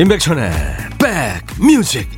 임백천의 0.00 0.50
백뮤직. 1.58 2.08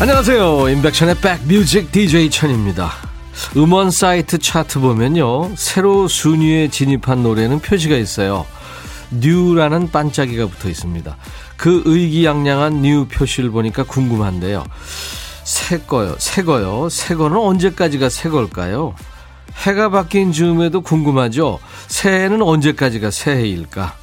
안녕하세요. 0.00 0.68
임백천의 0.68 1.16
백뮤직 1.16 1.90
DJ 1.90 2.30
천입니다. 2.30 2.92
음원 3.56 3.90
사이트 3.90 4.38
차트 4.38 4.78
보면요. 4.78 5.56
새로 5.56 6.06
순위에 6.06 6.68
진입한 6.68 7.24
노래는 7.24 7.58
표시가 7.58 7.96
있어요 7.96 8.46
New라는 9.10 9.90
반짝이가 9.90 10.46
붙어 10.46 10.68
있습니다. 10.68 11.16
그 11.56 11.82
의기양양한 11.84 12.82
New 12.82 13.06
표시를 13.08 13.50
보니까 13.50 13.84
궁금한데요. 13.84 14.64
새 15.44 15.78
거요, 15.78 16.14
새 16.18 16.42
거요. 16.42 16.88
새 16.90 17.14
거는 17.14 17.36
언제까지가 17.36 18.08
새 18.08 18.28
걸까요? 18.28 18.94
해가 19.64 19.88
바뀐 19.88 20.32
즈음에도 20.32 20.82
궁금하죠. 20.82 21.58
새해는 21.88 22.42
언제까지가 22.42 23.10
새해일까? 23.10 23.94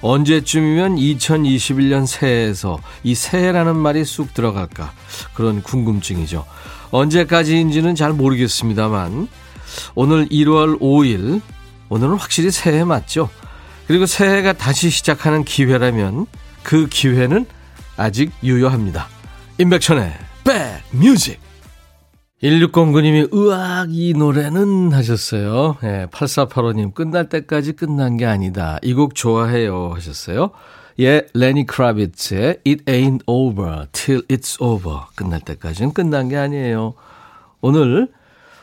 언제쯤이면 0.00 0.96
2021년 0.96 2.06
새해에서 2.06 2.78
이 3.02 3.14
새해라는 3.14 3.76
말이 3.76 4.04
쑥 4.04 4.34
들어갈까? 4.34 4.92
그런 5.34 5.62
궁금증이죠. 5.62 6.44
언제까지인지는 6.90 7.94
잘 7.94 8.12
모르겠습니다만, 8.12 9.28
오늘 9.94 10.28
1월 10.28 10.78
5일, 10.80 11.40
오늘은 11.88 12.16
확실히 12.16 12.50
새해 12.50 12.84
맞죠? 12.84 13.30
그리고 13.86 14.06
새해가 14.06 14.54
다시 14.54 14.90
시작하는 14.90 15.44
기회라면 15.44 16.26
그 16.62 16.86
기회는 16.88 17.46
아직 17.96 18.32
유효합니다. 18.42 19.08
임백천의 19.58 20.12
백뮤직 20.44 21.40
1609님이 22.42 23.32
으악 23.34 23.88
이 23.90 24.12
노래는 24.14 24.92
하셨어요. 24.92 25.76
네, 25.82 26.06
8485님 26.06 26.92
끝날 26.94 27.28
때까지 27.28 27.72
끝난 27.72 28.16
게 28.16 28.26
아니다. 28.26 28.78
이 28.82 28.92
곡 28.94 29.14
좋아해요 29.14 29.92
하셨어요. 29.94 30.50
예, 31.00 31.26
레니 31.34 31.66
크라비츠의 31.66 32.58
It 32.66 32.84
Ain't 32.84 33.22
Over 33.26 33.86
Till 33.92 34.22
It's 34.28 34.60
Over 34.60 35.00
끝날 35.14 35.40
때까지는 35.40 35.92
끝난 35.92 36.28
게 36.28 36.36
아니에요. 36.36 36.94
오늘 37.60 38.08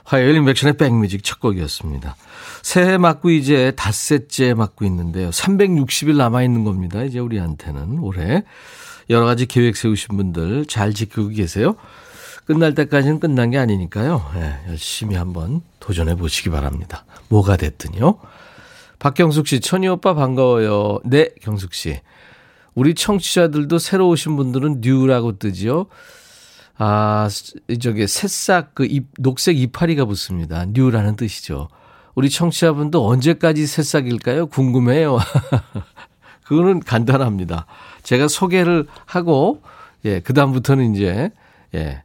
화요일 0.04 0.36
인백션의 0.36 0.78
백뮤직 0.78 1.24
첫 1.24 1.40
곡이었습니다. 1.40 2.16
새해 2.62 2.98
맞고 2.98 3.32
이제 3.32 3.72
닷새째 3.76 4.54
맞고 4.54 4.86
있는데요. 4.86 5.30
360일 5.30 6.16
남아있는 6.16 6.64
겁니다. 6.64 7.04
이제 7.04 7.20
우리한테는 7.20 8.00
올해. 8.00 8.44
여러 9.10 9.26
가지 9.26 9.46
계획 9.46 9.76
세우신 9.76 10.16
분들 10.16 10.66
잘 10.68 10.94
지키고 10.94 11.30
계세요. 11.30 11.76
끝날 12.46 12.74
때까지는 12.76 13.20
끝난 13.20 13.52
게 13.52 13.58
아니니까요. 13.58 14.32
네, 14.36 14.56
열심히 14.68 15.16
한번 15.16 15.62
도전해 15.80 16.16
보시기 16.16 16.50
바랍니다. 16.50 17.06
뭐가 17.30 17.58
됐든요. 17.58 18.18
박경숙 19.00 19.48
씨, 19.48 19.60
천희 19.60 19.88
오빠 19.88 20.14
반가워요. 20.14 21.00
네, 21.06 21.30
경숙 21.42 21.74
씨. 21.74 22.00
우리 22.76 22.94
청취자들도 22.94 23.80
새로 23.80 24.10
오신 24.10 24.36
분들은 24.38 24.82
뉴라고 24.82 25.38
뜨지요. 25.40 25.88
아, 26.78 27.28
저기 27.80 28.08
새싹 28.08 28.74
그 28.76 28.86
잎, 28.86 29.08
녹색 29.20 29.58
이파리가 29.58 30.06
붙습니다. 30.06 30.66
뉴라는 30.68 31.16
뜻이죠. 31.16 31.68
우리 32.16 32.30
청취자분도 32.30 33.08
언제까지 33.08 33.66
새싹일까요? 33.68 34.48
궁금해요. 34.48 35.20
그거는 36.44 36.82
간단합니다. 36.82 37.66
제가 38.04 38.28
소개를 38.28 38.88
하고, 39.06 39.62
예, 40.04 40.20
그다음부터는 40.20 40.96
이제, 40.96 41.32
예, 41.74 42.04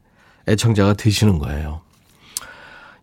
애청자가 0.49 0.95
되시는 0.95 1.39
거예요. 1.39 1.81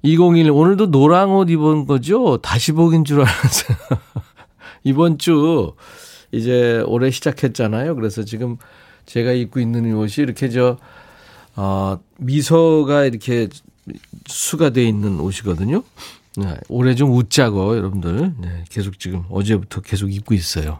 201, 0.03 0.51
오늘도 0.51 0.87
노랑 0.87 1.35
옷 1.35 1.49
입은 1.49 1.85
거죠? 1.85 2.37
다시 2.37 2.71
보긴 2.71 3.03
줄 3.03 3.21
알았어요. 3.21 3.77
이번 4.83 5.17
주, 5.17 5.73
이제 6.31 6.83
올해 6.87 7.09
시작했잖아요. 7.11 7.95
그래서 7.95 8.23
지금 8.23 8.57
제가 9.05 9.31
입고 9.31 9.59
있는 9.59 9.93
옷이 9.95 10.15
이렇게 10.19 10.49
저, 10.49 10.77
어, 11.55 11.99
미소가 12.17 13.05
이렇게 13.05 13.49
수가 14.27 14.69
돼 14.71 14.83
있는 14.83 15.19
옷이거든요. 15.19 15.83
네, 16.35 16.55
올해 16.69 16.95
좀 16.95 17.11
웃자고 17.11 17.77
여러분들 17.77 18.33
네, 18.39 18.63
계속 18.69 18.99
지금 18.99 19.23
어제부터 19.29 19.81
계속 19.81 20.11
입고 20.11 20.33
있어요. 20.33 20.79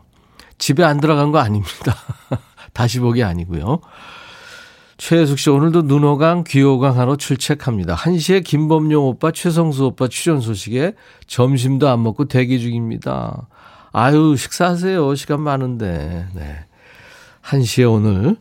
집에 0.58 0.84
안 0.84 1.00
들어간 1.00 1.32
거 1.32 1.40
아닙니다. 1.40 1.96
다시 2.74 3.00
보기 3.00 3.24
아니고요. 3.24 3.82
최혜숙 4.98 5.40
씨 5.40 5.50
오늘도 5.50 5.84
눈호강 5.84 6.44
귀호강 6.48 6.98
하러 6.98 7.16
출첵합니다. 7.18 7.96
1시에 7.96 8.44
김범용 8.44 9.06
오빠 9.06 9.32
최성수 9.32 9.86
오빠 9.86 10.08
출연 10.08 10.40
소식에 10.40 10.94
점심도 11.28 11.90
안 11.90 12.04
먹고 12.04 12.26
대기 12.26 12.60
중입니다. 12.60 13.48
아유 13.92 14.36
식사하세요. 14.38 15.16
시간 15.16 15.42
많은데. 15.42 16.28
네. 16.34 16.66
1시에 17.44 17.92
오늘 17.92 18.38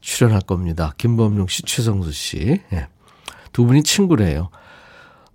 출연할 0.00 0.40
겁니다. 0.42 0.94
김범용 0.96 1.48
씨, 1.48 1.62
최성수 1.62 2.12
씨. 2.12 2.60
네. 2.70 2.88
두 3.52 3.64
분이 3.66 3.82
친구래요. 3.82 4.50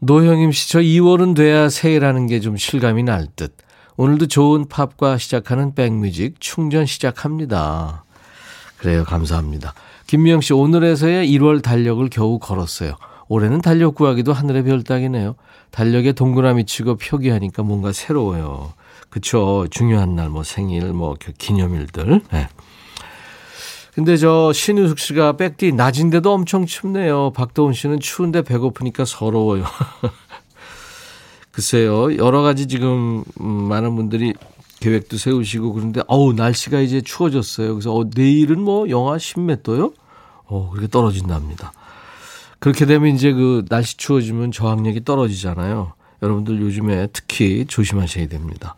노형임 0.05 0.51
씨, 0.51 0.69
저 0.69 0.79
2월은 0.79 1.33
돼야 1.33 1.69
새해라는 1.69 2.27
게 2.27 2.41
좀 2.41 2.57
실감이 2.57 3.03
날 3.03 3.25
듯. 3.37 3.55
오늘도 3.95 4.25
좋은 4.27 4.67
팝과 4.67 5.17
시작하는 5.17 5.75
백뮤직 5.75 6.41
충전 6.41 6.85
시작합니다. 6.85 8.03
그래요. 8.77 9.05
감사합니다. 9.05 9.73
김미영 10.07 10.41
씨, 10.41 10.51
오늘에서야 10.51 11.23
1월 11.23 11.63
달력을 11.63 12.05
겨우 12.09 12.37
걸었어요. 12.37 12.95
올해는 13.29 13.61
달력 13.61 13.95
구하기도 13.95 14.33
하늘의 14.33 14.63
별 14.63 14.83
따기네요. 14.83 15.35
달력에 15.71 16.11
동그라미 16.11 16.65
치고 16.65 16.97
표기하니까 16.97 17.63
뭔가 17.63 17.93
새로워요. 17.93 18.73
그쵸. 19.09 19.67
중요한 19.71 20.15
날, 20.15 20.27
뭐 20.29 20.43
생일, 20.43 20.91
뭐 20.91 21.15
기념일들. 21.37 22.21
네. 22.33 22.49
근데 23.95 24.17
저 24.17 24.51
신우숙 24.51 24.97
씨가 24.97 25.37
백디 25.37 25.73
낮인데도 25.73 26.33
엄청 26.33 26.65
춥네요. 26.65 27.31
박도훈 27.31 27.73
씨는 27.73 27.99
추운데 27.99 28.41
배고프니까 28.41 29.05
서러워요. 29.05 29.65
글쎄요. 31.51 32.17
여러 32.17 32.41
가지 32.41 32.67
지금 32.67 33.23
음, 33.39 33.47
많은 33.47 33.95
분들이 33.95 34.33
계획도 34.79 35.17
세우시고 35.17 35.73
그런데 35.73 36.01
어우 36.07 36.33
날씨가 36.33 36.79
이제 36.79 37.01
추워졌어요. 37.01 37.75
그래서 37.75 37.93
어, 37.93 38.03
내일은 38.15 38.59
뭐 38.59 38.89
영하 38.89 39.17
10몇 39.17 39.61
도요? 39.61 39.93
어 40.45 40.71
그렇게 40.71 40.87
떨어진답니다. 40.87 41.71
그렇게 42.57 42.85
되면 42.85 43.13
이제 43.13 43.31
그 43.31 43.63
날씨 43.69 43.97
추워지면 43.97 44.51
저항력이 44.51 45.05
떨어지잖아요. 45.05 45.93
여러분들 46.23 46.61
요즘에 46.61 47.07
특히 47.13 47.65
조심하셔야 47.67 48.27
됩니다. 48.27 48.75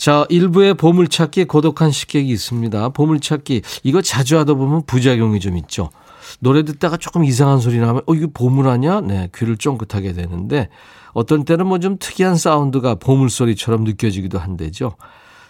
자, 0.00 0.24
일부의 0.30 0.72
보물찾기 0.72 1.44
고독한 1.44 1.90
식객이 1.90 2.30
있습니다. 2.30 2.88
보물찾기 2.88 3.60
이거 3.82 4.00
자주 4.00 4.38
하다 4.38 4.54
보면 4.54 4.86
부작용이 4.86 5.40
좀 5.40 5.58
있죠. 5.58 5.90
노래 6.38 6.62
듣다가 6.64 6.96
조금 6.96 7.22
이상한 7.22 7.58
소리 7.58 7.76
나면 7.76 8.00
어 8.06 8.14
이거 8.14 8.26
보물 8.32 8.66
아니야? 8.66 9.02
네, 9.02 9.28
귀를 9.34 9.58
쫑긋하게 9.58 10.14
되는데 10.14 10.70
어떤 11.12 11.44
때는 11.44 11.66
뭐 11.66 11.76
좀 11.76 11.98
특이한 11.98 12.36
사운드가 12.36 12.94
보물 12.94 13.28
소리처럼 13.28 13.84
느껴지기도 13.84 14.38
한데죠. 14.38 14.94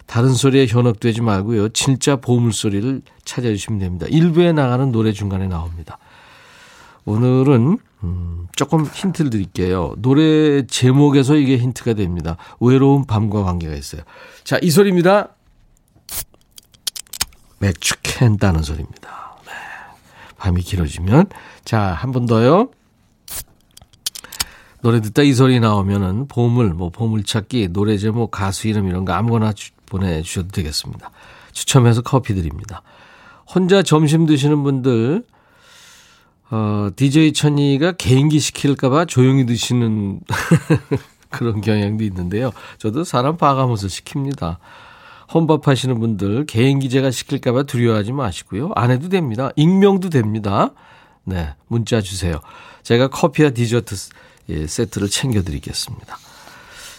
다른 0.05 0.33
소리에 0.33 0.67
현혹되지 0.67 1.21
말고요. 1.21 1.69
진짜 1.69 2.17
보물 2.17 2.51
소리를 2.51 3.03
찾아주시면 3.23 3.79
됩니다. 3.79 4.05
일부에 4.09 4.51
나가는 4.51 4.91
노래 4.91 5.13
중간에 5.13 5.47
나옵니다. 5.47 5.97
오늘은 7.05 7.77
음, 8.03 8.47
조금 8.55 8.85
힌트를 8.85 9.29
드릴게요. 9.29 9.93
노래 9.97 10.65
제목에서 10.65 11.35
이게 11.35 11.57
힌트가 11.57 11.93
됩니다. 11.93 12.37
외로운 12.59 13.05
밤과 13.05 13.43
관계가 13.43 13.75
있어요. 13.75 14.01
자, 14.43 14.57
이 14.61 14.71
소리입니다. 14.71 15.29
맥주 17.59 17.95
캔 18.01 18.37
따는 18.37 18.63
소리입니다. 18.63 19.35
네. 19.45 19.51
밤이 20.37 20.61
길어지면. 20.61 21.27
자, 21.63 21.79
한 21.79 22.11
번 22.11 22.25
더요. 22.25 22.69
노래 24.81 24.99
듣다 24.99 25.21
이 25.21 25.33
소리 25.33 25.59
나오면은 25.59 26.27
보물, 26.27 26.73
뭐 26.73 26.89
보물찾기, 26.89 27.67
노래 27.67 27.97
제목, 27.99 28.31
가수 28.31 28.67
이름 28.67 28.87
이런 28.87 29.05
거 29.05 29.13
아무거나 29.13 29.53
주, 29.53 29.71
보내주셔도 29.85 30.47
되겠습니다. 30.47 31.11
추첨해서 31.51 32.01
커피 32.01 32.33
드립니다. 32.33 32.81
혼자 33.53 33.83
점심 33.83 34.25
드시는 34.25 34.63
분들, 34.63 35.23
어, 36.51 36.89
DJ 36.95 37.31
천이가 37.33 37.93
개인기 37.93 38.39
시킬까봐 38.39 39.05
조용히 39.05 39.45
드시는 39.45 40.19
그런 41.31 41.61
경향도 41.61 42.03
있는데요. 42.03 42.51
저도 42.77 43.05
사람 43.05 43.37
봐가면서 43.37 43.87
시킵니다. 43.87 44.57
혼밥 45.33 45.67
하시는 45.69 45.97
분들 45.97 46.45
개인기 46.45 46.89
제가 46.89 47.09
시킬까봐 47.09 47.63
두려워하지 47.63 48.11
마시고요. 48.11 48.71
안 48.75 48.91
해도 48.91 49.07
됩니다. 49.07 49.49
익명도 49.55 50.09
됩니다. 50.09 50.71
네, 51.23 51.53
문자 51.67 52.01
주세요. 52.01 52.39
제가 52.83 53.07
커피와 53.07 53.51
디저트 53.51 53.95
예, 54.49 54.67
세트를 54.67 55.07
챙겨드리겠습니다. 55.07 56.17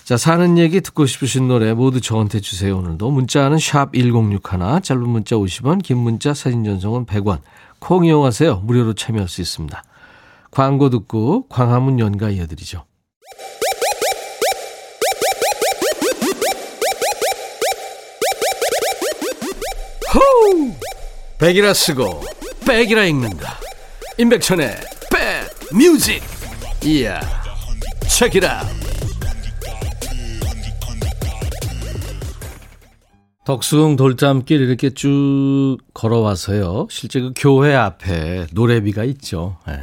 자, 0.04 0.16
사는 0.16 0.56
얘기 0.58 0.80
듣고 0.80 1.04
싶으신 1.04 1.48
노래 1.48 1.74
모두 1.74 2.00
저한테 2.00 2.40
주세요. 2.40 2.78
오늘도 2.78 3.10
문자는 3.10 3.58
샵 3.58 3.92
1061, 3.92 4.80
짧은 4.82 5.08
문자 5.08 5.36
50원, 5.36 5.82
긴 5.82 5.98
문자 5.98 6.32
사진 6.32 6.64
전송은 6.64 7.04
100원. 7.04 7.40
콩 7.82 8.04
이용하세요. 8.04 8.60
무료로 8.60 8.94
참여할 8.94 9.28
수 9.28 9.40
있습니다. 9.40 9.82
광고 10.52 10.88
듣고 10.88 11.48
광화문 11.48 11.98
연가 11.98 12.30
이어드리죠. 12.30 12.84
호우! 20.14 20.72
백이라 21.38 21.74
쓰고 21.74 22.22
백이라 22.64 23.04
읽는다. 23.06 23.58
임백천의 24.16 24.76
백 25.10 25.76
뮤직. 25.76 26.22
이야. 26.84 27.20
체키라. 28.08 28.62
덕숭 33.44 33.96
돌담길 33.96 34.60
이렇게 34.60 34.90
쭉 34.90 35.78
걸어와서요. 35.94 36.86
실제 36.90 37.20
그 37.20 37.32
교회 37.36 37.74
앞에 37.74 38.46
노래비가 38.52 39.04
있죠. 39.04 39.56
네. 39.66 39.78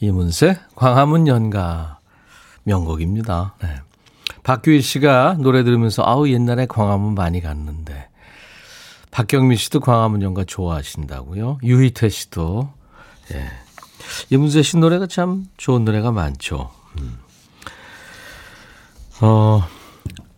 이문세 0.00 0.58
광화문 0.74 1.26
연가 1.26 2.00
명곡입니다. 2.64 3.54
네. 3.62 3.68
박규일 4.42 4.82
씨가 4.82 5.36
노래 5.38 5.62
들으면서 5.62 6.02
아우 6.04 6.28
옛날에 6.28 6.66
광화문 6.66 7.14
많이 7.14 7.40
갔는데 7.40 8.08
박경민 9.10 9.56
씨도 9.56 9.80
광화문 9.80 10.22
연가 10.22 10.44
좋아하신다고요. 10.44 11.58
유희태 11.62 12.08
씨도 12.08 12.72
예. 13.32 13.46
이문세 14.30 14.62
씨 14.62 14.76
노래가 14.78 15.06
참 15.06 15.46
좋은 15.56 15.84
노래가 15.84 16.10
많죠. 16.10 16.70
음. 16.98 17.18
어 19.20 19.62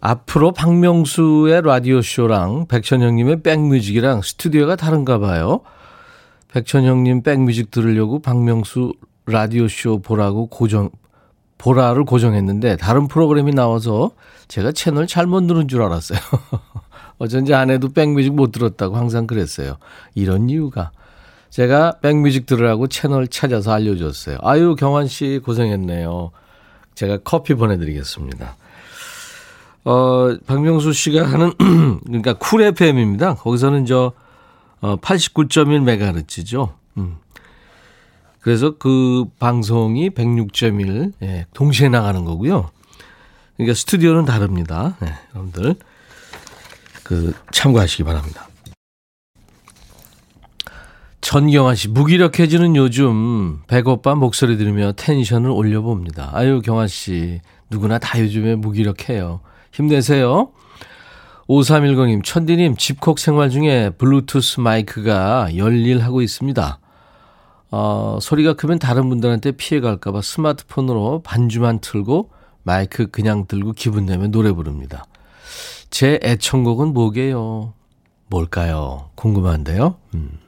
앞으로 0.04 0.52
박명수의 0.52 1.62
라디오쇼랑 1.62 2.66
백천형님의 2.68 3.42
백뮤직이랑 3.42 4.20
스튜디오가 4.20 4.76
다른가 4.76 5.18
봐요. 5.18 5.62
백천형님 6.48 7.22
백뮤직 7.22 7.70
들으려고 7.70 8.20
박명수 8.20 8.92
라디오쇼 9.24 10.02
보라고 10.02 10.48
고정, 10.48 10.90
보라를 11.56 12.04
고정했는데 12.04 12.76
다른 12.76 13.08
프로그램이 13.08 13.54
나와서 13.54 14.10
제가 14.46 14.72
채널 14.72 15.06
잘못 15.06 15.44
누른 15.44 15.68
줄 15.68 15.80
알았어요. 15.80 16.18
어쩐지 17.16 17.54
아내도 17.54 17.88
백뮤직 17.88 18.34
못 18.34 18.52
들었다고 18.52 18.96
항상 18.96 19.26
그랬어요. 19.26 19.78
이런 20.14 20.50
이유가. 20.50 20.92
제가 21.48 22.00
백뮤직 22.02 22.44
들으라고 22.44 22.88
채널 22.88 23.26
찾아서 23.26 23.72
알려줬어요. 23.72 24.36
아유, 24.42 24.76
경환 24.76 25.06
씨 25.06 25.40
고생했네요. 25.42 26.30
제가 26.94 27.20
커피 27.24 27.54
보내드리겠습니다. 27.54 28.56
어, 29.84 30.36
박명수 30.46 30.92
씨가 30.92 31.26
하는, 31.30 31.52
그러니까 32.04 32.34
쿨 32.34 32.62
FM입니다. 32.62 33.34
거기서는 33.34 33.84
저, 33.84 34.12
어, 34.80 34.96
89.1MHz죠. 34.96 36.72
음. 36.96 37.16
그래서 38.40 38.76
그 38.78 39.24
방송이 39.38 40.10
106.1, 40.10 41.12
예, 41.22 41.46
동시에 41.54 41.88
나가는 41.88 42.24
거고요. 42.24 42.70
그러니까 43.56 43.74
스튜디오는 43.74 44.24
다릅니다. 44.24 44.96
네, 45.00 45.12
여러분들. 45.34 45.76
그, 47.02 47.34
참고하시기 47.52 48.04
바랍니다. 48.04 48.48
전경아 51.20 51.74
씨, 51.74 51.88
무기력해지는 51.88 52.76
요즘, 52.76 53.62
백오빠 53.66 54.14
목소리 54.14 54.58
들으며 54.58 54.92
텐션을 54.92 55.50
올려봅니다. 55.50 56.30
아유, 56.34 56.60
경아 56.62 56.86
씨, 56.86 57.40
누구나 57.70 57.98
다 57.98 58.20
요즘에 58.20 58.56
무기력해요. 58.56 59.40
힘내세요. 59.74 60.50
5310님, 61.48 62.24
천디님, 62.24 62.76
집콕 62.76 63.18
생활 63.18 63.50
중에 63.50 63.90
블루투스 63.90 64.60
마이크가 64.60 65.56
열일하고 65.56 66.22
있습니다. 66.22 66.78
어, 67.70 68.18
소리가 68.22 68.54
크면 68.54 68.78
다른 68.78 69.08
분들한테 69.08 69.52
피해갈까봐 69.52 70.22
스마트폰으로 70.22 71.22
반주만 71.22 71.80
틀고 71.80 72.30
마이크 72.62 73.08
그냥 73.10 73.46
들고 73.46 73.72
기분 73.72 74.06
내면 74.06 74.30
노래 74.30 74.52
부릅니다. 74.52 75.04
제 75.90 76.18
애청곡은 76.22 76.94
뭐게요? 76.94 77.74
뭘까요? 78.28 79.10
궁금한데요? 79.16 79.96
음. 80.14 80.38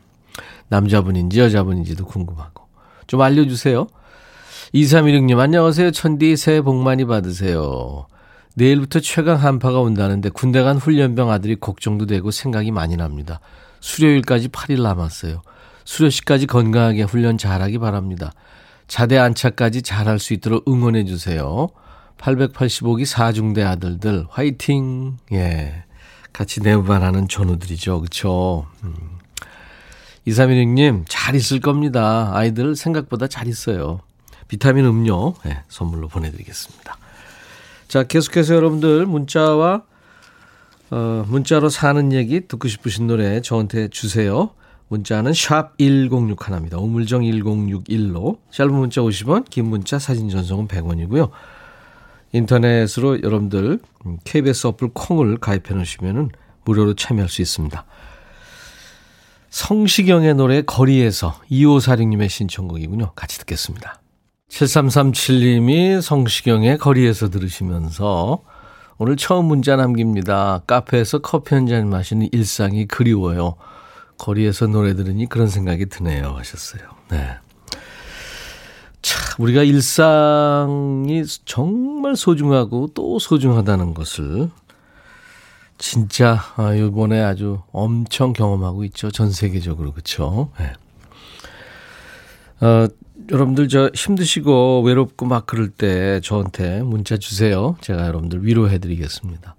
남자분인지 0.69 1.40
여자분인지도 1.40 2.06
궁금하고. 2.06 2.64
좀 3.06 3.20
알려주세요. 3.20 3.88
2316님, 4.73 5.38
안녕하세요. 5.38 5.90
천디 5.90 6.37
새해 6.37 6.61
복 6.61 6.76
많이 6.76 7.05
받으세요. 7.05 8.06
내일부터 8.58 9.00
최강 9.00 9.37
한파가 9.37 9.81
온다는데 9.81 10.31
군대 10.31 10.62
간 10.62 10.79
훈련병 10.79 11.31
아들이 11.31 11.56
걱정도 11.56 12.06
되고 12.06 12.31
생각이 12.31 12.70
많이 12.70 12.97
납니다. 12.97 13.41
수료일까지 13.81 14.49
8일 14.49 14.82
남았어요. 14.82 15.43
수료식까지 15.85 16.47
건강하게 16.47 17.03
훈련 17.03 17.37
잘하기 17.37 17.79
바랍니다. 17.79 18.32
자대 18.88 19.19
안착까지 19.19 19.82
잘할 19.82 20.19
수 20.19 20.32
있도록 20.32 20.67
응원해 20.69 21.05
주세요. 21.05 21.69
885기 22.17 23.05
사중대 23.05 23.62
아들들 23.62 24.25
화이팅. 24.31 25.19
예. 25.32 25.85
같이 26.32 26.62
내부반하는 26.62 27.29
전우들이죠. 27.29 28.00
그렇죠? 28.00 28.67
음. 28.85 28.94
2316님 30.26 31.05
잘 31.09 31.35
있을 31.35 31.61
겁니다. 31.61 32.31
아이들 32.32 32.75
생각보다 32.75 33.29
잘 33.29 33.49
있어요. 33.49 34.00
비타민 34.49 34.87
음료 34.87 35.35
예, 35.44 35.62
선물로 35.69 36.09
보내드리겠습니다. 36.09 36.97
자, 37.88 38.03
계속해서 38.03 38.55
여러분들 38.55 39.06
문자와 39.06 39.83
어, 40.91 41.25
문자로 41.29 41.69
사는 41.69 42.12
얘기 42.12 42.47
듣고 42.47 42.69
싶으신 42.69 43.06
노래 43.06 43.41
저한테 43.41 43.88
주세요. 43.88 44.50
문자는 44.88 45.33
샵 45.33 45.77
1061입니다. 45.79 46.81
우물정 46.81 47.23
1061로 47.23 48.38
짧은 48.50 48.73
문자 48.73 49.00
50원, 49.00 49.49
긴 49.50 49.67
문자 49.67 49.99
사진 49.99 50.29
전송은 50.29 50.69
100원이고요. 50.69 51.31
인터넷으로 52.33 53.23
여러분들 53.23 53.81
KBS 54.25 54.69
어플 54.69 54.91
콩을 54.93 55.38
가입해 55.38 55.75
놓으시면 55.75 56.31
무료로 56.64 56.95
참여할 56.95 57.28
수 57.28 57.43
있습니다. 57.43 57.85
성시경의 59.50 60.35
노래 60.35 60.62
거리에서 60.62 61.35
2546님의 61.50 62.28
신청곡이군요. 62.28 63.12
같이 63.14 63.38
듣겠습니다. 63.38 64.00
7337님이 64.50 66.00
성시경의 66.00 66.79
거리에서 66.79 67.29
들으시면서 67.31 68.43
오늘 68.99 69.17
처음 69.17 69.47
문자 69.47 69.76
남깁니다. 69.76 70.62
카페에서 70.67 71.19
커피 71.19 71.55
한 71.55 71.67
잔 71.67 71.88
마시는 71.91 72.29
일상이 72.33 72.87
그리워요. 72.87 73.57
거리에서 74.19 74.67
노래 74.69 74.95
들으니 74.95 75.26
그런 75.29 75.49
생각이 75.49 75.87
드네요. 75.87 76.35
하셨어요. 76.38 76.83
네. 77.11 77.37
참, 79.03 79.21
우리가 79.38 79.62
일상이 79.62 81.23
정말 81.45 82.17
소중하고 82.17 82.91
또 82.95 83.19
소중하다는 83.19 83.93
것을 83.95 84.50
진짜 85.76 86.41
아, 86.57 86.73
이번에 86.73 87.21
아주 87.21 87.61
엄청 87.73 88.33
경험하고 88.33 88.85
있죠. 88.85 89.11
전 89.11 89.31
세계적으로. 89.31 89.93
그렇죠. 89.93 90.50
네. 90.59 90.73
어, 92.67 92.88
여러분들 93.30 93.68
저 93.68 93.90
힘드시고 93.92 94.83
외롭고 94.83 95.26
막 95.26 95.47
그럴 95.47 95.68
때 95.68 96.21
저한테 96.23 96.83
문자 96.83 97.16
주세요. 97.16 97.76
제가 97.80 98.06
여러분들 98.06 98.45
위로해 98.45 98.78
드리겠습니다. 98.78 99.56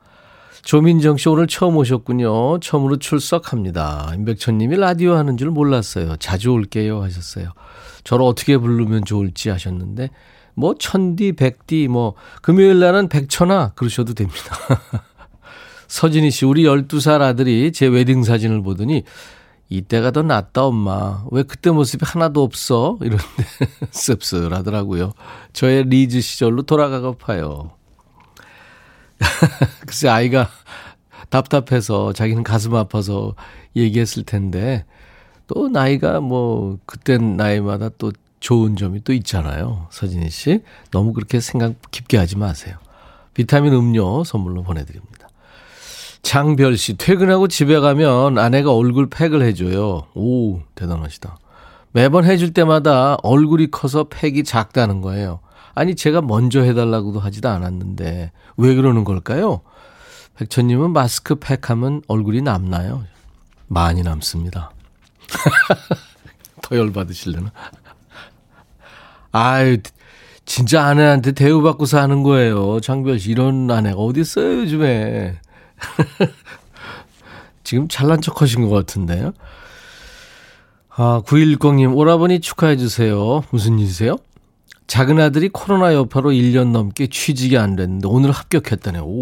조민정 0.63 1.17
씨 1.17 1.29
오늘 1.29 1.47
처음 1.47 1.77
오셨군요. 1.77 2.59
처음으로 2.59 2.97
출석합니다. 2.97 4.11
임백천 4.15 4.57
님이 4.57 4.77
라디오 4.77 5.15
하는 5.15 5.37
줄 5.37 5.49
몰랐어요. 5.49 6.15
자주 6.17 6.51
올게요 6.51 7.01
하셨어요. 7.01 7.51
저를 8.03 8.25
어떻게 8.25 8.57
부르면 8.57 9.05
좋을지 9.05 9.49
하셨는데 9.49 10.09
뭐 10.55 10.75
천디, 10.77 11.33
백디 11.33 11.87
뭐 11.87 12.15
금요일 12.41 12.79
날은 12.79 13.09
백천아 13.09 13.73
그러셔도 13.75 14.13
됩니다. 14.13 14.57
서진희 15.87 16.31
씨 16.31 16.45
우리 16.45 16.63
12살 16.63 17.21
아들이 17.21 17.71
제 17.71 17.87
웨딩 17.87 18.23
사진을 18.23 18.61
보더니 18.61 19.03
이때가 19.69 20.11
더 20.11 20.21
낫다 20.21 20.65
엄마. 20.65 21.25
왜 21.31 21.43
그때 21.43 21.71
모습이 21.71 22.05
하나도 22.05 22.41
없어? 22.41 22.97
이런데 23.01 23.23
씁쓸하더라고요. 23.91 25.13
저의 25.53 25.83
리즈 25.83 26.21
시절로 26.21 26.61
돌아가고파요. 26.61 27.71
글쎄 29.85 30.07
아이가 30.09 30.49
답답해서 31.29 32.13
자기는 32.13 32.43
가슴 32.43 32.75
아파서 32.75 33.35
얘기했을 33.75 34.23
텐데 34.23 34.85
또 35.47 35.67
나이가 35.69 36.19
뭐 36.21 36.77
그땐 36.85 37.35
나이마다 37.35 37.89
또 37.97 38.11
좋은 38.39 38.75
점이 38.75 39.03
또 39.03 39.13
있잖아요. 39.13 39.87
서진희 39.91 40.29
씨 40.29 40.61
너무 40.91 41.13
그렇게 41.13 41.39
생각 41.39 41.75
깊게 41.91 42.17
하지 42.17 42.37
마세요. 42.37 42.77
비타민 43.33 43.73
음료 43.73 44.23
선물로 44.23 44.63
보내드립니다. 44.63 45.06
장별 46.27 46.75
씨, 46.75 46.97
퇴근하고 46.97 47.47
집에 47.47 47.79
가면 47.79 48.37
아내가 48.37 48.73
얼굴 48.73 49.09
팩을 49.09 49.41
해줘요. 49.43 50.07
오, 50.13 50.59
대단하시다. 50.75 51.37
매번 51.93 52.25
해줄 52.25 52.51
때마다 52.51 53.15
얼굴이 53.23 53.71
커서 53.71 54.09
팩이 54.09 54.43
작다는 54.43 54.99
거예요. 54.99 55.39
아니, 55.73 55.95
제가 55.95 56.21
먼저 56.21 56.59
해달라고도 56.59 57.21
하지도 57.21 57.47
않았는데, 57.47 58.33
왜 58.57 58.75
그러는 58.75 59.05
걸까요? 59.05 59.61
백천님은 60.35 60.91
마스크 60.91 61.35
팩 61.35 61.69
하면 61.69 62.01
얼굴이 62.09 62.41
남나요? 62.41 63.05
많이 63.67 64.01
남습니다. 64.03 64.71
더 66.61 66.75
열받으실려나? 66.75 67.53
아유, 69.31 69.77
진짜 70.43 70.83
아내한테 70.83 71.31
대우받고 71.31 71.85
사는 71.85 72.21
거예요. 72.21 72.81
장별 72.81 73.17
씨, 73.17 73.31
이런 73.31 73.71
아내가 73.71 73.95
어디 73.95 74.19
있어요, 74.19 74.59
요즘에. 74.63 75.39
지금 77.63 77.87
잘난 77.87 78.21
척 78.21 78.41
하신 78.41 78.67
것 78.67 78.69
같은데요. 78.69 79.33
아, 80.89 81.21
9110님, 81.25 81.95
오라버니 81.95 82.39
축하해주세요. 82.39 83.43
무슨 83.51 83.77
일이세요? 83.79 84.17
작은 84.87 85.19
아들이 85.19 85.49
코로나 85.49 85.93
여파로 85.93 86.31
1년 86.31 86.71
넘게 86.71 87.07
취직이 87.07 87.57
안 87.57 87.75
됐는데 87.75 88.07
오늘 88.07 88.31
합격했다네. 88.31 88.99
오. 88.99 89.19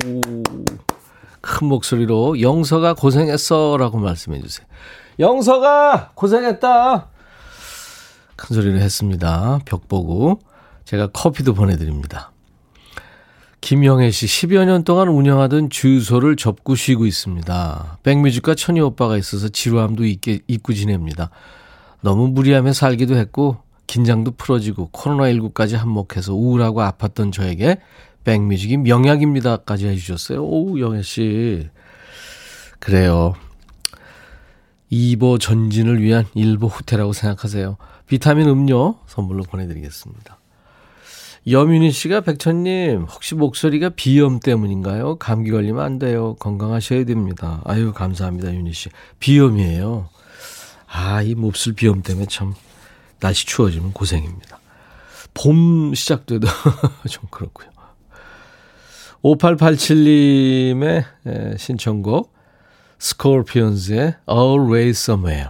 큰 1.42 1.68
목소리로 1.68 2.42
영서가 2.42 2.94
고생했어 2.94 3.78
라고 3.78 3.98
말씀해 3.98 4.42
주세요. 4.42 4.66
영서가 5.20 6.12
고생했다. 6.16 7.08
큰 8.36 8.56
소리를 8.56 8.80
했습니다. 8.80 9.60
벽 9.66 9.88
보고. 9.88 10.40
제가 10.86 11.08
커피도 11.08 11.54
보내드립니다. 11.56 12.32
김영애 13.66 14.12
씨, 14.12 14.28
10여 14.28 14.64
년 14.66 14.84
동안 14.84 15.08
운영하던 15.08 15.72
주유소를 15.72 16.36
접고 16.36 16.76
쉬고 16.76 17.08
있습니다. 17.08 17.98
백뮤직과 18.04 18.54
천희 18.54 18.80
오빠가 18.80 19.18
있어서 19.18 19.50
지루함도 19.50 20.06
있게 20.06 20.42
잊고 20.46 20.72
지냅니다. 20.72 21.32
너무 22.02 22.28
무리하며 22.28 22.74
살기도 22.74 23.16
했고, 23.16 23.58
긴장도 23.88 24.34
풀어지고, 24.38 24.92
코로나19까지 24.94 25.78
한몫해서 25.78 26.36
우울하고 26.36 26.82
아팠던 26.82 27.34
저에게 27.34 27.80
백뮤직이 28.24 28.78
명약입니다까지 28.78 29.88
해주셨어요. 29.88 30.44
오우, 30.44 30.80
영애 30.80 31.02
씨. 31.02 31.68
그래요. 32.78 33.34
2보 34.92 35.40
전진을 35.40 36.04
위한 36.04 36.26
1보 36.36 36.70
후퇴라고 36.72 37.14
생각하세요. 37.14 37.78
비타민 38.06 38.48
음료 38.48 39.00
선물로 39.08 39.42
보내드리겠습니다. 39.42 40.38
여민희 41.48 41.92
씨가 41.92 42.22
백천님 42.22 43.04
혹시 43.04 43.36
목소리가 43.36 43.90
비염 43.90 44.40
때문인가요? 44.40 45.18
감기 45.18 45.52
걸리면 45.52 45.84
안 45.84 46.00
돼요. 46.00 46.36
건강하셔야 46.40 47.06
됩니다. 47.06 47.62
아유 47.66 47.94
감사합니다 47.94 48.54
윤희 48.54 48.74
씨. 48.74 48.90
비염이에요. 49.20 50.10
아 50.88 51.22
이 51.22 51.36
몹쓸 51.36 51.74
비염 51.74 52.02
때문에 52.02 52.26
참 52.28 52.54
날씨 53.20 53.46
추워지면 53.46 53.94
고생입니다. 53.94 54.60
봄 55.34 55.94
시작돼도 55.94 56.48
좀 57.10 57.26
그렇고요. 57.30 57.70
5887님의 59.24 61.04
신청곡 61.58 62.34
스콜피언즈의 63.00 64.16
Always 64.30 65.12
Somewhere 65.12 65.50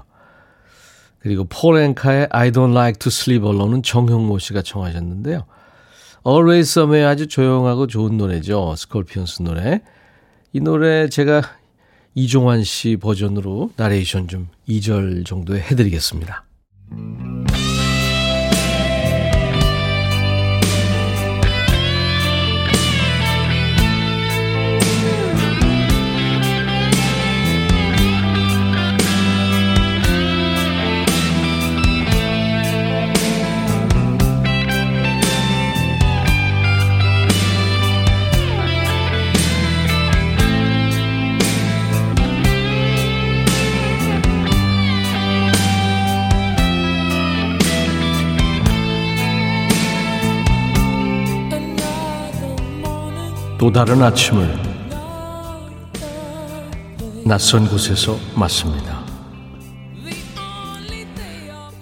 그리고 1.19 1.45
폴 1.45 1.68
앵카의 1.68 2.27
I 2.31 2.51
Don't 2.51 2.71
Like 2.71 2.99
to 2.99 3.09
Sleep 3.09 3.45
Alone은 3.45 3.83
정형모 3.83 4.39
씨가 4.39 4.61
청하셨는데요. 4.61 5.45
Always 6.27 6.71
Somewhere 6.71 7.07
아주 7.07 7.27
조용하고 7.27 7.85
좋은 7.85 8.17
노래죠. 8.17 8.75
스콜피언스 8.75 9.43
노래. 9.43 9.81
이 10.53 10.59
노래 10.59 11.07
제가 11.07 11.43
이종환 12.15 12.63
씨 12.63 12.97
버전으로 12.97 13.71
나레이션 13.75 14.27
좀 14.27 14.47
2절 14.67 15.25
정도 15.25 15.55
해드리겠습니다. 15.55 16.45
또 53.57 53.71
다른 53.71 54.01
아침을 54.03 54.53
낯선 57.25 57.67
곳에서 57.67 58.19
맞습니다. 58.35 59.03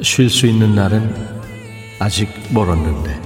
쉴 0.02 0.30
수 0.30 0.46
있는 0.46 0.76
날은 0.76 1.16
아직 2.00 2.30
멀었는데 2.54 3.22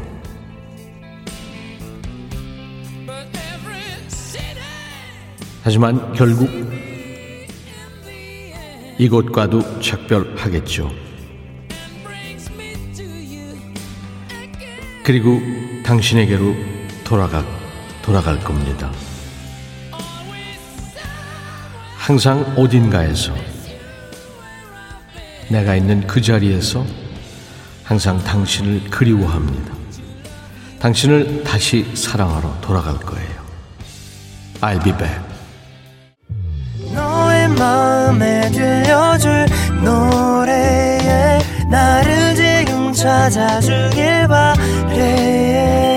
하지만 5.63 6.13
결국 6.13 6.49
이곳과도 8.97 9.81
작별하겠죠. 9.81 10.89
그리고 15.03 15.41
당신에게로 15.83 16.55
돌아가 17.03 17.66
돌아갈 18.07 18.39
겁니다. 18.39 18.89
항상 21.97 22.39
어딘가에서 22.55 23.33
내가 25.49 25.75
있는 25.75 26.07
그 26.07 26.21
자리에서 26.21 26.85
항상 27.83 28.23
당신을 28.23 28.89
그리워합니다. 28.89 29.73
당신을 30.79 31.43
다시 31.43 31.85
사랑하러 31.95 32.61
돌아갈 32.61 32.95
거예요. 32.95 33.29
I'll 34.61 34.81
be 34.81 34.93
back. 34.93 35.19
너의 36.93 37.49
마음에 37.49 38.49
들려줄 38.51 39.47
노래에 39.83 41.39
나를 41.69 42.35
지금 42.35 42.93
찾아주길 42.93 44.29
바래 44.29 45.96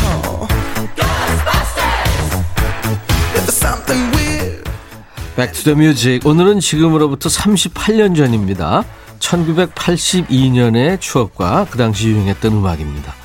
Back 5.41 5.66
to 5.66 5.78
the 5.78 5.96
music 5.96 6.27
오늘은 6.27 6.59
지금으로부터 6.59 7.27
38년 7.27 8.15
전입니다. 8.15 8.83
1982년의 9.17 11.01
추억과 11.01 11.65
그 11.71 11.79
당시 11.79 12.09
유행했던 12.09 12.51
음악입니다. 12.51 13.15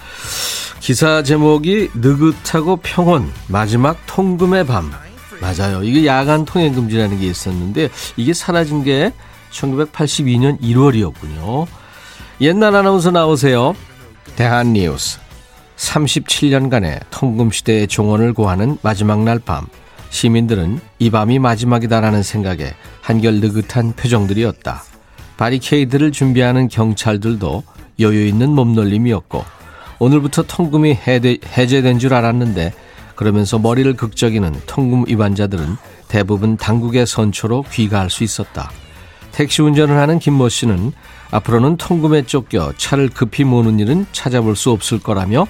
기사 0.80 1.22
제목이 1.22 1.90
느긋하고 1.92 2.76
평온 2.76 3.30
마지막 3.48 3.98
통금의 4.06 4.66
밤 4.66 4.90
맞아요. 5.42 5.82
이게 5.82 6.06
야간 6.06 6.46
통행 6.46 6.72
금지라는 6.72 7.20
게 7.20 7.26
있었는데 7.26 7.90
이게 8.16 8.32
사라진 8.32 8.82
게 8.82 9.12
1982년 9.50 10.58
1월이었군요. 10.62 11.66
옛날 12.40 12.76
아나운서 12.76 13.10
나오세요. 13.10 13.76
대한뉴스 14.36 15.18
37년간의 15.76 17.00
통금시대의 17.10 17.88
종언을 17.88 18.32
고하는 18.32 18.78
마지막 18.80 19.22
날 19.22 19.38
밤. 19.38 19.66
시민들은 20.16 20.80
이 20.98 21.10
밤이 21.10 21.38
마지막이다라는 21.38 22.22
생각에 22.22 22.72
한결 23.02 23.34
느긋한 23.34 23.92
표정들이었다. 23.92 24.82
바리케이드를 25.36 26.10
준비하는 26.10 26.68
경찰들도 26.68 27.62
여유 28.00 28.26
있는 28.26 28.50
몸놀림이었고 28.50 29.44
오늘부터 29.98 30.44
통금이 30.44 30.94
해제된 30.94 31.98
줄 31.98 32.14
알았는데 32.14 32.72
그러면서 33.14 33.58
머리를 33.58 33.92
극적이는 33.94 34.54
통금 34.66 35.04
위반자들은 35.06 35.76
대부분 36.08 36.56
당국의 36.56 37.06
선초로 37.06 37.64
귀가할 37.70 38.08
수 38.08 38.24
있었다. 38.24 38.70
택시 39.32 39.60
운전을 39.60 39.98
하는 39.98 40.18
김모 40.18 40.48
씨는 40.48 40.92
앞으로는 41.30 41.76
통금에 41.76 42.22
쫓겨 42.22 42.72
차를 42.78 43.10
급히 43.10 43.44
모는 43.44 43.80
일은 43.80 44.06
찾아볼 44.12 44.56
수 44.56 44.70
없을 44.70 44.98
거라며 44.98 45.46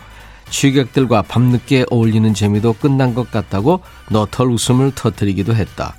취객들과 0.50 1.22
밤늦게 1.22 1.86
어울리는 1.90 2.32
재미도 2.34 2.74
끝난 2.74 3.14
것 3.14 3.30
같다고 3.30 3.80
너털 4.10 4.48
웃음을 4.48 4.92
터뜨리기도 4.94 5.54
했다. 5.54 5.96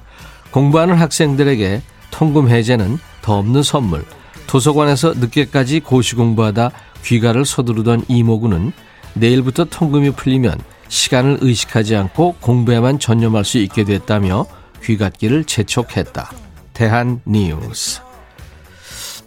공부하는 0.51 0.96
학생들에게 0.96 1.82
통금 2.12 2.50
해제는 2.50 2.98
더 3.22 3.38
없는 3.38 3.63
선물. 3.63 4.06
도서관에서 4.48 5.13
늦게까지 5.16 5.82
고시 5.82 6.16
공부하다 6.16 6.72
귀가를 7.04 7.46
서두르던 7.46 8.06
이모군은 8.08 8.72
내일부터 9.13 9.66
통금이 9.66 10.12
풀리면 10.12 10.58
시간을 10.88 11.39
의식하지 11.42 11.96
않고 11.96 12.36
공부에만 12.39 13.00
전념할 13.00 13.44
수 13.44 13.58
있게 13.58 13.84
됐다며 13.84 14.46
귀갓길을 14.84 15.44
재촉했다. 15.44 16.32
대한 16.74 17.20
뉴스. 17.25 18.01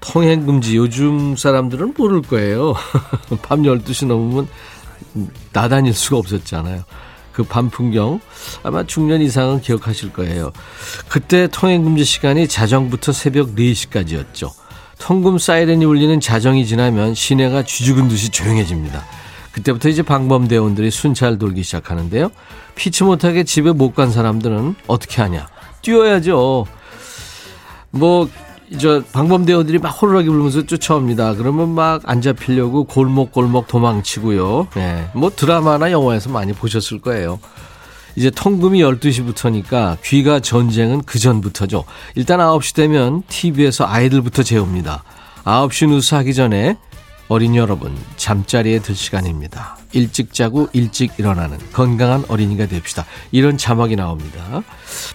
통행금지 0.01 0.77
요즘 0.77 1.37
사람들은 1.37 1.95
모를 1.97 2.23
거예요. 2.23 2.75
밤 3.43 3.63
12시 3.63 4.07
넘으면 4.07 4.49
나다닐 5.53 5.95
수가 5.95 6.19
없었잖아요. 6.19 6.85
그 7.33 7.45
밤 7.45 7.71
풍경 7.71 8.21
아마 8.63 8.83
중년 8.85 9.21
이상은 9.23 9.61
기억하실 9.61 10.13
거예요. 10.13 10.53
그때 11.09 11.47
통행금지 11.47 12.05
시간이 12.05 12.49
자정부터 12.49 13.13
새벽 13.13 13.55
4시까지였죠. 13.55 14.51
통금 14.99 15.39
사이렌이 15.39 15.85
울리는 15.85 16.21
자정이 16.21 16.67
지나면 16.67 17.15
시내가 17.15 17.63
쥐죽은 17.63 18.09
듯이 18.09 18.29
조용해집니다. 18.29 19.03
그때부터 19.53 19.89
이제 19.89 20.03
방범대원들이 20.03 20.91
순찰 20.91 21.39
돌기 21.39 21.63
시작하는데요. 21.63 22.31
피치 22.75 23.05
못하게 23.05 23.45
집에 23.45 23.73
못 23.73 23.95
간 23.95 24.11
사람들은 24.13 24.75
어떻게 24.87 25.23
하냐? 25.23 25.49
뛰어야죠. 25.83 26.67
뭐, 27.91 28.29
저, 28.79 29.03
방범대원들이 29.13 29.79
막 29.79 29.89
호루라기 29.89 30.29
불면서 30.29 30.67
쫓아옵니다. 30.67 31.35
그러면 31.35 31.71
막 31.71 32.01
안 32.05 32.21
잡히려고 32.21 32.85
골목골목 32.85 33.69
도망치고요. 33.69 34.69
네. 34.75 35.11
뭐 35.15 35.31
드라마나 35.35 35.91
영화에서 35.91 36.31
많이 36.31 36.53
보셨을 36.53 37.01
거예요. 37.01 37.39
이제 38.17 38.31
통금이 38.31 38.83
12시부터니까 38.83 39.99
귀가 40.03 40.41
전쟁은 40.41 41.03
그 41.03 41.19
전부터죠. 41.19 41.85
일단 42.17 42.41
9시 42.41 42.75
되면 42.75 43.23
TV에서 43.29 43.87
아이들부터 43.87 44.43
재웁니다. 44.43 45.05
9시 45.45 45.89
뉴스 45.89 46.15
하기 46.17 46.35
전에 46.35 46.77
어린이 47.29 47.59
여러분, 47.59 47.97
잠자리에 48.17 48.81
들 48.81 48.97
시간입니다. 48.97 49.79
일찍 49.93 50.35
자고 50.35 50.69
일찍 50.73 51.13
일어나는 51.19 51.59
건강한 51.73 52.25
어린이가 52.27 52.67
됩시다. 52.67 53.07
이런 53.31 53.57
자막이 53.57 53.95
나옵니다. 53.95 54.63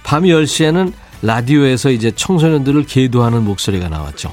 밤 0.04 0.24
10시에는 0.24 0.94
라디오에서 1.26 1.90
이제 1.90 2.12
청소년들을 2.12 2.86
계도하는 2.86 3.44
목소리가 3.44 3.90
나왔죠. 3.90 4.32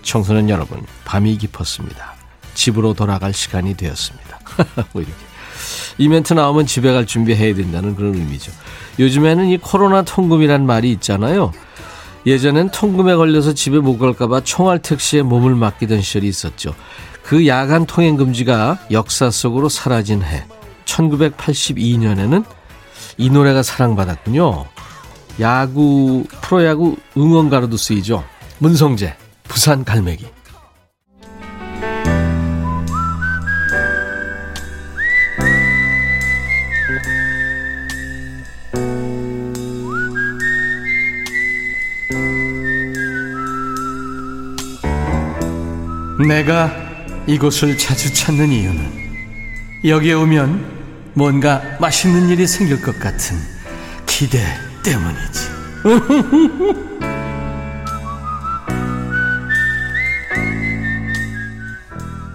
청소년 0.00 0.48
여러분, 0.48 0.80
밤이 1.04 1.36
깊었습니다. 1.36 2.14
집으로 2.54 2.94
돌아갈 2.94 3.34
시간이 3.34 3.76
되었습니다. 3.76 4.38
뭐 4.92 5.02
이렇게. 5.02 5.14
이 5.98 6.08
멘트 6.08 6.32
나오면 6.32 6.66
집에 6.66 6.90
갈 6.90 7.06
준비해야 7.06 7.54
된다는 7.54 7.94
그런 7.94 8.14
의미죠. 8.14 8.50
요즘에는 8.98 9.50
이 9.50 9.58
코로나 9.58 10.02
통금이란 10.02 10.64
말이 10.64 10.90
있잖아요. 10.92 11.52
예전엔 12.24 12.70
통금에 12.70 13.14
걸려서 13.14 13.52
집에 13.52 13.78
못 13.78 13.98
갈까봐 13.98 14.40
총알 14.40 14.78
택시에 14.78 15.20
몸을 15.20 15.54
맡기던 15.54 16.00
시절이 16.00 16.26
있었죠. 16.26 16.74
그 17.22 17.46
야간 17.46 17.84
통행 17.84 18.16
금지가 18.16 18.86
역사 18.90 19.30
속으로 19.30 19.68
사라진 19.68 20.22
해 20.22 20.44
1982년에는 20.86 22.44
이 23.18 23.28
노래가 23.28 23.62
사랑받았군요. 23.62 24.71
야구 25.42 26.24
프로야구 26.40 26.96
응원가로도 27.16 27.76
쓰이죠. 27.76 28.24
문성재 28.58 29.16
부산 29.42 29.84
갈매기 29.84 30.24
내가 46.28 46.72
이곳을 47.26 47.76
자주 47.76 48.14
찾는 48.14 48.48
이유는 48.48 48.92
여기에 49.84 50.12
오면 50.12 51.12
뭔가 51.14 51.60
맛있는 51.80 52.28
일이 52.28 52.46
생길 52.46 52.80
것 52.80 52.96
같은 53.00 53.36
기대 54.06 54.38
때문이지. 54.82 55.48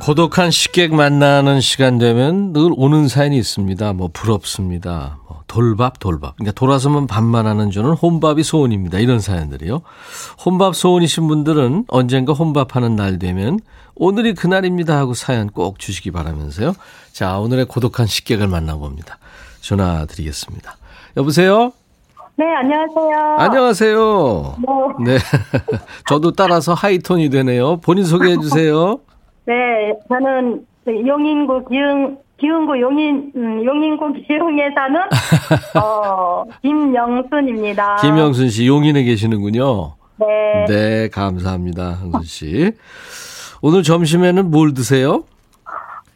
고독한 0.08 0.52
식객 0.52 0.96
만나는 0.96 1.60
시간 1.60 1.98
되면 1.98 2.54
늘 2.54 2.72
오는 2.78 3.10
사연이 3.10 3.38
있습니다. 3.38 3.92
뭐 3.92 4.10
부럽습니다. 4.14 5.20
뭐 5.28 5.42
돌밥 5.48 6.00
돌밥. 6.00 6.38
그러니까 6.38 6.54
돌아서면 6.54 7.08
밥만 7.08 7.46
하는 7.46 7.72
저는 7.72 7.92
혼밥이 7.92 8.42
소원입니다. 8.44 9.00
이런 9.00 9.20
사연들이요. 9.20 9.82
혼밥 10.46 10.78
소원이신 10.78 11.28
분들은 11.28 11.88
언젠가 11.90 12.32
혼밥하는 12.32 12.96
날 12.96 13.20
되면 13.20 13.60
오늘이 13.96 14.34
그날입니다 14.34 14.96
하고 14.98 15.14
사연 15.14 15.50
꼭 15.50 15.78
주시기 15.78 16.12
바라면서요. 16.12 16.74
자, 17.12 17.38
오늘의 17.40 17.66
고독한 17.66 18.08
식객을 18.08 18.48
만나봅니다. 18.48 19.20
전화 19.60 20.06
드리겠습니다. 20.06 20.78
여보세요? 21.18 21.74
네, 22.39 22.45
안녕하세요. 22.54 23.36
안녕하세요. 23.39 24.56
네. 25.00 25.13
네. 25.13 25.17
저도 26.08 26.34
따라서 26.34 26.76
하이톤이 26.76 27.30
되네요. 27.32 27.78
본인 27.78 28.04
소개해 28.06 28.38
주세요. 28.38 29.00
네, 29.45 29.54
저는 30.08 30.63
용인구 30.88 31.65
기흥, 31.67 32.19
기흥구 32.39 32.80
용인, 32.80 33.32
음, 33.36 33.65
용인구 33.65 34.13
기흥에 34.13 34.69
사는, 34.76 35.02
어, 35.82 36.43
김영순입니다. 36.62 37.95
김영순 38.02 38.50
씨, 38.50 38.67
용인에 38.67 39.04
계시는군요. 39.04 39.95
네. 40.17 40.65
네, 40.67 41.10
감사합니다. 41.10 41.93
흥순 41.93 42.21
씨. 42.23 42.71
오늘 43.63 43.82
점심에는 43.82 44.52
뭘 44.52 44.76
드세요? 44.76 45.23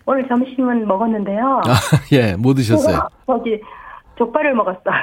오늘 0.05 0.27
점심은 0.27 0.88
먹었는데요. 0.88 1.62
아, 1.65 1.73
예, 2.12 2.36
뭐 2.36 2.53
드셨어요? 2.53 3.07
저기 3.25 3.60
족발을 4.21 4.53
먹었어요. 4.53 4.93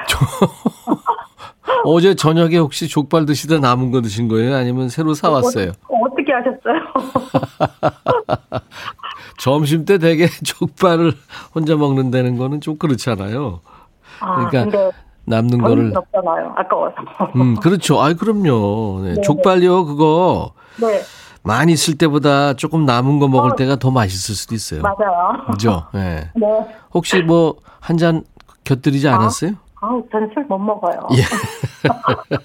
어제 1.83 2.15
저녁에 2.15 2.57
혹시 2.57 2.87
족발 2.87 3.25
드시다 3.25 3.59
남은 3.59 3.91
거 3.91 4.01
드신 4.01 4.27
거예요? 4.29 4.55
아니면 4.55 4.87
새로 4.89 5.13
사왔어요? 5.13 5.71
어, 5.87 6.09
떻게 6.15 6.31
하셨어요? 6.33 6.79
점심 9.39 9.85
때 9.85 9.97
되게 9.97 10.27
족발을 10.43 11.13
혼자 11.53 11.75
먹는다는 11.75 12.37
거는 12.37 12.61
좀 12.61 12.77
그렇잖아요. 12.77 13.59
아, 14.21 14.47
그러니까 14.49 14.91
남는 15.25 15.61
거를 15.61 15.93
없잖아요. 15.95 16.53
아까워서. 16.57 16.95
음, 17.35 17.55
그렇죠. 17.55 18.01
아이 18.01 18.13
그럼요. 18.15 19.01
네, 19.03 19.21
족발요 19.21 19.85
그거 19.85 20.53
네. 20.81 21.01
많이 21.43 21.75
쓸 21.75 21.97
때보다 21.97 22.53
조금 22.53 22.85
남은 22.85 23.19
거 23.19 23.27
먹을 23.27 23.51
어, 23.51 23.55
때가 23.55 23.75
더 23.77 23.91
맛있을 23.91 24.35
수도 24.35 24.55
있어요. 24.55 24.81
맞아요. 24.81 25.45
그죠? 25.51 25.85
네. 25.93 26.29
네. 26.35 26.47
혹시 26.93 27.21
뭐 27.21 27.55
한 27.81 27.97
잔 27.97 28.23
곁들이지 28.69 29.07
아, 29.09 29.15
않았어요? 29.15 29.51
아, 29.81 29.87
아 29.87 30.01
저는 30.11 30.29
술 30.33 30.45
못 30.47 30.57
먹어요. 30.59 31.07
예. 31.13 31.23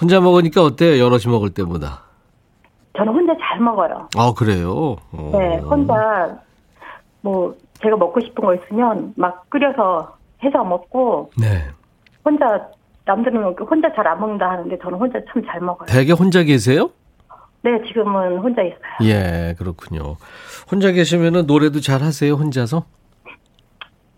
혼자 0.00 0.20
먹으니까 0.20 0.62
어때요? 0.62 1.02
여럿이 1.02 1.24
먹을 1.26 1.50
때보다? 1.50 2.02
저는 2.96 3.12
혼자 3.12 3.34
잘 3.40 3.60
먹어요. 3.60 4.08
아, 4.16 4.32
그래요? 4.36 4.96
어. 5.12 5.30
네, 5.32 5.58
혼자 5.58 6.38
뭐 7.22 7.54
제가 7.82 7.96
먹고 7.96 8.20
싶은 8.20 8.44
거 8.44 8.54
있으면 8.54 9.12
막 9.16 9.48
끓여서 9.50 10.16
해서 10.42 10.64
먹고 10.64 11.30
네. 11.38 11.64
혼자 12.24 12.68
남들은 13.06 13.54
혼자 13.58 13.92
잘 13.94 14.06
안 14.06 14.20
먹는다 14.20 14.50
하는데 14.50 14.78
저는 14.82 14.98
혼자 14.98 15.18
참 15.32 15.42
잘 15.46 15.60
먹어요. 15.60 15.86
되게 15.86 16.12
혼자 16.12 16.42
계세요? 16.42 16.90
네, 17.62 17.70
지금은 17.86 18.38
혼자 18.38 18.62
있어요. 18.62 18.78
예, 19.02 19.54
그렇군요. 19.58 20.16
혼자 20.70 20.92
계시면은 20.92 21.46
노래도 21.46 21.80
잘 21.80 22.02
하세요, 22.02 22.32
혼자서? 22.34 22.84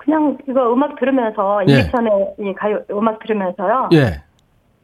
그냥 0.05 0.37
이거 0.49 0.73
음악 0.73 0.99
들으면서 0.99 1.62
예. 1.69 1.81
인백션에 1.81 2.55
가요 2.57 2.81
음악 2.91 3.21
들으면서요. 3.21 3.91
예. 3.93 4.23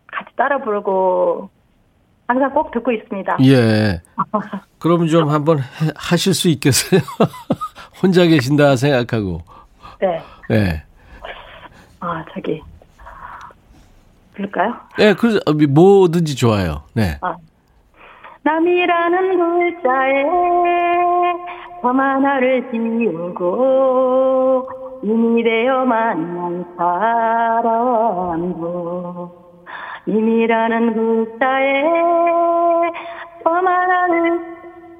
같이 0.06 0.34
따라 0.36 0.58
부르고 0.58 1.50
항상 2.26 2.52
꼭 2.52 2.70
듣고 2.70 2.92
있습니다. 2.92 3.38
예. 3.44 4.00
그럼 4.78 5.06
좀 5.06 5.28
한번 5.30 5.58
해, 5.58 5.64
하실 5.96 6.34
수 6.34 6.48
있겠어요? 6.48 7.00
혼자 8.02 8.24
계신다 8.26 8.76
생각하고. 8.76 9.40
네. 10.00 10.22
네. 10.48 10.82
아, 12.00 12.24
저기. 12.32 12.62
부를까요? 14.34 14.74
네, 14.98 15.14
그, 15.14 15.40
뭐든지 15.68 16.36
좋아요. 16.36 16.82
네. 16.94 17.18
아. 17.22 17.34
남이라는 18.42 19.36
글자에 19.36 20.24
범 21.82 21.98
하나를 22.00 22.70
지우고 22.70 23.48
이미 25.02 25.42
되어 25.42 25.84
만난 25.84 26.64
사람도 26.76 28.58
이미라는 30.06 30.94
글자에 30.94 31.82
범 33.44 33.66
하나를 33.66 34.40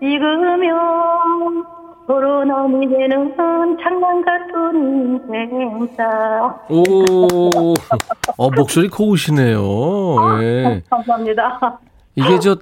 찍으면 0.01 1.65
서로 2.07 2.45
남이 2.45 2.89
되는 2.89 3.35
장난 3.37 4.25
같은 4.25 5.21
인생사. 5.29 6.59
오, 6.71 7.75
어, 8.37 8.51
목소리 8.51 8.89
고우시네요. 8.89 9.61
예. 10.43 10.83
감사합니다. 10.89 11.79
이게 12.15 12.39
저 12.39 12.57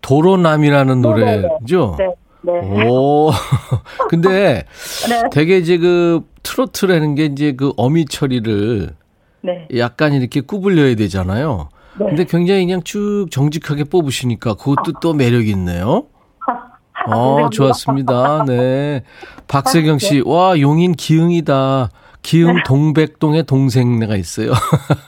도로남이라는 0.00 1.00
네, 1.00 1.08
네, 1.08 1.14
네. 1.24 1.36
노래죠? 1.42 1.94
네. 1.98 2.14
네. 2.42 2.52
오. 2.86 3.30
근데 4.08 4.64
네. 5.08 5.22
되게 5.30 5.58
이제 5.58 5.78
그 5.78 6.22
트로트라는 6.42 7.14
게 7.14 7.26
이제 7.26 7.52
그 7.52 7.72
어미 7.76 8.06
처리를 8.06 8.94
네. 9.42 9.68
약간 9.76 10.12
이렇게 10.12 10.40
구불려야 10.40 10.94
되잖아요. 10.96 11.68
네. 11.98 12.06
근데 12.06 12.24
굉장히 12.24 12.64
그냥 12.64 12.82
쭉 12.84 13.26
정직하게 13.30 13.84
뽑으시니까 13.84 14.54
그것도 14.54 15.00
또 15.00 15.14
매력이 15.14 15.50
있네요. 15.50 16.06
어, 17.08 17.48
좋았습니다. 17.50 18.44
네. 18.46 19.02
박세경 19.46 19.98
씨, 19.98 20.22
와, 20.24 20.58
용인 20.58 20.92
기흥이다. 20.92 21.90
기흥 22.22 22.62
동백동에 22.64 23.42
동생네가 23.42 24.16
있어요. 24.16 24.52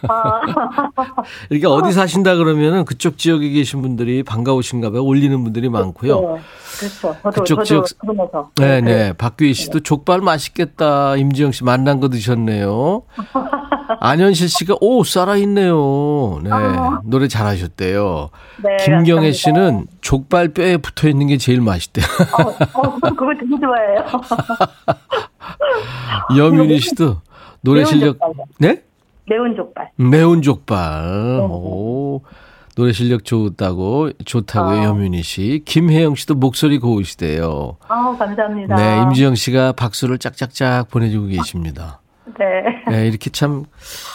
아. 0.09 0.40
이렇게 1.51 1.66
어디 1.66 1.92
사신다 1.92 2.37
그러면은 2.37 2.85
그쪽 2.85 3.18
지역에 3.18 3.51
계신 3.51 3.83
분들이 3.83 4.23
반가우신가 4.23 4.90
봐요. 4.90 5.05
올리는 5.05 5.42
분들이 5.42 5.68
많고요. 5.68 6.20
네, 6.20 6.42
그렇죠. 6.79 7.16
저도, 7.23 7.31
그쪽 7.31 7.64
지역. 7.64 7.87
네네. 8.57 8.81
네. 8.81 9.12
박규희 9.12 9.53
씨도 9.55 9.81
족발 9.81 10.20
맛있겠다. 10.20 11.16
임지영 11.16 11.53
씨 11.53 11.64
만난 11.64 12.01
거 12.01 12.09
드셨네요. 12.09 13.03
안현실 14.01 14.49
씨가 14.49 14.77
오 14.81 15.03
살아있네요. 15.05 16.40
네. 16.44 16.51
아. 16.53 17.01
노래 17.05 17.29
잘하셨대요. 17.29 18.31
네, 18.62 18.77
김경애 18.85 19.31
감사합니다. 19.31 19.33
씨는 19.37 19.87
족발 20.01 20.49
뼈에 20.51 20.77
붙어 20.77 21.09
있는 21.09 21.27
게 21.27 21.37
제일 21.37 21.61
맛있대요. 21.61 22.07
어, 22.38 22.49
어, 22.81 22.99
그거 23.01 23.27
되게 23.38 23.57
좋아해요. 23.61 24.05
여민희 26.37 26.81
씨도 26.81 27.16
노래 27.62 27.85
실력 27.85 28.18
네? 28.59 28.83
매운 29.29 29.55
족발. 29.55 29.90
매운 29.96 30.42
족발. 30.42 31.38
네. 31.38 31.46
오. 31.49 32.23
노래 32.77 32.92
실력 32.92 33.25
좋다고 33.25 34.12
좋다고요, 34.25 34.81
아. 34.81 34.85
여민희 34.85 35.23
씨. 35.23 35.62
김혜영 35.64 36.14
씨도 36.14 36.35
목소리 36.35 36.79
고우시대요. 36.79 37.77
아, 37.88 38.16
감사합니다. 38.18 38.77
네, 38.77 39.03
임지영 39.03 39.35
씨가 39.35 39.73
박수를 39.73 40.18
짝짝짝 40.18 40.88
보내주고 40.88 41.27
계십니다. 41.27 42.01
네. 42.38 42.46
네, 42.88 43.09
이렇게 43.09 43.31
참 43.31 43.64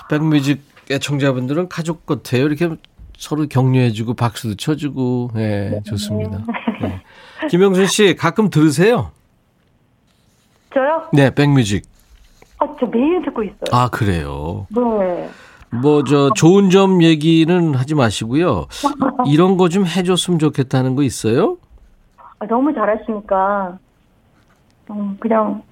백뮤직 0.09 0.63
애청자분들은 0.89 1.69
가족 1.69 2.05
같아요. 2.05 2.45
이렇게 2.45 2.69
서로 3.17 3.45
격려해주고 3.47 4.15
박수도 4.15 4.55
쳐주고, 4.55 5.31
네, 5.35 5.69
네. 5.69 5.81
좋습니다. 5.83 6.39
네. 6.81 7.01
김영순 7.49 7.85
씨 7.87 8.15
가끔 8.15 8.49
들으세요? 8.49 9.11
저요? 10.75 11.07
네, 11.13 11.33
백뮤직. 11.33 11.85
아, 12.59 12.65
저 12.79 12.85
매일 12.87 13.23
듣고 13.23 13.43
있어요. 13.43 13.55
아, 13.71 13.87
그래요? 13.89 14.67
네. 14.69 15.29
뭐, 15.81 16.03
저, 16.03 16.29
좋은 16.35 16.69
점 16.69 17.01
얘기는 17.01 17.73
하지 17.75 17.95
마시고요. 17.95 18.67
이런 19.25 19.55
거 19.57 19.69
좀 19.69 19.85
해줬으면 19.85 20.37
좋겠다는 20.39 20.95
거 20.95 21.03
있어요? 21.03 21.57
아, 22.39 22.45
너무 22.47 22.73
잘하시니까, 22.73 23.77
음, 24.91 25.17
그냥, 25.19 25.63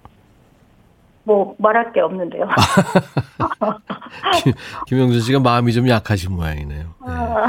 뭐, 1.25 1.53
말할 1.59 1.91
게 1.93 1.99
없는데요. 2.01 2.47
김, 4.43 4.53
김영준 4.87 5.19
씨가 5.21 5.39
마음이 5.39 5.73
좀 5.73 5.87
약하신 5.89 6.33
모양이네요. 6.33 6.79
네. 7.05 7.11
아. 7.11 7.47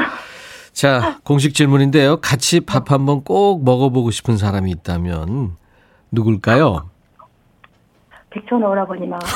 자, 0.73 1.19
공식 1.23 1.55
질문인데요. 1.55 2.17
같이 2.21 2.61
밥 2.61 2.91
한번 2.91 3.23
꼭 3.23 3.65
먹어보고 3.65 4.11
싶은 4.11 4.37
사람이 4.37 4.71
있다면, 4.73 5.53
누굴까요? 6.11 6.91
백천 8.35 8.63
오라버니만. 8.63 9.19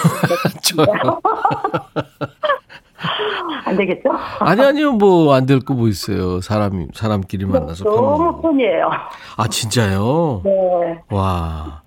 안 3.65 3.77
되겠죠? 3.77 4.11
아니, 4.41 4.61
아니요. 4.63 4.93
뭐, 4.93 5.35
안 5.35 5.47
될 5.47 5.61
거 5.61 5.75
뭐 5.75 5.89
있어요. 5.89 6.41
사람, 6.41 6.89
사람끼리 6.95 7.45
만나서. 7.45 7.85
너무 7.85 8.43
팬이에요. 8.43 8.91
아, 9.37 9.47
진짜요? 9.49 10.43
네. 10.45 10.99
와. 11.11 11.83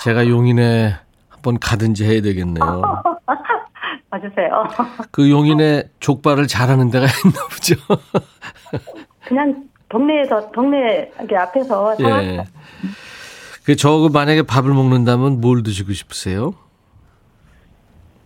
제가 0.00 0.26
용인에 0.28 0.94
한번 1.28 1.58
가든지 1.60 2.04
해야 2.04 2.20
되겠네요. 2.22 2.82
와주세요. 4.10 4.50
그 5.12 5.30
용인에 5.30 5.84
족발을 6.00 6.48
잘하는 6.48 6.90
데가 6.90 7.06
있나 7.24 7.46
보죠? 7.48 7.76
그냥 9.28 9.64
동네에서, 9.88 10.50
동네 10.50 11.10
앞에서. 11.36 11.94
예. 12.00 12.44
그, 13.70 13.76
저, 13.76 14.10
만약에 14.12 14.42
밥을 14.42 14.74
먹는다면 14.74 15.40
뭘 15.40 15.62
드시고 15.62 15.92
싶으세요? 15.92 16.54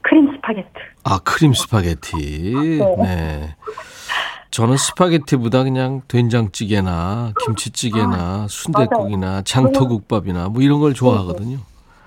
크림 0.01 0.33
스파게티. 0.33 0.69
아, 1.05 1.19
크림 1.23 1.53
스파게티. 1.53 2.55
네. 2.55 2.97
네. 3.03 3.57
저는 4.51 4.79
스파게티보다 4.79 5.65
그냥 5.65 6.01
된장찌개나 6.09 7.35
김치찌개나 7.45 8.17
아, 8.17 8.47
순대국이나 8.49 9.43
장터국밥이나 9.43 10.49
뭐 10.49 10.63
이런 10.63 10.81
걸 10.81 10.95
좋아하거든요. 10.95 11.59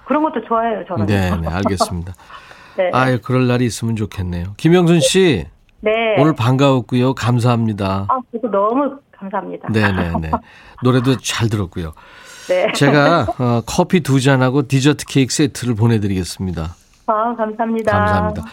그런 0.07 0.23
것도 0.23 0.43
좋아해요, 0.47 0.83
저는. 0.87 1.05
네, 1.05 1.29
네, 1.35 1.47
알겠습니다. 1.47 2.15
네. 2.77 2.89
아유, 2.91 3.19
그럴 3.21 3.45
날이 3.45 3.65
있으면 3.65 3.95
좋겠네요. 3.95 4.53
김영순 4.57 4.99
씨. 5.01 5.45
네. 5.81 5.91
오늘 6.17 6.33
반가웠고요. 6.33 7.13
감사합니다. 7.13 8.07
아, 8.09 8.19
저도 8.31 8.49
너무 8.49 8.97
감사합니다. 9.11 9.67
네, 9.71 9.91
네, 9.91 10.11
네. 10.21 10.31
노래도 10.81 11.17
잘 11.17 11.49
들었고요. 11.49 11.93
네. 12.47 12.71
제가 12.73 13.27
어, 13.39 13.61
커피 13.65 14.01
두 14.01 14.19
잔하고 14.19 14.67
디저트 14.67 15.05
케이크 15.07 15.33
세트를 15.33 15.75
보내드리겠습니다. 15.75 16.75
아, 17.07 17.35
감사합니다. 17.35 17.91
감사합니다. 17.91 18.43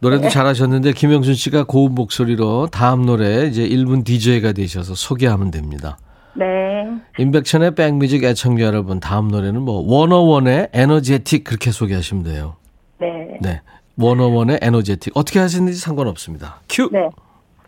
노래도 0.00 0.22
네. 0.24 0.28
잘하셨는데 0.30 0.92
김영순 0.92 1.34
씨가 1.34 1.64
고운 1.64 1.94
목소리로 1.94 2.68
다음 2.68 3.04
노래 3.04 3.46
이제 3.46 3.68
1분 3.68 4.04
DJ가 4.04 4.52
되셔서 4.52 4.94
소개하면 4.94 5.50
됩니다. 5.50 5.98
네. 6.34 6.88
임백천의 7.18 7.74
백뮤직 7.74 8.24
애청자 8.24 8.64
여러분 8.64 9.00
다음 9.00 9.28
노래는 9.28 9.60
뭐 9.60 9.82
워너원의 9.84 10.68
Energetic 10.72 11.44
그렇게 11.44 11.70
소개하시면 11.70 12.24
돼요. 12.24 12.56
네. 12.98 13.38
네. 13.42 13.60
워너원의 13.98 14.60
Energetic 14.62 15.16
어떻게 15.16 15.40
하시는지 15.40 15.78
상관없습니다. 15.78 16.60
큐. 16.68 16.88
네. 16.92 17.10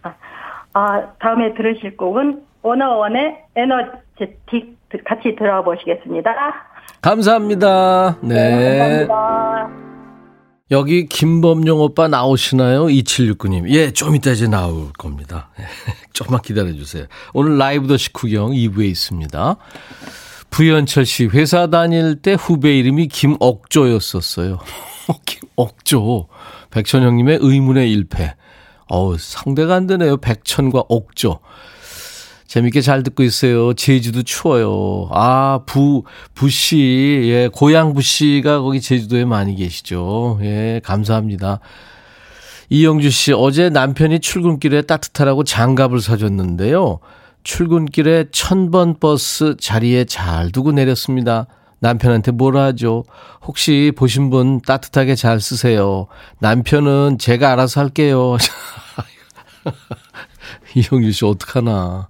아, 0.02 0.14
아 0.72 1.06
다음에 1.18 1.52
들으실 1.54 1.96
곡은 1.96 2.42
워너원의 2.62 3.44
Energetic 3.56 4.79
같이 5.04 5.34
들어보시겠습니다. 5.36 6.30
감사합니다. 7.02 8.18
네. 8.22 8.34
네 8.34 8.78
감사합니다. 9.06 9.90
여기 10.72 11.06
김범룡 11.06 11.80
오빠 11.80 12.06
나오시나요? 12.06 12.84
2769님. 12.84 13.68
예, 13.70 13.90
좀 13.90 14.14
이따 14.14 14.30
이제 14.30 14.46
나올 14.46 14.92
겁니다. 14.92 15.50
조금만 16.12 16.42
기다려주세요. 16.42 17.06
오늘 17.34 17.58
라이브 17.58 17.88
더 17.88 17.96
식후경 17.96 18.52
2부에 18.52 18.84
있습니다. 18.86 19.56
부현철 20.50 21.06
씨, 21.06 21.26
회사 21.26 21.68
다닐 21.68 22.22
때 22.22 22.34
후배 22.34 22.78
이름이 22.78 23.08
김옥조였었어요. 23.08 24.58
김옥조. 25.26 26.28
백천형님의 26.70 27.38
의문의 27.40 27.90
일패. 27.92 28.34
어우, 28.88 29.18
상대가 29.18 29.74
안 29.74 29.88
되네요. 29.88 30.18
백천과 30.18 30.84
옥조. 30.88 31.40
재밌게 32.50 32.80
잘 32.80 33.04
듣고 33.04 33.22
있어요. 33.22 33.74
제주도 33.74 34.24
추워요. 34.24 35.08
아, 35.12 35.60
부, 35.66 36.02
부씨, 36.34 37.22
예, 37.26 37.46
고향 37.46 37.94
부씨가 37.94 38.60
거기 38.60 38.80
제주도에 38.80 39.24
많이 39.24 39.54
계시죠. 39.54 40.40
예, 40.42 40.80
감사합니다. 40.82 41.60
이영주 42.68 43.10
씨, 43.10 43.32
어제 43.32 43.70
남편이 43.70 44.18
출근길에 44.18 44.82
따뜻하라고 44.82 45.44
장갑을 45.44 46.00
사줬는데요. 46.00 46.98
출근길에 47.44 48.24
천번 48.32 48.98
버스 48.98 49.54
자리에 49.56 50.04
잘 50.06 50.50
두고 50.50 50.72
내렸습니다. 50.72 51.46
남편한테 51.78 52.32
뭐라 52.32 52.64
하죠? 52.64 53.04
혹시 53.46 53.92
보신 53.96 54.28
분 54.28 54.60
따뜻하게 54.60 55.14
잘 55.14 55.40
쓰세요. 55.40 56.08
남편은 56.40 57.18
제가 57.20 57.52
알아서 57.52 57.80
할게요. 57.80 58.36
이영주 60.74 61.12
씨, 61.12 61.24
어떡하나. 61.24 62.09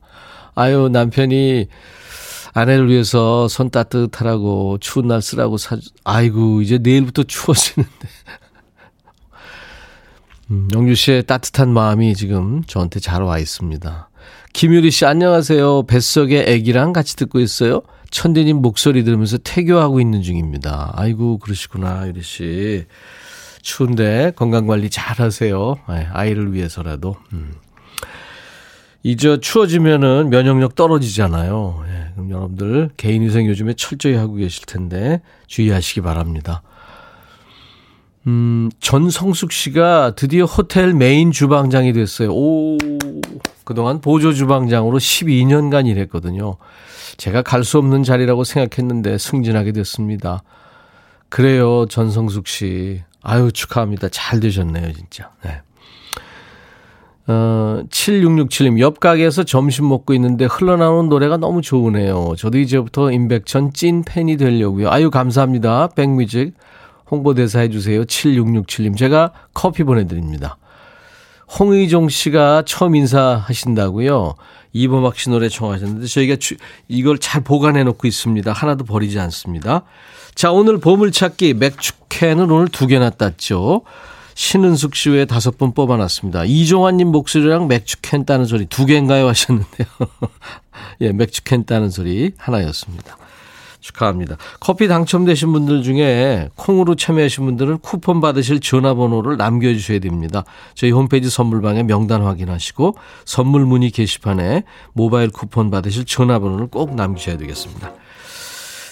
아유, 0.61 0.91
남편이 0.93 1.69
아내를 2.53 2.91
위해서 2.91 3.49
손 3.49 3.71
따뜻하라고 3.71 4.77
추운 4.79 5.09
날 5.09 5.23
쓰라고 5.23 5.57
사, 5.57 5.79
아이고, 6.05 6.61
이제 6.61 6.77
내일부터 6.79 7.23
추워지는데. 7.23 7.91
음, 10.51 10.69
영주 10.75 10.95
씨의 10.95 11.23
따뜻한 11.25 11.73
마음이 11.73 12.15
지금 12.15 12.63
저한테 12.67 13.01
잘 13.01 13.23
와 13.23 13.39
있습니다. 13.39 14.11
김유리 14.53 14.91
씨, 14.91 15.07
안녕하세요. 15.07 15.85
뱃속에 15.85 16.41
아기랑 16.53 16.93
같이 16.93 17.17
듣고 17.17 17.41
있어요. 17.41 17.81
천디님 18.11 18.57
목소리 18.57 19.05
들으면서 19.05 19.39
태교하고 19.39 20.01
있는 20.01 20.23
중입니다. 20.23 20.93
아이고, 20.97 21.39
그러시구나, 21.39 22.07
유리 22.09 22.23
씨. 22.23 22.85
추운데 23.63 24.33
건강 24.37 24.67
관리 24.67 24.91
잘 24.91 25.21
하세요. 25.21 25.77
네, 25.89 26.09
아이를 26.13 26.53
위해서라도. 26.53 27.17
음. 27.33 27.53
이제 29.03 29.39
추워지면은 29.41 30.29
면역력 30.31 30.75
떨어지잖아요. 30.75 31.85
예, 31.89 32.13
그럼 32.15 32.31
여러분들 32.31 32.91
개인위생 32.97 33.47
요즘에 33.47 33.75
철저히 33.75 34.15
하고 34.15 34.35
계실 34.35 34.67
텐데 34.67 35.23
주의하시기 35.47 36.03
바랍니다. 36.03 36.63
음, 38.27 38.71
전성숙 38.81 39.53
씨가 39.53 40.15
드디어 40.15 40.45
호텔 40.45 40.93
메인 40.93 41.33
주방장이 41.33 41.95
됐어요. 41.95 42.31
오, 42.31 42.77
그동안 43.65 44.03
보조 44.03 44.35
주방장으로 44.35 44.99
12년간 44.99 45.87
일했거든요. 45.87 46.57
제가 47.17 47.41
갈 47.43 47.65
수 47.65 47.79
없는 47.79 48.03
자리라고 48.03 48.45
생각했는데 48.45 49.17
승진하게 49.17 49.73
됐습니다. 49.73 50.43
그래요, 51.31 51.87
전성숙 51.87 52.47
씨. 52.49 53.03
아유, 53.23 53.51
축하합니다. 53.53 54.09
잘 54.11 54.41
되셨네요, 54.41 54.93
진짜. 54.93 55.31
네. 55.43 55.63
어, 57.31 57.85
7667님, 57.89 58.81
옆 58.81 58.99
가게에서 58.99 59.45
점심 59.45 59.89
먹고 59.89 60.15
있는데 60.15 60.47
흘러나오는 60.47 61.09
노래가 61.09 61.37
너무 61.37 61.63
좋으네요. 61.63 62.35
저도 62.37 62.59
이제부터 62.59 63.13
임백천 63.13 63.73
찐 63.73 64.03
팬이 64.03 64.37
되려고요. 64.37 64.91
아유, 64.91 65.11
감사합니다. 65.11 65.91
백뮤직. 65.95 66.55
홍보대사 67.09 67.61
해주세요. 67.61 68.05
7667님. 68.05 68.97
제가 68.97 69.31
커피 69.55 69.85
보내드립니다. 69.85 70.57
홍의종 71.57 72.09
씨가 72.09 72.65
처음 72.67 72.97
인사하신다고요. 72.97 74.35
이범학 74.73 75.17
씨 75.17 75.31
노래 75.31 75.49
청하셨는데 75.49 76.07
저희가 76.07 76.37
주, 76.37 76.57
이걸 76.89 77.19
잘 77.19 77.43
보관해 77.43 77.85
놓고 77.85 78.09
있습니다. 78.09 78.53
하나도 78.53 78.85
버리지 78.85 79.21
않습니다. 79.21 79.83
자, 80.35 80.51
오늘 80.51 80.79
보물찾기 80.79 81.55
맥주캔은 81.55 82.51
오늘 82.51 82.69
두 82.69 82.89
개나 82.89 83.11
땄죠. 83.11 83.83
신은숙 84.35 84.95
씨 84.95 85.11
외에 85.11 85.25
다섯 85.25 85.59
분 85.59 85.73
뽑아놨습니다. 85.73 86.45
이종환님 86.45 87.09
목소리랑 87.09 87.69
맥주캔 87.69 88.25
따는 88.25 88.45
소리 88.45 88.67
두 88.67 88.87
개인가요 88.87 89.29
하셨는데요. 89.29 89.87
예, 91.03 91.13
맥주캔 91.13 91.65
따는 91.65 91.91
소리 91.91 92.33
하나였습니다. 92.39 93.17
축하합니다. 93.81 94.37
커피 94.61 94.89
당첨되신 94.89 95.53
분들 95.53 95.83
중에 95.83 96.49
콩으로 96.55 96.95
참여하신 96.95 97.45
분들은 97.47 97.79
쿠폰 97.79 98.21
받으실 98.21 98.61
전화번호를 98.61 99.37
남겨주셔야 99.37 99.99
됩니다. 100.01 100.45
저희 100.75 100.91
홈페이지 100.91 101.31
선물방에 101.31 101.85
명단 101.85 102.23
확인하시고 102.23 102.97
선물 103.25 103.65
문의 103.65 103.91
게시판에 103.91 104.65
모바일 104.93 105.31
쿠폰 105.31 105.71
받으실 105.71 106.05
전화번호를 106.05 106.69
꼭 106.69 106.95
남기셔야 106.95 107.39
되겠습니다. 107.39 107.93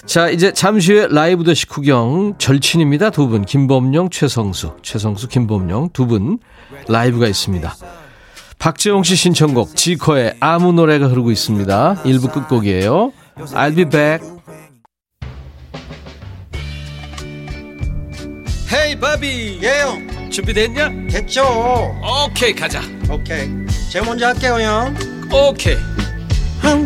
자, 0.05 0.29
이제 0.29 0.51
잠시 0.53 0.93
후에 0.93 1.07
라이브 1.09 1.43
더시 1.43 1.65
구경 1.67 2.35
절친입니다. 2.37 3.09
두 3.11 3.27
분. 3.27 3.45
김범용, 3.45 4.09
최성수. 4.09 4.77
최성수, 4.81 5.27
김범용 5.27 5.89
두 5.93 6.07
분 6.07 6.39
라이브가 6.87 7.27
있습니다. 7.27 7.75
박재홍 8.57 9.03
씨 9.03 9.15
신청곡 9.15 9.75
지커의 9.75 10.35
아무 10.39 10.73
노래가 10.73 11.07
흐르고 11.07 11.31
있습니다. 11.31 12.03
1부 12.03 12.31
끝곡이에요. 12.31 13.11
I'll 13.37 13.75
be 13.75 13.85
back. 13.85 14.27
헤이 18.71 18.99
바비. 18.99 19.59
예영. 19.61 20.29
준비됐냐? 20.29 20.89
됐죠. 21.09 21.43
오케이, 22.27 22.53
가자. 22.53 22.81
오케이. 23.09 23.47
제가 23.91 24.05
먼저 24.05 24.27
할게요, 24.27 24.57
형. 24.59 24.95
오케이. 25.31 25.75
I'm 26.63 26.85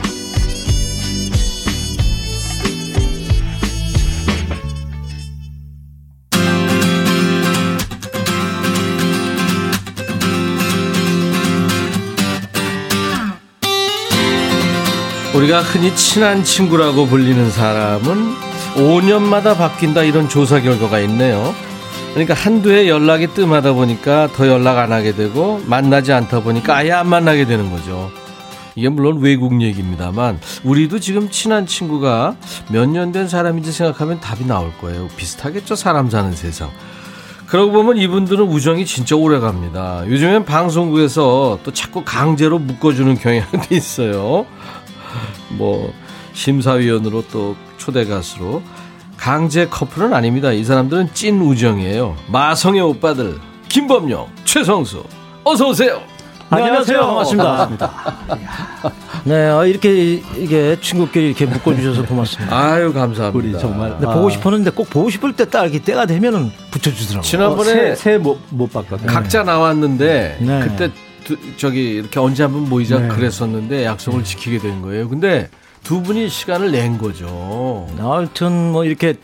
우리가 15.33 15.61
흔히 15.61 15.95
친한 15.95 16.43
친구라고 16.43 17.05
불리는 17.07 17.49
사람은 17.51 18.35
5년마다 18.75 19.57
바뀐다 19.57 20.03
이런 20.03 20.27
조사 20.27 20.59
결과가 20.61 20.99
있네요. 21.01 21.53
그러니까 22.13 22.33
한두 22.33 22.71
해 22.71 22.89
연락이 22.89 23.27
뜸하다 23.27 23.73
보니까 23.73 24.27
더 24.35 24.47
연락 24.47 24.77
안 24.77 24.91
하게 24.91 25.13
되고 25.15 25.61
만나지 25.65 26.11
않다 26.11 26.41
보니까 26.41 26.75
아예 26.75 26.91
안 26.91 27.07
만나게 27.07 27.45
되는 27.45 27.71
거죠. 27.71 28.11
이게 28.75 28.89
물론 28.89 29.19
외국 29.19 29.61
얘기입니다만 29.61 30.39
우리도 30.63 30.99
지금 30.99 31.29
친한 31.29 31.65
친구가 31.65 32.35
몇 32.69 32.85
년 32.89 33.11
된 33.13 33.27
사람인지 33.29 33.71
생각하면 33.71 34.19
답이 34.19 34.45
나올 34.45 34.71
거예요. 34.81 35.07
비슷하겠죠. 35.15 35.75
사람 35.75 36.09
사는 36.09 36.31
세상. 36.33 36.69
그러고 37.47 37.71
보면 37.73 37.97
이분들은 37.97 38.45
우정이 38.45 38.85
진짜 38.85 39.15
오래 39.17 39.39
갑니다. 39.39 40.03
요즘엔 40.07 40.45
방송국에서 40.45 41.59
또 41.63 41.71
자꾸 41.73 42.03
강제로 42.05 42.59
묶어주는 42.59 43.17
경향도 43.17 43.75
있어요. 43.75 44.45
뭐 45.49 45.93
심사위원으로 46.33 47.23
또 47.31 47.55
초대 47.77 48.05
가수로 48.05 48.61
강제 49.17 49.67
커플은 49.67 50.13
아닙니다. 50.13 50.51
이 50.51 50.63
사람들은 50.63 51.09
찐 51.13 51.41
우정이에요. 51.41 52.15
마성의 52.27 52.81
오빠들 52.81 53.39
김범용, 53.69 54.27
최성수 54.45 55.03
어서 55.43 55.67
오세요. 55.69 56.01
안녕하세요. 56.49 56.99
반갑습니다. 56.99 57.43
반갑습니다. 57.45 58.91
네, 59.23 59.49
어, 59.51 59.65
이렇게 59.65 60.15
이게 60.37 60.77
친구끼리 60.81 61.27
이렇게 61.27 61.45
묶어주셔서 61.45 62.05
고맙습니다. 62.05 62.53
아유 62.57 62.91
감사합니다. 62.91 63.31
우리 63.37 63.57
정말 63.59 63.95
네, 64.01 64.07
아. 64.07 64.13
보고 64.13 64.29
싶었는데 64.29 64.71
꼭 64.71 64.89
보고 64.89 65.09
싶을 65.09 65.33
때 65.33 65.45
딱 65.45 65.63
이렇게 65.63 65.79
때가 65.79 66.05
되면은 66.07 66.51
붙여주더라고요. 66.71 67.21
지난번에 67.21 67.91
어, 67.91 67.95
새못 67.95 68.39
못 68.49 68.73
봤거든요. 68.73 69.07
각자 69.07 69.43
나왔는데 69.43 70.37
네. 70.41 70.59
그때 70.61 70.91
저기 71.57 71.91
이렇게 71.91 72.19
언제 72.19 72.43
한번 72.43 72.69
모이자 72.69 72.99
네. 72.99 73.07
그랬었는데 73.09 73.85
약속을 73.85 74.23
지키게 74.23 74.59
된 74.59 74.81
거예요. 74.81 75.09
근데 75.09 75.49
두 75.83 76.01
분이 76.01 76.29
시간을 76.29 76.71
낸 76.71 76.97
거죠. 76.97 77.87
하여튼 77.97 78.71
뭐 78.71 78.85
이렇게 78.85 79.15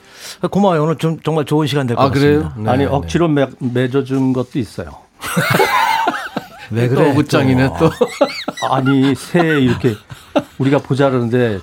고마워요. 0.50 0.84
오늘 0.84 0.98
좀 0.98 1.20
정말 1.22 1.46
좋은 1.46 1.68
시간 1.68 1.88
될것 1.88 2.06
아, 2.06 2.10
같습니다. 2.10 2.54
네, 2.58 2.70
아니 2.70 2.84
네. 2.84 2.90
억지로 2.90 3.28
매, 3.28 3.48
맺어준 3.60 4.34
것도 4.34 4.60
있어요. 4.60 4.90
왜 6.72 6.88
그래? 6.88 7.14
또 7.14 7.24
장이네 7.24 7.70
또. 7.80 7.90
아니 8.70 9.16
새해 9.16 9.60
이렇게 9.62 9.96
우리가 10.58 10.80
보자는데 10.80 11.60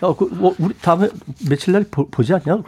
어, 0.00 0.14
그, 0.14 0.24
뭐, 0.30 0.54
우리 0.58 0.74
다음에 0.74 1.08
며칠 1.48 1.72
날 1.72 1.84
보, 1.90 2.22
지 2.22 2.32
않냐? 2.32 2.62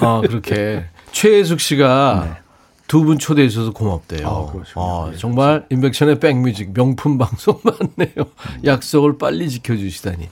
아 0.00 0.20
그렇게 0.26 0.86
최혜숙 1.12 1.60
씨가 1.60 2.24
네. 2.24 2.43
두 2.86 3.04
분 3.04 3.18
초대해 3.18 3.48
주셔서 3.48 3.72
고맙대요. 3.72 4.28
아, 4.76 4.80
아, 4.80 5.12
정말 5.16 5.66
인백션의 5.70 6.20
백뮤직 6.20 6.72
명품 6.74 7.18
방송 7.18 7.58
맞네요. 7.64 8.10
음. 8.18 8.64
약속을 8.64 9.18
빨리 9.18 9.48
지켜주시다니. 9.48 10.28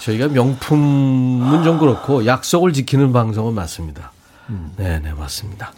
저희가 0.00 0.28
명품은 0.28 1.64
좀 1.64 1.78
그렇고 1.78 2.26
약속을 2.26 2.72
지키는 2.74 3.12
방송은 3.12 3.54
맞습니다. 3.54 4.12
음. 4.50 4.72
네, 4.76 5.00
네, 5.00 5.12
맞습니다. 5.14 5.72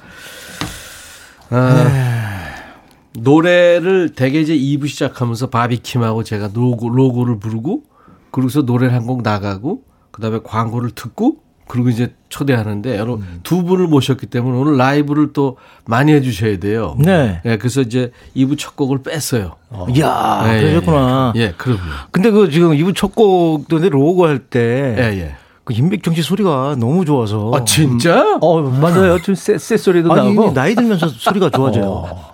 아, 1.50 1.84
네. 1.84 3.20
노래를 3.20 4.14
대개 4.14 4.40
이제 4.40 4.54
2부 4.56 4.88
시작하면서 4.88 5.48
바비킴하고 5.50 6.24
제가 6.24 6.50
로고, 6.52 6.88
로고를 6.90 7.38
부르고 7.38 7.84
그러고서 8.32 8.62
노래를 8.62 8.92
한 8.94 9.06
곡 9.06 9.22
나가고 9.22 9.84
그다음에 10.10 10.40
광고를 10.42 10.90
듣고 10.90 11.36
그리고 11.68 11.88
이제 11.88 12.14
초대하는데 12.28 12.96
여러 12.96 13.14
음. 13.14 13.40
두 13.42 13.64
분을 13.64 13.88
모셨기 13.88 14.26
때문에 14.26 14.56
오늘 14.56 14.76
라이브를 14.76 15.32
또 15.32 15.56
많이 15.84 16.12
해주셔야 16.12 16.58
돼요. 16.58 16.96
네. 16.98 17.40
네 17.44 17.58
그래서 17.58 17.80
이제 17.80 18.12
2부 18.36 18.56
첫 18.56 18.76
곡을 18.76 19.02
뺐어요. 19.02 19.56
어. 19.70 19.86
이야, 19.94 20.42
네, 20.44 20.60
그러셨구나. 20.60 21.32
예, 21.36 21.40
예, 21.40 21.54
그럼요. 21.56 21.80
근데 22.12 22.30
그 22.30 22.50
지금 22.50 22.70
2부 22.70 22.94
첫 22.94 23.14
곡도 23.14 23.80
내 23.80 23.88
로고 23.88 24.26
할 24.26 24.38
때. 24.38 24.94
예, 24.98 25.20
예. 25.20 25.36
그 25.64 25.74
임백정 25.74 26.14
씨 26.14 26.22
소리가 26.22 26.76
너무 26.78 27.04
좋아서. 27.04 27.50
아, 27.52 27.64
진짜? 27.64 28.38
어, 28.40 28.62
맞아요. 28.62 29.20
좀 29.20 29.34
쎄, 29.34 29.58
쎄 29.58 29.76
소리도 29.76 30.12
아니, 30.12 30.32
나고. 30.32 30.52
나이 30.54 30.76
들면서 30.76 31.08
소리가 31.08 31.50
좋아져요. 31.50 31.84
어. 31.84 32.32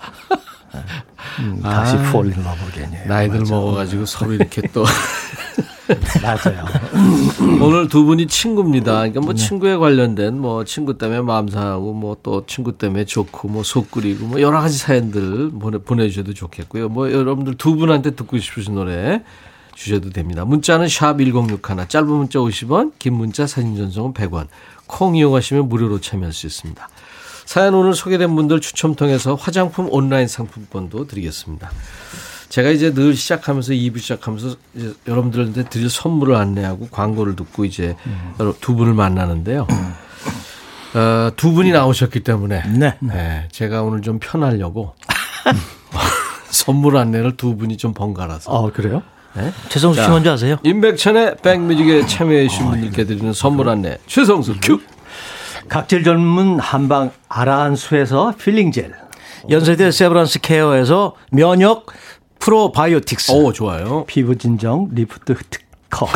음, 1.39 1.61
다시 1.63 1.97
아, 1.97 2.13
폴린 2.13 2.35
러브겠네. 2.45 3.07
나이들 3.07 3.39
맞아. 3.39 3.55
먹어가지고 3.55 4.05
서로 4.05 4.35
이렇게 4.35 4.61
또. 4.75 4.85
맞아요. 6.23 6.65
오늘 7.61 7.89
두 7.89 8.05
분이 8.05 8.27
친구입니다. 8.29 8.93
그러니까 8.99 9.21
뭐 9.21 9.33
네. 9.35 9.43
친구에 9.43 9.77
관련된 9.77 10.39
뭐 10.39 10.65
친구 10.65 10.97
때문에 10.97 11.21
마음 11.23 11.49
상하고 11.49 11.93
뭐 11.93 12.17
또 12.23 12.45
친구 12.47 12.79
때문에 12.79 13.05
좋고 13.05 13.49
뭐 13.49 13.63
속 13.65 13.91
끓이고 13.91 14.27
뭐 14.27 14.41
여러 14.41 14.61
가지 14.61 14.79
사연들 14.79 15.51
보내, 15.59 15.79
보내주셔도 15.79 16.35
좋겠고요. 16.35 16.89
뭐 16.89 17.11
여러분들 17.11 17.57
두 17.57 17.75
분한테 17.77 18.13
듣고 18.13 18.39
싶으신 18.39 18.75
노래 18.75 19.23
주셔도 19.75 20.11
됩니다. 20.11 20.45
문자는 20.45 20.89
샵 20.89 21.17
1061, 21.19 21.89
짧은 21.89 22.09
문자 22.09 22.39
50원, 22.39 22.93
긴 22.99 23.15
문자 23.15 23.47
사진 23.47 23.77
전송은 23.77 24.13
100원. 24.15 24.47
콩 24.87 25.17
이용하시면 25.17 25.69
무료로 25.69 26.01
참여할 26.01 26.33
수 26.33 26.47
있습니다. 26.47 26.89
사연 27.47 27.75
오늘 27.75 27.95
소개된 27.95 28.37
분들 28.37 28.61
추첨 28.61 28.95
통해서 28.95 29.35
화장품 29.35 29.89
온라인 29.91 30.29
상품권도 30.29 31.07
드리겠습니다. 31.07 31.71
제가 32.53 32.69
이제 32.69 32.93
늘 32.93 33.17
시작하면서 33.17 33.73
2부 33.73 33.99
시작하면서 33.99 34.57
여러분들한테 35.09 35.71
드릴 35.71 35.89
선물을 35.89 36.35
안내하고 36.35 36.89
광고를 36.91 37.35
듣고 37.35 37.65
이제 37.65 37.97
음. 38.05 38.53
두 38.61 38.75
분을 38.75 38.93
만나는데요. 38.93 39.67
어, 40.95 41.31
두 41.35 41.53
분이 41.53 41.73
나오셨기 41.73 42.21
때문에 42.21 42.63
네. 42.77 42.99
네, 43.01 43.49
제가 43.51 43.81
오늘 43.81 44.03
좀 44.03 44.19
편하려고 44.19 44.95
선물 46.51 46.99
안내를 46.99 47.39
두 47.39 47.57
분이 47.57 47.79
좀 47.79 47.95
번갈아서. 47.95 48.53
아, 48.55 48.71
그래요? 48.71 49.03
네? 49.33 49.51
최성수 49.71 50.03
씨 50.03 50.11
먼저 50.11 50.33
하세요. 50.33 50.59
임백천의 50.63 51.37
백뮤직에 51.43 52.05
참여해 52.05 52.49
주신 52.49 52.69
분들께 52.69 53.05
드리는 53.05 53.33
선물 53.33 53.71
안내. 53.71 53.97
최성수 54.07 54.57
큐. 54.61 54.79
각질 55.71 56.05
전문 56.05 56.61
한방 56.61 57.13
아라한수에서 57.31 58.35
필링 58.39 58.73
젤. 58.73 58.93
연세대 59.49 59.91
세브란스 59.91 60.41
케어에서 60.43 61.15
면역 61.31 61.87
프로바이오틱스. 62.43 63.33
오, 63.33 63.53
좋아요. 63.53 64.05
피부 64.07 64.37
진정 64.37 64.89
리프트 64.93 65.35
특허. 65.49 66.09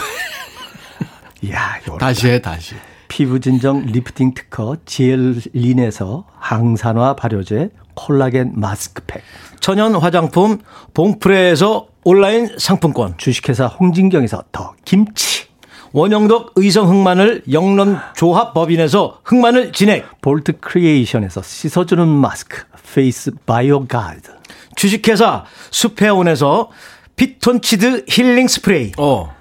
이야, 1.42 1.78
다시 2.00 2.28
해, 2.28 2.40
다시. 2.42 2.74
피부 3.06 3.38
진정 3.38 3.86
리프팅 3.86 4.34
특허 4.34 4.76
지엘린에서 4.84 6.24
항산화 6.36 7.14
발효제 7.14 7.70
콜라겐 7.94 8.54
마스크팩. 8.56 9.22
천연 9.60 9.94
화장품 9.94 10.58
봉프레에서 10.94 11.86
온라인 12.02 12.50
상품권. 12.58 13.14
주식회사 13.16 13.66
홍진경에서 13.66 14.42
더 14.50 14.74
김치. 14.84 15.46
원영덕 15.92 16.54
의성 16.56 16.88
흑마늘 16.88 17.44
영농 17.52 17.98
조합법인에서 18.16 19.20
흑마늘 19.24 19.72
진액. 19.72 20.20
볼트 20.20 20.58
크리에이션에서 20.58 21.42
씻어주는 21.42 22.06
마스크. 22.08 22.64
페이스 22.92 23.30
바이오 23.46 23.86
가드. 23.86 24.35
주식회사 24.76 25.44
수페온에서 25.70 26.70
피톤치드 27.16 28.04
힐링 28.08 28.46
스프레이. 28.46 28.92
어. 28.98 29.34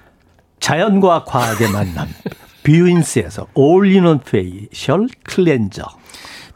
자연과 0.58 1.24
과학의 1.24 1.70
만남. 1.70 2.08
뷰인스에서 2.64 3.46
올리원 3.54 4.20
facial 4.20 5.06
cleanser. 5.22 5.84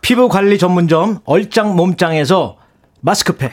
피부 0.01 0.29
관리 0.29 0.59
전문점 0.59 1.21
얼짱 1.25 1.77
몸짱에서 1.77 2.57
마스크팩. 3.01 3.53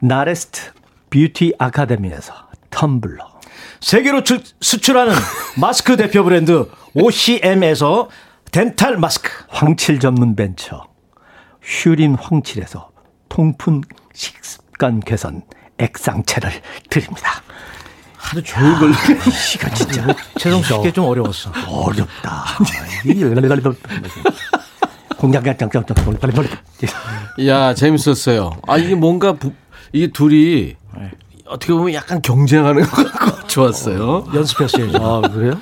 나레스트 0.00 0.72
뷰티 1.10 1.54
아카데미에서 1.58 2.32
텀블러. 2.70 3.38
세계로 3.80 4.22
출, 4.22 4.40
수출하는 4.60 5.12
마스크 5.60 5.96
대표 5.96 6.24
브랜드 6.24 6.68
OCM에서 6.94 8.08
덴탈 8.52 8.96
마스크. 8.96 9.30
황칠 9.48 10.00
전문 10.00 10.34
벤처 10.36 10.86
휴림 11.62 12.14
황칠에서 12.14 12.90
통풍 13.28 13.82
식 14.14 14.38
습관 14.78 15.00
개선 15.00 15.42
액상체를 15.78 16.52
드립니다. 16.88 17.42
하루 18.16 18.40
종일 18.42 18.74
걸리 18.78 18.94
시간 19.32 19.74
진짜. 19.74 20.06
최성수 20.38 20.74
씨께 20.76 20.92
좀 20.92 21.04
어려웠어. 21.06 21.50
어렵다. 21.66 22.44
공장장장장 25.18 25.82
빨리. 26.20 26.48
야 27.48 27.74
재밌었어요. 27.74 28.52
아 28.68 28.78
이게 28.78 28.94
뭔가 28.94 29.32
부, 29.32 29.52
이게 29.92 30.06
둘이 30.12 30.76
네. 30.96 31.10
어떻게 31.48 31.72
보면 31.72 31.94
약간 31.94 32.20
경쟁하는 32.22 32.82
것 32.82 32.90
같고 33.12 33.46
좋았어요. 33.48 34.24
연습했어요. 34.34 34.90
아 34.96 35.20
그래요? 35.28 35.54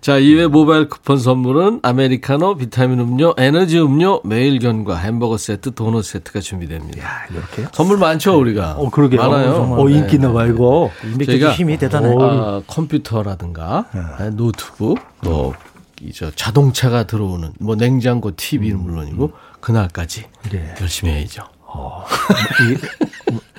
자, 0.00 0.18
이외 0.18 0.46
모바일 0.46 0.90
쿠폰 0.90 1.16
선물은 1.18 1.80
아메리카노, 1.82 2.56
비타민 2.56 3.00
음료, 3.00 3.32
에너지 3.38 3.80
음료, 3.80 4.20
매일견과 4.22 4.96
햄버거 4.98 5.38
세트, 5.38 5.72
도넛 5.74 6.04
세트가 6.04 6.40
준비됩니다. 6.40 7.02
야, 7.02 7.08
이렇게요? 7.30 7.68
선물 7.72 7.96
많죠, 7.96 8.38
우리가? 8.38 8.72
어, 8.72 8.90
그러게요. 8.90 9.22
많아요. 9.22 9.76
어, 9.78 9.88
인기 9.88 10.16
있나 10.16 10.30
봐, 10.30 10.44
이거. 10.44 10.90
저희가 11.24 11.52
힘이 11.52 11.78
대단해. 11.78 12.14
아, 12.20 12.60
컴퓨터라든가 12.66 13.86
네. 14.18 14.28
노트북, 14.28 14.98
또 15.22 15.54
이저 16.02 16.30
자동차가 16.32 17.04
들어오는 17.04 17.52
뭐 17.58 17.74
냉장고, 17.74 18.30
TV는 18.36 18.76
음. 18.76 18.82
물론이고 18.82 19.32
그날까지 19.60 20.24
네. 20.50 20.74
열심히 20.82 21.12
해야죠. 21.14 21.44
어, 21.66 22.04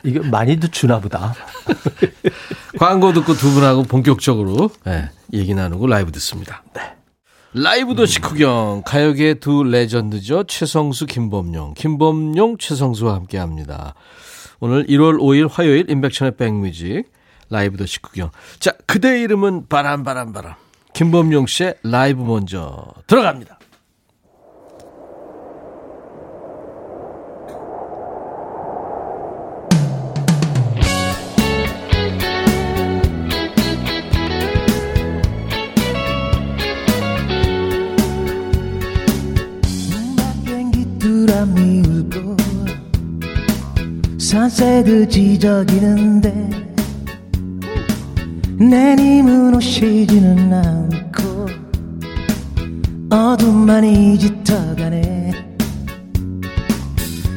이게, 0.06 0.20
많이도 0.20 0.70
주나 0.70 1.00
보다. 1.00 1.34
광고 2.80 3.12
듣고 3.14 3.34
두 3.34 3.52
분하고 3.52 3.84
본격적으로 3.84 4.70
네, 4.86 5.10
얘기 5.34 5.54
나누고 5.54 5.88
라이브 5.88 6.12
듣습니다. 6.14 6.64
네. 6.74 6.82
라이브 7.54 7.96
도시 7.96 8.20
구경 8.20 8.84
가요계 8.86 9.36
두 9.36 9.64
레전드죠. 9.64 10.44
최성수, 10.44 11.06
김범룡. 11.06 11.74
김범룡, 11.76 12.58
최성수와 12.58 13.16
함께 13.16 13.38
합니다. 13.38 13.96
오늘 14.60 14.86
1월 14.88 15.18
5일 15.20 15.50
화요일 15.50 15.90
임백천의 15.90 16.36
백뮤직 16.36 17.06
라이브 17.50 17.78
도시 17.78 18.02
구경. 18.02 18.32
자, 18.60 18.74
그대 18.86 19.22
이름은 19.22 19.68
바람 19.70 20.04
바람 20.04 20.34
바람. 20.34 20.56
김범룡 20.94 21.48
씨의 21.48 21.76
라이브 21.84 22.24
먼저 22.24 22.86
들어갑니다. 23.08 23.55
산새들 44.36 45.08
지저귀는데 45.08 46.50
내 48.60 48.94
님은 48.94 49.56
오시지는 49.56 50.54
않고 50.54 51.46
어둠만이 53.10 54.20
짙어가네. 54.20 55.32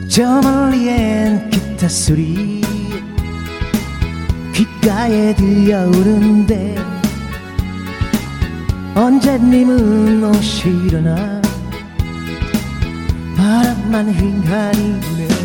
저 0.09 0.41
멀리엔 0.41 1.49
기타 1.51 1.89
소리 1.89 2.63
귓가에 4.53 5.37
들려오는데 5.37 6.75
언제 8.97 9.39
님은 9.39 10.25
오시려나? 10.25 11.41
바람만 13.37 14.13
휑하니 14.13 15.01
부네 15.01 15.38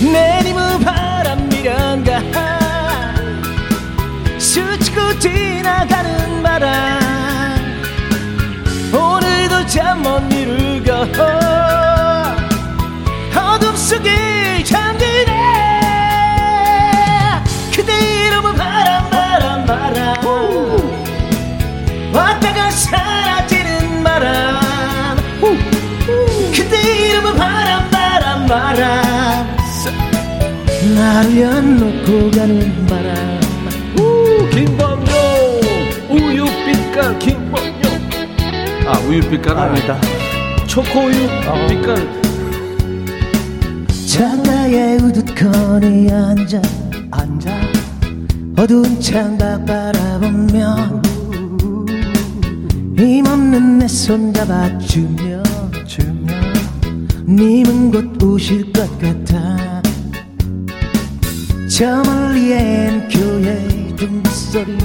내님은 0.00 0.80
바람 0.80 1.48
미련가 1.48 2.20
스치고 4.38 5.18
지나가는 5.18 6.42
바람. 6.42 7.00
오늘도 8.92 9.66
잠 9.66 10.02
못 10.02 10.20
이루고 10.32 10.92
어둠 13.38 13.76
속에 13.76 14.62
잠드네. 14.64 15.32
그대 17.74 18.26
이름은 18.26 18.54
바람 18.54 19.10
바람 19.10 19.66
바람. 19.66 20.24
왔다가 22.12 22.70
사라지는 22.70 24.02
바람. 24.04 25.16
그대 26.52 27.08
이름은 27.08 27.36
바람 27.36 27.90
바람 27.90 28.46
바람 28.46 29.03
나를 31.04 31.38
연놓고 31.38 32.30
가는 32.30 32.86
바람. 32.86 33.40
우 33.98 34.48
김범용 34.48 35.04
우유빛깔 36.08 37.18
김범용 37.18 37.82
아 38.86 38.98
우유빛깔 39.00 39.58
아니다. 39.58 40.00
초코우유 40.66 41.28
어. 41.46 41.66
빛깔. 41.68 42.08
창가에 44.08 44.96
우두커니 44.96 46.10
앉아 46.10 46.62
앉아. 47.10 47.50
어두운 48.56 48.98
창밖 48.98 49.66
바라보며 49.66 51.02
힘없는 52.96 53.78
내 53.78 53.84
손 53.86 54.32
잡아주며 54.32 55.42
주며 55.86 56.32
님은 57.26 57.90
곧 57.90 58.22
오실 58.22 58.72
것 58.72 58.88
같아 58.98 59.73
저 61.76 62.00
멀리엔 62.04 63.08
교회 63.08 63.66
종소리 63.96 64.78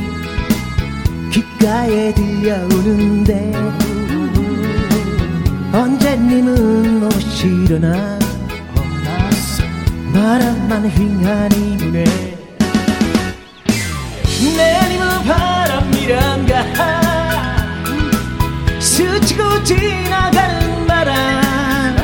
귓가에 1.31 2.11
들려오는데 2.15 3.53
언제님은 5.71 7.03
오시려나? 7.03 8.17
바람만 10.11 10.89
휑하니 10.89 11.77
부네 11.77 12.03
내님은 14.57 15.23
바람이란가? 15.25 16.63
스치고 18.79 19.63
지나가는 19.63 20.87
바람. 20.87 21.95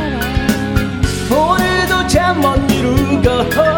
오늘도 1.31 2.05
잠 2.07 2.39
못 2.39 2.55
이루고 2.71 3.74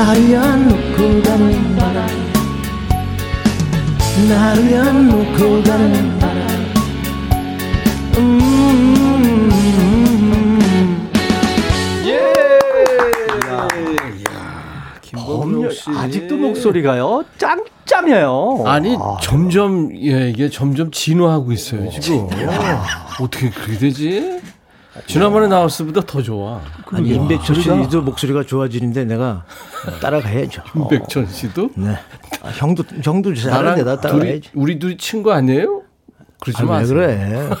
나를 0.00 0.32
연놓고 0.32 1.22
가는 1.22 1.76
바람. 1.76 2.06
나를 4.30 4.72
연놓고 4.72 5.62
가는 5.62 6.18
바람. 6.18 6.48
음. 8.16 8.60
김범용 15.02 15.70
씨. 15.70 15.90
아직도 15.90 16.36
목소리가요 16.36 17.24
짱짱해요. 17.36 18.62
아니 18.64 18.96
아, 18.98 19.18
점점 19.20 19.94
예 19.96 20.30
이게 20.30 20.48
점점 20.48 20.90
진화하고 20.90 21.52
있어요 21.52 21.90
지금. 21.90 22.26
어떻게 23.20 23.50
그렇게 23.50 23.78
되지? 23.78 24.39
지난번에 25.10 25.48
나왔을 25.48 25.86
때보다 25.86 26.06
더 26.06 26.22
좋아. 26.22 26.60
아니 26.92 27.10
임백천 27.10 27.56
씨도 27.56 28.02
목소리가 28.02 28.44
좋아지는데 28.44 29.04
내가 29.06 29.44
따라가야죠. 30.00 30.62
임백천 30.76 31.26
씨도 31.26 31.70
네. 31.74 31.96
아, 32.42 32.48
형도 32.50 32.84
형도 33.02 33.34
잘하는데 33.34 33.82
나 33.82 34.00
둘이 34.00 34.12
따라가야지. 34.12 34.50
우리 34.54 34.78
둘이 34.78 34.96
친구 34.96 35.32
아니에요? 35.32 35.82
그러지 36.40 36.62
아, 36.62 36.64
왜 36.64 36.68
마세요. 36.68 36.96
그래? 36.96 37.50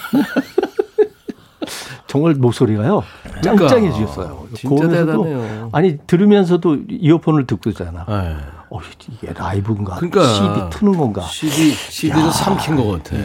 정말 2.06 2.34
목소리가요 2.34 3.02
그러니까. 3.40 3.68
짱짱해지셨어요. 3.68 4.48
진짜 4.54 4.88
대단해요. 4.88 5.70
아니 5.72 5.98
들으면서도 6.06 6.78
이어폰을 6.88 7.46
듣고 7.46 7.70
있잖아. 7.70 8.04
네. 8.08 8.36
어, 8.72 8.78
이게 9.10 9.32
라이브인가? 9.32 9.96
그러니까 9.96 10.22
CD 10.32 10.78
트는 10.78 10.96
건가? 10.96 11.22
CD 11.22 11.72
CD를 11.72 12.30
삼킨 12.32 12.76
것 12.76 13.02
같아. 13.02 13.16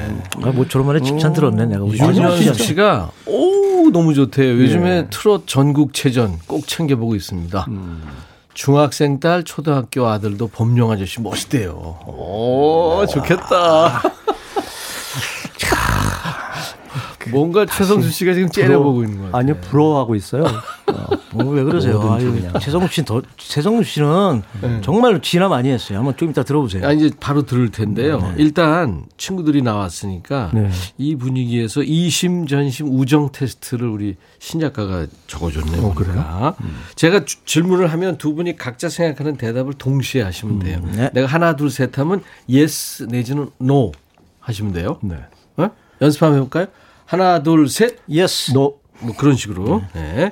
아, 0.43 0.51
모처럼 0.51 0.87
만에 0.87 0.99
칭찬 1.01 1.33
들었네 1.33 1.67
내가. 1.67 1.85
윤현숙 1.85 2.37
진짜. 2.37 2.53
씨가 2.63 3.11
오 3.27 3.91
너무 3.91 4.13
좋대요. 4.15 4.53
요즘에 4.59 5.07
트롯 5.11 5.47
전국체전 5.47 6.39
꼭 6.47 6.67
챙겨보고 6.67 7.15
있습니다. 7.15 7.67
중학생 8.55 9.19
딸, 9.19 9.43
초등학교 9.43 10.07
아들도 10.07 10.47
범용 10.47 10.89
아저씨 10.91 11.21
멋있대요. 11.21 11.73
오 12.07 13.05
좋겠다. 13.07 14.01
뭔가 17.31 17.65
최성수 17.65 18.09
씨가 18.11 18.33
지금 18.33 18.49
째려보고 18.49 19.03
있는 19.03 19.17
거예요. 19.19 19.35
아니요 19.35 19.55
부러워하고 19.61 20.15
있어요. 20.15 20.43
어, 21.33 21.43
왜 21.43 21.63
그러세요? 21.63 21.99
아유. 22.11 22.33
최성국 22.61 22.91
씨는 22.91 23.05
더 23.05 23.21
최성국 23.37 23.85
씨는 23.85 24.43
정말 24.81 25.21
진화 25.21 25.47
많이 25.49 25.69
했어요. 25.69 25.97
한번 25.97 26.15
좀 26.15 26.29
이따 26.29 26.43
들어보세요. 26.43 26.85
아, 26.87 26.91
이제 26.93 27.11
바로 27.19 27.41
들을 27.45 27.69
텐데요. 27.71 28.33
일단 28.37 29.05
친구들이 29.17 29.61
나왔으니까 29.61 30.51
네. 30.53 30.69
이 30.97 31.15
분위기에서 31.15 31.83
이심 31.83 32.47
전심 32.47 32.87
우정 32.87 33.31
테스트를 33.31 33.87
우리 33.87 34.15
신 34.39 34.59
작가가 34.59 35.05
적어줬네요. 35.27 35.85
어, 35.85 35.93
그래요? 35.93 36.55
제가 36.95 37.25
주- 37.25 37.43
질문을 37.45 37.87
하면 37.91 38.17
두 38.17 38.33
분이 38.35 38.55
각자 38.55 38.87
생각하는 38.87 39.35
대답을 39.37 39.73
동시에 39.73 40.21
하시면 40.21 40.59
돼요. 40.59 40.81
네. 40.95 41.09
내가 41.13 41.27
하나 41.27 41.55
둘 41.55 41.69
셋 41.69 41.97
하면 41.99 42.21
yes 42.49 43.03
내지는 43.09 43.49
no 43.61 43.91
하시면 44.39 44.71
돼요. 44.71 44.97
네. 45.01 45.17
어? 45.57 45.69
연습 46.01 46.21
한번 46.23 46.37
해볼까요? 46.39 46.67
하나 47.05 47.41
둘 47.43 47.67
셋. 47.69 47.97
Yes. 48.09 48.51
No. 48.53 48.73
뭐 48.99 49.15
그런 49.17 49.35
식으로. 49.35 49.83
네. 49.93 50.31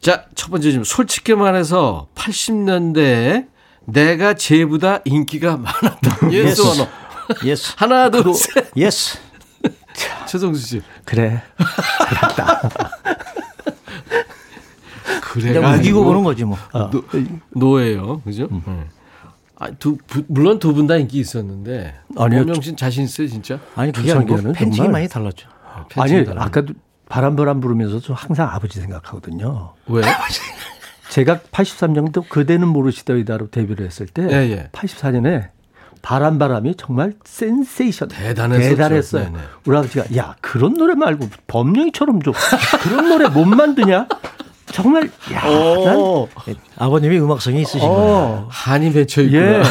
자, 0.00 0.26
첫 0.34 0.50
번째 0.50 0.70
질문. 0.70 0.84
솔직히 0.84 1.34
말해서 1.34 2.08
80년대에 2.14 3.46
내가 3.86 4.34
쟤보다 4.34 5.00
인기가 5.04 5.56
많았다. 5.56 6.30
예스 6.32 6.62
Yes. 6.62 6.62
or 6.62 6.76
no? 6.76 6.88
하나, 7.76 8.10
둘, 8.10 8.34
셋. 8.34 8.70
Yes. 8.76 9.18
최성수 10.26 10.60
씨. 10.66 10.82
그래. 11.04 11.42
그래. 15.22 15.52
그냥 15.54 15.78
우기고 15.78 16.04
보는 16.04 16.24
거지 16.24 16.44
뭐. 16.44 16.58
no, 16.90 17.02
no예요. 17.50 18.20
그죠? 18.22 18.48
네. 18.50 18.86
아, 19.58 19.70
두, 19.78 19.96
부- 20.06 20.24
물론 20.28 20.58
두 20.58 20.74
분 20.74 20.86
다 20.86 20.96
인기 20.96 21.18
있었는데. 21.20 21.94
아니요. 22.16 22.40
범룡 22.44 22.60
씨는 22.60 22.76
자신 22.76 23.04
있어요, 23.04 23.28
진짜? 23.28 23.58
아니 23.76 23.92
그게 23.92 24.12
아니고 24.12 24.52
팬층이 24.52 24.88
많이 24.88 25.08
달랐죠. 25.08 25.48
아니. 25.96 26.24
아까도 26.36 26.74
바람바람 27.08 27.60
부르면서 27.60 28.00
저 28.00 28.14
항상 28.14 28.48
아버지 28.48 28.80
생각하거든요. 28.80 29.74
왜? 29.86 30.02
제가 31.10 31.40
83년도 31.52 32.28
그대는 32.28 32.66
모르시더이다로 32.68 33.50
데뷔를 33.50 33.84
했을 33.84 34.06
때 34.06 34.22
예, 34.30 34.50
예. 34.50 34.68
84년에 34.72 35.48
바람바람이 36.00 36.74
정말 36.76 37.12
센세이션 37.24 38.08
대단했었죠. 38.08 38.68
대단했어요. 38.70 39.24
네네. 39.24 39.38
우리 39.66 39.76
아버지가 39.76 40.16
야 40.16 40.34
그런 40.40 40.74
노래 40.74 40.94
말고 40.94 41.28
범령이처럼 41.46 42.22
좀 42.22 42.32
그런 42.82 43.08
노래 43.08 43.28
못 43.28 43.44
만드냐? 43.44 44.08
정말 44.72 45.10
야, 45.32 45.42
난, 45.42 46.56
아버님이 46.78 47.20
음악성이 47.20 47.60
있으신 47.60 47.80
거예요. 47.80 47.92
어, 47.94 48.48
한이 48.50 48.90
맺혀있구나. 48.90 49.58
예. 49.58 49.62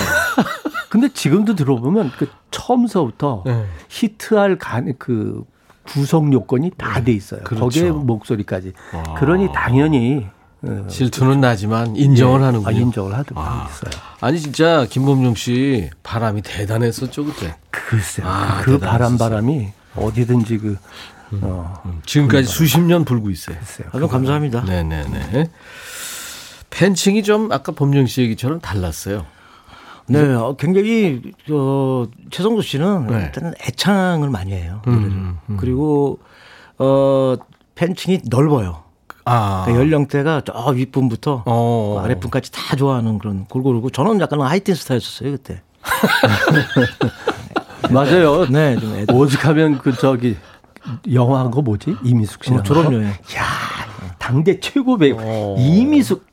근데 0.89 1.09
지금도 1.09 1.55
들어보면 1.55 2.11
그 2.17 2.29
처음서부터 2.51 3.43
네. 3.45 3.65
히트할 3.89 4.57
간, 4.57 4.93
그 4.99 5.43
구성 5.83 6.31
요건이 6.33 6.71
다 6.77 7.01
돼 7.03 7.11
있어요. 7.11 7.41
그렇죠. 7.43 7.63
거기에 7.65 7.91
목소리까지. 7.91 8.73
그러니 9.17 9.49
당연히 9.53 10.27
어, 10.63 10.85
질투는 10.87 11.41
나지만 11.41 11.95
인정을 11.95 12.41
예, 12.41 12.45
하는군요. 12.45 12.67
아, 12.67 12.71
인정을 12.79 13.13
하고 13.13 13.31
있어요. 13.31 14.01
아니 14.19 14.39
진짜 14.39 14.85
김범용 14.87 15.33
씨 15.35 15.89
바람이 16.03 16.43
대단했었죠 16.43 17.25
그때. 17.25 17.55
글쎄요. 17.71 18.27
아, 18.27 18.61
그 18.61 18.73
대단했었어요. 18.73 18.79
바람 18.79 19.17
바람이 19.17 19.69
어디든지 19.95 20.57
그 20.59 20.77
어, 21.41 21.81
지금까지 22.05 22.47
수십 22.47 22.79
년 22.81 23.05
불고 23.05 23.29
있어요. 23.31 23.55
글쎄요. 23.57 23.87
아주 23.91 24.07
감사합니다. 24.07 24.61
네네네. 24.61 25.49
팬층이 26.69 27.23
좀 27.23 27.51
아까 27.51 27.71
범용 27.71 28.05
씨 28.05 28.21
얘기처럼 28.21 28.59
달랐어요. 28.59 29.25
네, 30.11 30.33
어, 30.33 30.55
굉장히 30.57 31.21
어, 31.51 32.05
최성수 32.29 32.61
씨는 32.67 33.07
네. 33.07 33.21
일단 33.25 33.53
애창을 33.67 34.29
많이 34.29 34.53
해요. 34.53 34.81
음, 34.87 35.37
노래를. 35.47 35.57
그리고 35.57 36.19
어, 36.77 37.35
팬층이 37.75 38.21
넓어요. 38.29 38.83
아. 39.25 39.63
그러니까 39.65 39.83
연령대가 39.85 40.41
저 40.45 40.53
윗분부터 40.71 41.43
어. 41.45 42.01
아랫분까지 42.03 42.51
다 42.51 42.75
좋아하는 42.75 43.19
그런 43.19 43.45
골고루고 43.45 43.91
저는 43.91 44.19
약간 44.19 44.41
하이틴 44.41 44.75
스타였었어요 44.75 45.31
그때. 45.31 45.61
맞아요. 47.91 48.45
네, 48.47 48.75
좀 48.77 48.93
애들. 48.95 49.13
오직하면 49.15 49.79
그 49.79 49.93
저기 49.95 50.37
영화 51.13 51.39
한 51.39 51.51
거 51.51 51.61
뭐지? 51.61 51.95
이미숙 52.03 52.43
씨랑. 52.43 52.59
어, 52.59 52.63
졸업여행. 52.63 53.09
야 53.09 53.15
당대 54.17 54.59
최고 54.59 54.97
배우 54.97 55.17
어. 55.19 55.55
이미숙. 55.59 56.25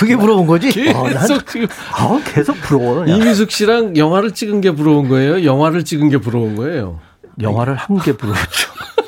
그게 0.00 0.16
물어본 0.16 0.46
거지? 0.46 0.70
계속 0.72 1.46
지금 1.46 1.66
아, 1.92 2.18
계속 2.24 2.54
부러워. 2.62 3.06
야. 3.06 3.14
이미숙 3.14 3.50
씨랑 3.50 3.98
영화를 3.98 4.30
찍은 4.32 4.62
게 4.62 4.70
부러운 4.70 5.08
거예요. 5.10 5.44
영화를 5.44 5.84
찍은 5.84 6.08
게 6.08 6.16
부러운 6.16 6.56
거예요. 6.56 6.98
영화를 7.42 7.76
한개 7.76 8.16
부러웠죠. 8.16 8.70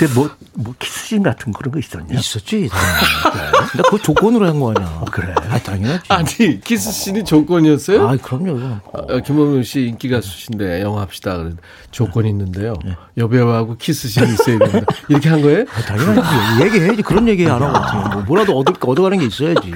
그때 0.00 0.14
뭐, 0.14 0.30
뭐 0.54 0.74
키스신 0.78 1.22
같은 1.22 1.52
그런 1.52 1.72
거 1.72 1.78
있었냐? 1.78 2.18
있었지. 2.18 2.70
근데 2.70 3.82
그거 3.84 3.98
조건으로 3.98 4.46
한 4.46 4.58
거 4.58 4.72
아니야. 4.74 5.04
그래. 5.12 5.34
아, 5.50 5.58
당연하지. 5.58 6.04
아니 6.08 6.60
키스 6.60 6.90
씬이 6.90 7.22
조건이었어요? 7.24 8.08
아, 8.08 8.16
그럼요. 8.16 8.78
어, 8.92 9.18
김범용 9.20 9.62
씨 9.62 9.82
인기 9.88 10.08
가수신데 10.08 10.80
영화 10.80 11.02
합시다. 11.02 11.36
그래 11.36 11.50
조건이 11.90 12.30
있는데요. 12.30 12.74
여배우하고 13.18 13.76
키스 13.76 14.08
씬이 14.08 14.32
있어야 14.32 14.58
된다. 14.58 14.80
이렇게 15.08 15.28
한 15.28 15.42
거예요? 15.42 15.66
당연하지. 15.66 16.64
얘기해야지. 16.64 17.02
그런 17.02 17.28
얘기 17.28 17.46
안 17.46 17.62
하고 17.62 17.76
어떻게. 17.76 18.14
뭐 18.14 18.22
뭐라도 18.22 18.58
얻을, 18.58 18.72
얻어가는 18.80 19.18
게 19.18 19.26
있어야지. 19.26 19.70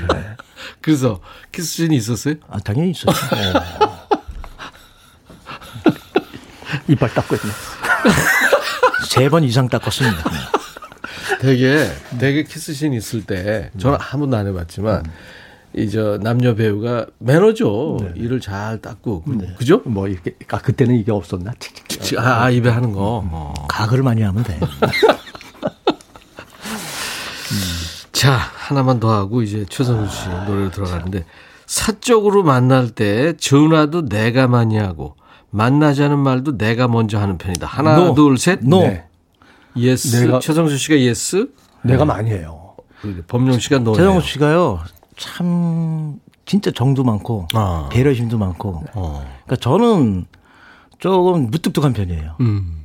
그래서 0.80 1.20
키스신이 1.52 1.94
있었어요? 1.96 2.36
아, 2.48 2.58
당연히 2.60 2.92
있었어요. 2.92 3.52
이빨 6.88 7.12
닦고 7.14 7.36
있네. 7.36 7.52
세 9.14 9.28
번 9.28 9.44
이상 9.44 9.68
닦았습니다. 9.68 10.18
되게 11.40 11.86
되게 12.18 12.42
키스신 12.42 12.92
있을 12.94 13.22
때 13.24 13.70
저는 13.78 13.98
한 14.00 14.20
번도 14.20 14.36
안 14.36 14.46
해봤지만 14.48 15.04
이저 15.76 16.18
남녀 16.22 16.54
배우가 16.54 17.06
매너죠 17.18 17.98
네. 18.00 18.12
이를 18.16 18.40
잘 18.40 18.80
닦고 18.80 19.24
그죠? 19.56 19.82
뭐 19.84 20.08
이렇게 20.08 20.34
아 20.50 20.58
그때는 20.58 20.96
이게 20.96 21.12
없었나? 21.12 21.52
아, 22.18 22.44
아, 22.44 22.50
입에 22.50 22.68
하는 22.68 22.92
거. 22.92 23.22
어. 23.24 23.54
가글을 23.68 24.02
많이 24.02 24.22
하면 24.22 24.42
돼. 24.44 24.58
자 28.12 28.32
하나만 28.32 29.00
더 29.00 29.12
하고 29.12 29.42
이제 29.42 29.64
최성수 29.68 30.14
씨 30.16 30.28
노래로 30.28 30.70
들어가는데 30.70 31.24
사적으로 31.66 32.42
만날 32.42 32.90
때 32.90 33.34
전화도 33.36 34.06
내가 34.08 34.48
많이 34.48 34.76
하고 34.78 35.16
만나자는 35.54 36.18
말도 36.18 36.58
내가 36.58 36.88
먼저 36.88 37.18
하는 37.20 37.38
편이다. 37.38 37.64
하나 37.66 37.94
No. 37.96 38.14
둘 38.14 38.36
셋. 38.38 38.58
No. 38.64 38.80
네. 38.82 39.04
Yes. 39.76 40.16
내가- 40.26 40.40
최성수 40.40 40.76
씨가 40.76 40.98
yes. 40.98 41.48
내가 41.82 42.04
많이 42.04 42.30
해요. 42.30 42.74
범룡 43.28 43.58
씨가 43.60 43.78
no. 43.78 43.94
최성수 43.94 44.20
씨가요, 44.20 44.80
참, 45.16 46.18
진짜 46.46 46.70
정도 46.72 47.04
많고, 47.04 47.46
아. 47.54 47.88
배려심도 47.92 48.36
많고. 48.38 48.82
어. 48.94 49.24
그러니까 49.44 49.56
저는 49.56 50.24
조금 50.98 51.50
무뚝뚝한 51.50 51.92
편이에요. 51.92 52.36
음. 52.40 52.80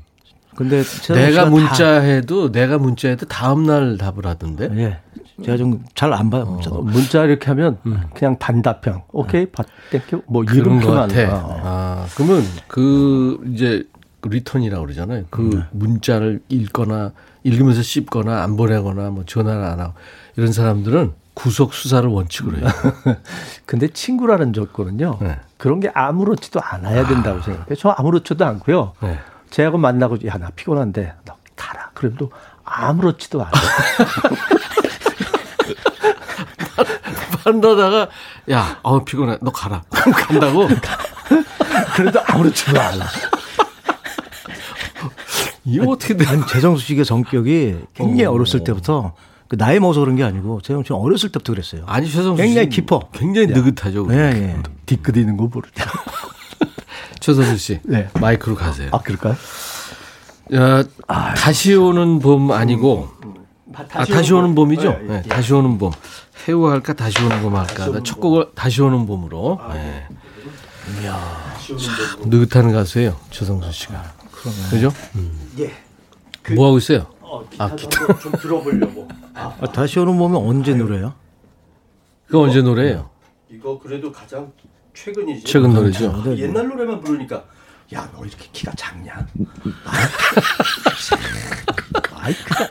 근데 0.55 0.83
내가 1.13 1.45
문자해도 1.45 2.51
내가 2.51 2.77
문자해도 2.77 3.25
다음 3.27 3.63
날 3.65 3.97
답을 3.97 4.27
하던데. 4.27 4.67
다, 4.67 4.75
예. 4.77 4.99
제가 5.43 5.57
좀 5.57 5.83
잘 5.95 6.13
안 6.13 6.29
봐요, 6.29 6.45
문자도. 6.45 6.81
문자 6.81 7.23
이렇게 7.25 7.47
하면 7.47 7.77
그냥 8.13 8.37
단답형. 8.39 9.03
오케이, 9.11 9.45
받 9.45 9.65
thank 9.91 10.09
you. 10.09 10.23
뭐 10.27 10.43
이름표만. 10.43 11.09
어. 11.11 11.61
아, 11.63 12.05
그러면 12.15 12.43
그 12.67 13.39
이제 13.53 13.83
그 14.21 14.29
return이라고 14.29 14.83
그러잖아요. 14.85 15.25
그 15.29 15.63
문자를 15.71 16.41
읽거나 16.49 17.11
읽으면서 17.43 17.81
씹거나 17.81 18.43
안 18.43 18.57
보내거나 18.57 19.09
뭐 19.11 19.23
전화를 19.25 19.63
안 19.63 19.79
하고 19.79 19.93
이런 20.35 20.51
사람들은 20.51 21.13
구속 21.33 21.73
수사를 21.73 22.07
원칙으로 22.09 22.57
해요. 22.57 22.67
근데 23.65 23.87
친구라는 23.87 24.51
조건은요. 24.51 25.19
네. 25.21 25.39
그런 25.57 25.79
게 25.79 25.89
아무렇지도 25.93 26.59
않아야 26.61 27.07
된다고 27.07 27.41
생각해요. 27.41 27.75
저 27.77 27.89
아무렇지도 27.89 28.45
않고요. 28.45 28.93
네. 29.01 29.19
제하고 29.49 29.77
만나고 29.77 30.17
야 30.25 30.37
나 30.37 30.49
피곤한데 30.53 31.13
너 31.25 31.35
가라. 31.55 31.91
그래도 31.93 32.29
아무렇지도 32.65 33.41
않아. 33.41 33.51
만나다가 37.45 38.09
야, 38.51 38.79
어 38.81 39.03
피곤해. 39.03 39.37
너 39.41 39.51
가라. 39.51 39.83
간다고. 39.91 40.67
그래도 41.95 42.19
아무렇지도 42.25 42.79
않아. 42.79 43.05
이거 45.65 45.91
어떻게 45.91 46.15
돼? 46.17 46.25
아니, 46.25 46.45
재성수 46.47 46.85
씨의 46.85 47.05
성격이 47.05 47.77
굉장히 47.93 48.25
어렸을 48.25 48.63
때부터, 48.63 49.13
그 49.47 49.57
나이 49.57 49.79
먹어서 49.79 49.99
그런 49.99 50.15
게 50.15 50.23
아니고, 50.23 50.61
재성수 50.61 50.87
씨는 50.87 50.99
어렸을 50.99 51.29
때부터 51.29 51.53
그랬어요. 51.53 51.83
아니 51.85 52.09
최성수 52.09 52.41
씨 52.41 52.47
굉장히 52.47 52.69
깊어. 52.69 53.09
굉장히 53.13 53.47
느긋하죠. 53.47 54.07
예, 54.11 54.15
예. 54.17 54.57
뒤끝이는 54.85 55.37
거 55.37 55.43
모르죠. 55.45 55.83
최성수 57.19 57.57
씨. 57.57 57.79
네. 57.83 58.07
마이크로 58.19 58.55
가세요. 58.55 58.89
아 58.91 58.99
그럴까요? 58.99 59.35
야, 60.55 60.83
다시 61.35 61.75
오는 61.75 62.17
봄 62.19 62.51
아니고 62.51 63.09
아, 63.75 63.85
다시 64.05 64.33
오는 64.33 64.55
봄 64.55 64.73
이죠. 64.73 64.97
예, 65.03 65.05
네, 65.07 65.21
다시 65.23 65.53
오는 65.53 65.77
봄. 65.77 65.91
해우 66.47 66.67
할까 66.69 66.93
다시 66.93 67.21
오는 67.23 67.41
봄 67.41 67.55
할까. 67.55 67.87
나첫 67.87 68.19
곡을 68.19 68.49
다시 68.55 68.81
오는 68.81 69.05
봄으로. 69.05 69.59
네. 69.73 70.07
참 71.67 72.29
느긋한 72.29 72.71
가수예요. 72.71 73.15
최성수 73.29 73.71
씨가. 73.71 74.03
그죠? 74.71 74.91
예. 75.59 75.71
뭐 76.55 76.67
하고 76.67 76.77
있어요? 76.79 77.05
아, 77.59 77.75
기타. 77.75 78.17
좀 78.19 78.31
들어보려고. 78.33 79.07
아, 79.35 79.53
다시 79.71 79.99
오는 79.99 80.17
봄은 80.17 80.35
언제 80.37 80.73
노래요? 80.73 81.13
그거 82.25 82.41
언제 82.41 82.61
노래예요? 82.61 83.09
이거 83.51 83.77
그래도 83.79 84.11
가장 84.11 84.51
최근이지. 84.95 85.45
최근 85.45 85.73
노래죠. 85.73 86.23
네, 86.23 86.35
네. 86.35 86.41
옛날 86.43 86.67
노래만 86.67 87.01
부르니까 87.01 87.43
야 87.93 88.07
너 88.13 88.23
이렇게 88.25 88.47
키가 88.51 88.71
작냐? 88.75 89.13
아이, 92.15 92.33
그냥. 92.33 92.69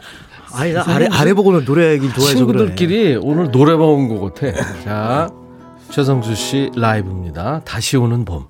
아니, 0.53 0.73
나 0.73 0.83
아래, 0.87 1.09
아래 1.11 1.35
보고는 1.35 1.65
노래 1.65 1.93
얘기 1.93 2.09
좋아해서 2.13 2.37
친구들끼리 2.37 3.19
오늘 3.23 3.51
노래방 3.51 3.87
온 3.89 4.09
것 4.09 4.35
같아. 4.35 4.53
자, 4.85 5.31
최성수 5.91 6.35
씨 6.35 6.71
라이브입니다. 6.77 7.61
다시 7.65 7.97
오는 7.97 8.25
봄. 8.25 8.47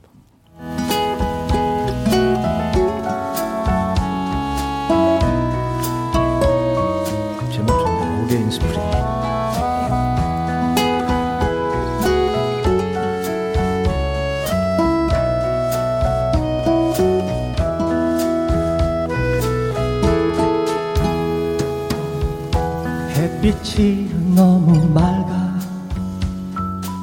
빛이 23.49 24.11
너무 24.35 24.87
맑아 24.91 25.59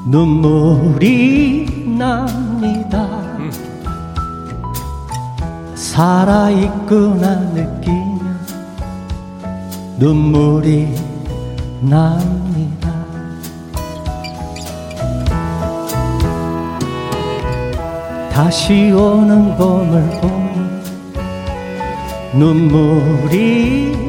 눈물이 0.06 1.96
납니다. 1.98 3.08
살아있구나 5.74 7.36
느끼면 7.56 8.40
눈물이 9.98 10.94
납니다. 11.82 12.94
다시 18.32 18.92
오는 18.92 19.58
봄을 19.58 20.22
보면 20.22 20.84
눈물이 22.36 24.05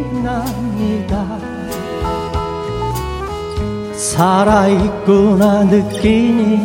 살아있구나 4.16 5.64
느끼니 5.64 6.64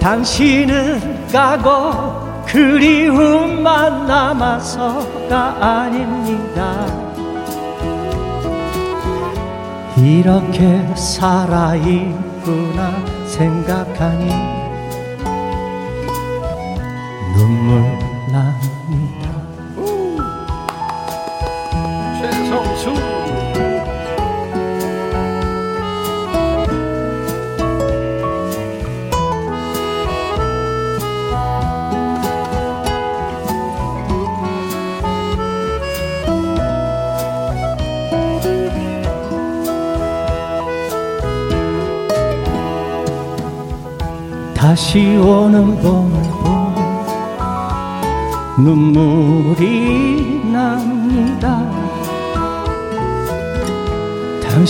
당신은 0.00 1.28
가고 1.30 2.44
그리움만 2.46 4.06
남아서가 4.06 5.56
아닙니다. 5.60 6.86
이렇게 9.96 10.86
살아있구나 10.96 12.90
생각하니 13.26 14.59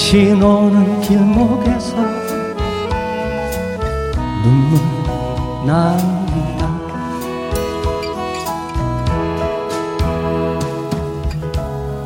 당신 0.01 0.43
오는 0.43 0.99
길목에서 1.03 1.95
눈물 4.43 4.81
납니다. 5.67 6.81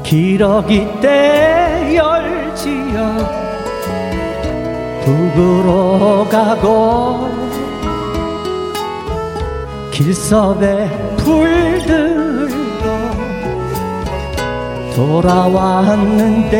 기러기 0.03 0.89
때 1.01 1.95
열지어 1.95 3.17
북으로 5.05 6.27
가고 6.29 7.29
길섭에 9.93 10.91
불들고 11.19 12.55
돌아왔는데 14.97 16.55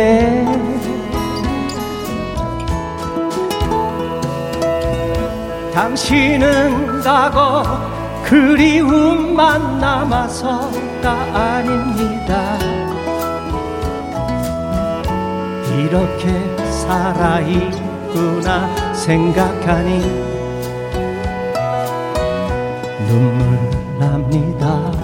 당신은 5.75 7.03
가고 7.03 7.65
그리움만 8.25 9.81
남아서가 9.81 11.11
아닙니다. 11.35 12.57
이렇게 15.77 16.57
살아있구나 16.87 17.75
생각하니 18.95 20.01
눈물 23.09 23.59
납니다 23.99 25.04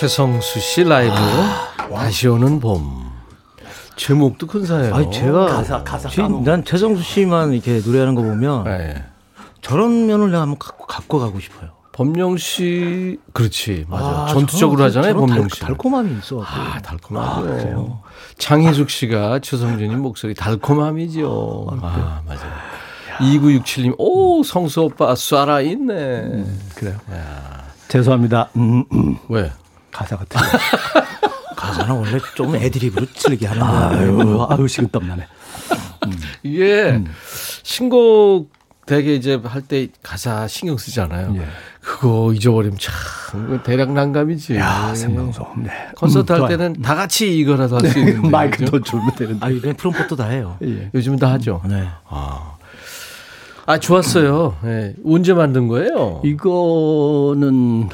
최성수 0.00 0.60
씨 0.60 0.82
라이브 0.84 1.14
다시 1.94 2.26
오는 2.26 2.58
봄. 2.58 3.10
제목도 3.96 4.46
근사해요. 4.46 4.94
아니 4.94 5.10
제가 5.12 5.44
가사, 5.44 5.84
가사 5.84 6.08
지- 6.08 6.16
까놓은 6.22 6.42
난 6.42 6.64
최성수 6.64 7.02
씨만 7.02 7.52
이렇게 7.52 7.82
노래하는 7.84 8.14
거 8.14 8.22
보면 8.22 8.64
네. 8.64 9.04
저런 9.60 10.06
면을 10.06 10.30
내가 10.30 10.40
한번 10.40 10.58
갖고, 10.58 10.86
갖고 10.86 11.18
가고 11.18 11.38
싶어요. 11.38 11.68
범용 11.92 12.38
씨 12.38 13.18
그렇지 13.34 13.84
맞아. 13.90 14.04
아, 14.06 14.26
전투적으로 14.28 14.78
저런- 14.78 14.88
하잖아요. 14.88 15.26
저런 15.26 15.40
달- 15.42 15.50
씨. 15.54 15.60
달콤함이 15.60 16.18
있어. 16.20 16.42
아, 16.46 16.78
달콤하죠. 16.80 18.00
장희숙 18.38 18.88
씨가 18.88 19.40
최성준님 19.40 20.00
목소리 20.00 20.32
달콤함이죠. 20.32 21.66
아, 21.82 22.22
맞아요. 22.26 22.40
2967님, 23.18 23.96
오, 23.98 24.42
성수 24.44 24.80
오빠 24.84 25.12
쏴라 25.12 25.62
있네. 25.66 26.46
그래요. 26.74 26.96
죄송합니다. 27.88 28.48
음, 28.56 28.84
음. 28.94 29.18
왜? 29.28 29.52
가사 29.90 30.16
같은. 30.16 30.40
가사는 31.56 31.94
원래 31.94 32.18
좀 32.34 32.56
애드립으로 32.56 33.06
틀게 33.14 33.46
하는 33.46 33.60
거야. 33.60 33.88
아유, 33.90 34.46
아유 34.48 34.66
식은땀 34.68 35.06
나네. 35.08 35.26
이게 36.42 37.02
신곡 37.62 38.50
되게 38.86 39.14
이제 39.14 39.38
할 39.44 39.62
때 39.62 39.88
가사 40.02 40.48
신경 40.48 40.76
쓰잖아요. 40.78 41.34
예. 41.36 41.42
그거 41.80 42.32
잊어버리면 42.34 42.78
참 42.78 43.60
대략 43.62 43.92
난감이지. 43.92 44.56
야, 44.56 44.94
생방송. 44.94 45.46
네. 45.62 45.70
콘서트 45.96 46.32
음, 46.32 46.42
할. 46.42 46.48
때는 46.48 46.82
다 46.82 46.94
같이 46.94 47.38
이거라도 47.38 47.78
할 47.78 47.88
수 47.90 47.98
있는데. 48.00 48.28
마이크 48.28 48.58
그죠? 48.58 48.70
더 48.78 48.80
줄면 48.82 49.14
되는데. 49.16 49.46
아, 49.46 49.50
요즘 49.50 49.74
프롬포도 49.74 50.16
다 50.16 50.24
해요. 50.26 50.56
예. 50.64 50.90
요즘은 50.94 51.18
다 51.18 51.30
하죠. 51.32 51.60
네. 51.68 51.86
아, 52.08 53.78
좋았어요. 53.78 54.56
예. 54.64 54.94
언제 55.06 55.32
만든 55.34 55.68
거예요? 55.68 56.20
이거는 56.24 57.88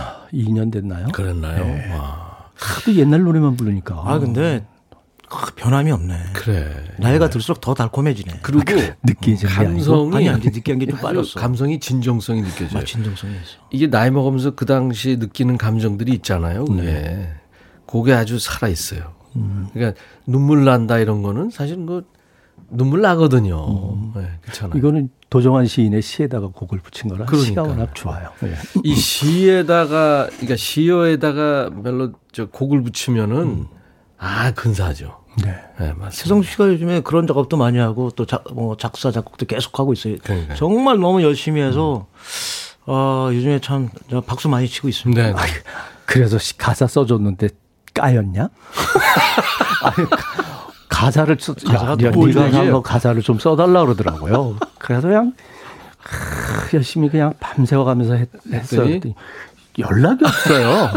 2년 0.45 0.70
됐나요? 0.72 1.09
그랬나요? 1.12 1.64
네. 1.64 1.93
와, 1.95 2.49
하도 2.55 2.95
옛날 2.95 3.22
노래만 3.22 3.57
부르니까. 3.57 4.03
아, 4.05 4.18
근데 4.18 4.66
아, 5.28 5.47
변함이 5.57 5.91
없네. 5.91 6.14
그래. 6.34 6.84
나이가 6.99 7.28
들수록 7.28 7.61
더 7.61 7.74
달콤해지네. 7.74 8.41
그리고 8.43 8.62
느끼지 9.03 9.47
감성이 9.47 10.16
아니, 10.16 10.28
아니, 10.28 10.45
느끼한 10.45 10.78
게좀 10.78 10.95
아주 10.97 11.03
빠졌어. 11.03 11.41
감성이 11.41 11.80
진정성이 11.80 12.43
느껴져요. 12.43 12.80
아, 12.80 12.84
진정성이 12.84 13.34
있어. 13.34 13.59
이게 13.70 13.89
나이 13.89 14.11
먹으면서 14.11 14.53
그 14.53 14.66
당시에 14.66 15.16
느끼는 15.16 15.59
감정들이 15.59 16.12
있잖아요. 16.14 16.64
그게 16.64 17.28
그게 17.87 18.12
아주 18.12 18.39
살아 18.39 18.68
있어요. 18.68 19.14
그러니까 19.72 20.01
눈물 20.26 20.64
난다 20.64 20.99
이런 20.99 21.22
거는 21.22 21.51
사실 21.51 21.84
그 21.87 22.07
눈물 22.70 23.01
나거든요. 23.03 24.12
네, 24.14 24.28
그렇잖아요. 24.43 24.78
이거는 24.78 25.11
도정환 25.31 25.66
시인의 25.66 26.03
시에다가 26.03 26.49
곡을 26.49 26.79
붙인 26.81 27.09
거라 27.11 27.24
그러니까요. 27.27 27.47
시가 27.51 27.62
워낙 27.62 27.95
좋아요. 27.95 28.31
예. 28.45 28.55
이 28.85 28.95
시에다가 28.95 30.27
그러니까 30.31 30.57
시어에다가 30.57 31.70
멜로 31.74 32.12
저 32.33 32.47
곡을 32.47 32.83
붙이면은 32.83 33.66
아 34.18 34.53
근사하죠. 34.53 35.18
네. 35.43 35.51
네, 35.79 35.87
맞습니다. 35.89 36.11
최성수 36.11 36.51
씨가 36.53 36.68
요즘에 36.68 37.01
그런 37.01 37.27
작업도 37.27 37.57
많이 37.57 37.77
하고 37.79 38.11
또 38.11 38.24
작, 38.24 38.45
뭐 38.55 38.77
작사 38.77 39.11
작곡도 39.11 39.47
계속 39.47 39.79
하고 39.79 39.93
있어요. 39.93 40.16
그러니까요. 40.22 40.57
정말 40.57 40.99
너무 40.99 41.22
열심히 41.22 41.61
해서 41.61 42.07
아 42.87 43.29
요즘에 43.33 43.59
참저 43.61 44.20
박수 44.22 44.49
많이 44.49 44.68
치고 44.68 44.89
있습니다. 44.89 45.20
네. 45.22 45.33
네. 45.33 45.39
그래서 46.07 46.39
시- 46.39 46.57
가사 46.57 46.87
써줬는데 46.87 47.49
까였냐? 47.93 48.49
아니, 49.83 50.07
가- 50.97 51.05
가사를 51.07 51.37
써, 51.41 51.55
가사가 51.55 51.93
야, 51.93 52.11
네가. 52.11 52.59
한거 52.59 52.83
가사를 52.83 53.21
좀 53.23 53.39
써달라 53.39 53.85
그러더라고요. 53.85 54.57
그래서 54.79 55.09
그냥 55.09 55.33
크, 56.03 56.77
열심히 56.77 57.09
그냥 57.11 57.35
밤새워가면서 57.41 58.15
했, 58.15 58.29
했어요. 58.53 58.85
그랬더니 58.85 59.15
연락이 59.79 60.25
없어요. 60.25 60.91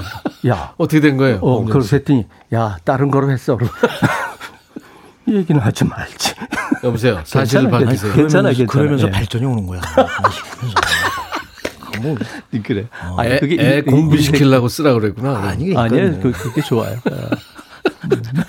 야, 0.47 0.73
어떻게 0.77 1.01
된 1.01 1.17
거예요? 1.17 1.39
어, 1.41 1.65
그래서 1.65 1.87
씨? 1.87 1.95
했더니 1.95 2.27
야 2.53 2.77
다른 2.85 3.11
거로 3.11 3.29
했어. 3.29 3.57
이 5.27 5.33
얘기는 5.35 5.59
하지 5.61 5.83
말지. 5.83 6.33
여보세요. 6.83 7.19
사실을. 7.25 7.69
밝히세요. 7.69 8.13
괜찮아요, 8.13 8.53
괜찮아요. 8.55 8.67
그러면서 8.67 9.07
예. 9.07 9.11
발전이 9.11 9.45
오는 9.45 9.67
거야. 9.67 9.81
뭐, 12.01 12.15
그래. 12.63 12.87
애, 13.25 13.39
그게 13.39 13.57
애 13.59 13.77
이- 13.79 13.81
공부시키려고 13.81 14.69
쓰라 14.69 14.93
그랬구나. 14.93 15.37
아니 15.39 15.75
아니에요. 15.75 16.19
그, 16.21 16.31
그게 16.31 16.61
좋아요. 16.61 16.95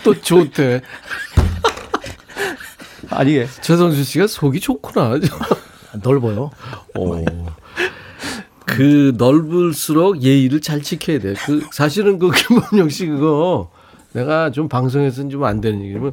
또 0.04 0.14
좋대. 0.20 0.80
아니, 3.10 3.36
예. 3.36 3.46
최성수 3.60 4.04
씨가 4.04 4.26
속이 4.26 4.60
좋구나. 4.60 5.14
넓어요. 6.02 6.50
오. 6.96 7.24
그 8.64 9.12
넓을수록 9.16 10.22
예의를 10.22 10.60
잘 10.60 10.80
지켜야 10.80 11.18
돼. 11.18 11.34
그 11.34 11.66
사실은 11.72 12.18
그 12.18 12.30
김범용 12.34 12.88
씨 12.88 13.06
그거 13.06 13.70
내가 14.12 14.50
좀 14.50 14.68
방송에서는 14.68 15.30
좀 15.30 15.44
안 15.44 15.60
되는 15.60 15.82
얘기면 15.82 16.12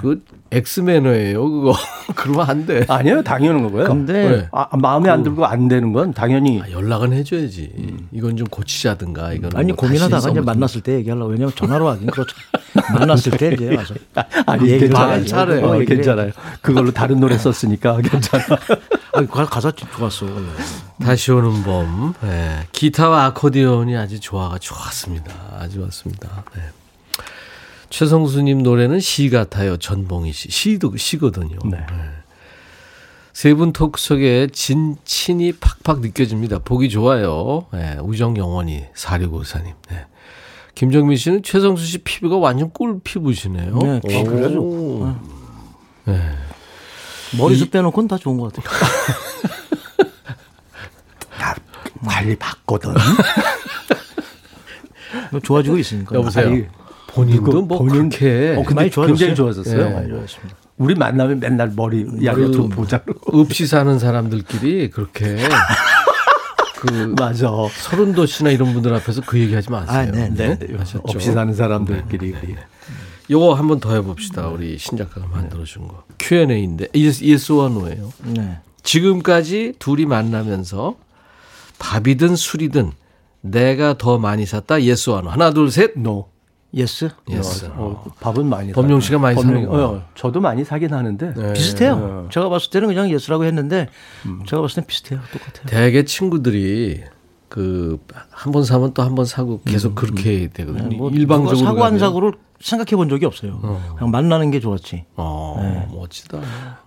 그 0.00 0.22
엑스매너예요. 0.50 1.42
그거 1.50 1.74
그러면 2.16 2.48
안 2.48 2.66
돼. 2.66 2.84
아니에요. 2.88 3.22
당연한 3.22 3.62
거고요. 3.64 3.84
근데 3.84 4.28
네. 4.30 4.48
아, 4.52 4.68
마음에 4.76 5.10
안 5.10 5.22
들고 5.22 5.44
안 5.44 5.68
되는 5.68 5.92
건 5.92 6.12
당연히 6.14 6.60
아, 6.62 6.70
연락은 6.70 7.12
해줘야지. 7.12 7.98
이건 8.12 8.36
좀 8.36 8.46
고치자든가 8.46 9.32
이거는 9.34 9.56
아니 9.56 9.68
뭐 9.68 9.76
고민하다가 9.76 10.30
이제. 10.30 10.40
만났을 10.40 10.80
때 10.80 10.94
얘기하려고 10.94 11.30
왜냐면 11.30 11.52
전화로 11.54 11.88
하긴 11.90 12.06
그렇죠. 12.08 12.34
만났을 12.98 13.32
때 13.32 13.52
이제 13.52 13.74
와서 13.76 13.94
아니 14.46 14.62
얘기를 14.62 14.88
괜찮아요. 14.88 15.10
해야지. 15.12 15.28
잘해. 15.28 15.54
그거 15.60 15.68
어, 15.68 15.80
얘기를 15.80 15.96
괜찮아요. 15.96 16.30
그걸로 16.62 16.90
다른 16.92 17.20
노래 17.20 17.36
썼으니까 17.36 17.98
괜찮아. 18.02 18.44
아니, 19.12 19.28
가- 19.28 19.44
가사 19.44 19.70
좋았어. 19.70 20.26
다시 21.00 21.30
오는 21.30 21.62
봄. 21.62 22.14
네. 22.22 22.60
기타와 22.72 23.26
아코디언이 23.26 23.96
아주 23.96 24.18
조화가 24.18 24.58
좋았습니다. 24.58 25.32
아주 25.58 25.76
좋았습니다. 25.80 26.44
네. 26.56 26.62
최성수님 27.94 28.64
노래는 28.64 28.98
시 28.98 29.30
같아요. 29.30 29.76
전봉희 29.76 30.32
씨. 30.32 30.50
시도 30.50 30.96
시거든요. 30.96 31.56
네. 31.64 31.78
세분 33.32 33.72
토크 33.72 34.00
속에 34.00 34.48
진친이 34.52 35.52
팍팍 35.52 36.00
느껴집니다. 36.00 36.58
보기 36.58 36.88
좋아요. 36.88 37.66
네, 37.72 37.96
우정 38.02 38.36
영원히 38.36 38.86
4654님. 38.96 39.74
네. 39.90 40.06
김정민 40.74 41.16
씨는 41.16 41.44
최성수 41.44 41.86
씨 41.86 41.98
피부가 41.98 42.36
완전 42.36 42.72
꿀 42.72 42.98
피부시네요. 42.98 43.78
네, 43.78 44.00
오. 44.02 44.24
그래요. 44.24 45.16
네. 46.06 46.20
머리숱 47.38 47.70
빼놓고는 47.70 48.08
다 48.08 48.18
좋은 48.18 48.38
것 48.38 48.52
같아요. 48.52 48.74
관리 52.04 52.34
받거든. 52.34 52.92
뭐 55.30 55.38
좋아지고 55.38 55.78
있으니까. 55.78 56.16
여보세요. 56.16 56.48
아니, 56.48 56.66
본인도 57.14 57.62
뭐 57.62 57.78
본인- 57.78 58.08
그렇게 58.08 58.54
어, 58.58 58.62
근데 58.62 58.74
많이 58.74 58.90
좋아졌어요. 58.90 59.06
굉장히 59.06 59.34
좋아졌어요. 59.34 59.88
네. 59.88 59.94
많이 59.94 60.08
좋아졌습니다. 60.08 60.56
우리 60.76 60.94
만나면 60.94 61.38
맨날 61.40 61.72
머리 61.74 62.04
야로 62.24 62.50
그 62.50 62.68
보자고. 62.68 63.12
없이 63.26 63.66
사는 63.66 63.98
사람들끼리 63.98 64.90
그렇게 64.90 65.36
그 66.80 67.14
맞아. 67.18 67.50
서른도 67.72 68.26
씨나 68.26 68.50
이런 68.50 68.72
분들 68.72 68.92
앞에서 68.94 69.22
그 69.24 69.38
얘기하지 69.38 69.70
마세요. 69.70 69.96
아, 69.98 70.04
네, 70.04 70.28
네. 70.28 70.58
네. 70.58 70.68
없이 71.04 71.32
사는 71.32 71.54
사람들끼리. 71.54 72.32
네, 72.32 72.40
네, 72.40 72.46
네. 72.54 72.56
요거 73.30 73.54
한 73.54 73.68
번 73.68 73.80
더 73.80 73.94
해봅시다. 73.94 74.48
우리 74.48 74.76
신 74.76 74.98
작가가 74.98 75.26
만들어준 75.28 75.88
거. 75.88 76.02
Q&A인데 76.18 76.88
yes와 76.94 77.68
no예요. 77.70 78.12
네. 78.24 78.58
지금까지 78.82 79.74
둘이 79.78 80.04
만나면서 80.04 80.96
밥이든 81.78 82.36
술이든 82.36 82.90
내가 83.40 83.96
더 83.96 84.18
많이 84.18 84.44
샀다. 84.44 84.82
Yes와 84.82 85.22
no. 85.22 85.30
하나 85.30 85.52
둘 85.52 85.70
셋. 85.70 85.92
No. 85.96 86.28
Yes? 86.74 87.10
Yes. 87.30 87.66
어, 87.76 88.04
밥은 88.20 88.46
많이 88.46 88.72
범룡 88.72 89.00
씨가 89.00 89.18
많이 89.18 89.40
사는 89.40 89.66
거. 89.66 89.84
어, 89.90 90.02
저도 90.14 90.40
많이 90.40 90.64
사긴 90.64 90.92
하는데 90.92 91.32
네. 91.34 91.52
비슷해요. 91.52 91.96
네. 92.24 92.28
제가 92.32 92.48
봤을 92.48 92.70
때는 92.70 92.88
그냥 92.88 93.08
yes라고 93.10 93.44
했는데 93.44 93.88
음. 94.26 94.42
제가 94.46 94.62
봤을 94.62 94.82
땐 94.82 94.86
비슷해요. 94.86 95.20
똑같아요. 95.32 95.66
대개 95.66 96.04
친구들이 96.04 97.04
그 97.48 97.98
한 98.32 98.52
번 98.52 98.64
사면 98.64 98.92
또 98.94 99.02
한 99.04 99.14
번 99.14 99.24
사고 99.24 99.60
계속 99.64 99.90
음. 99.90 99.94
그렇게 99.94 100.48
되거든요. 100.52 100.88
네, 100.88 100.96
뭐 100.96 101.10
일방적으로 101.10 101.56
사고 101.64 101.84
안 101.84 101.98
사고를 101.98 102.32
생각해 102.60 102.96
본 102.96 103.08
적이 103.08 103.26
없어요. 103.26 103.60
어. 103.62 103.94
그냥 103.96 104.10
만나는 104.10 104.50
게 104.50 104.58
좋았지. 104.58 105.04
어, 105.16 105.56
네. 105.60 105.88
멋지다. 105.96 106.40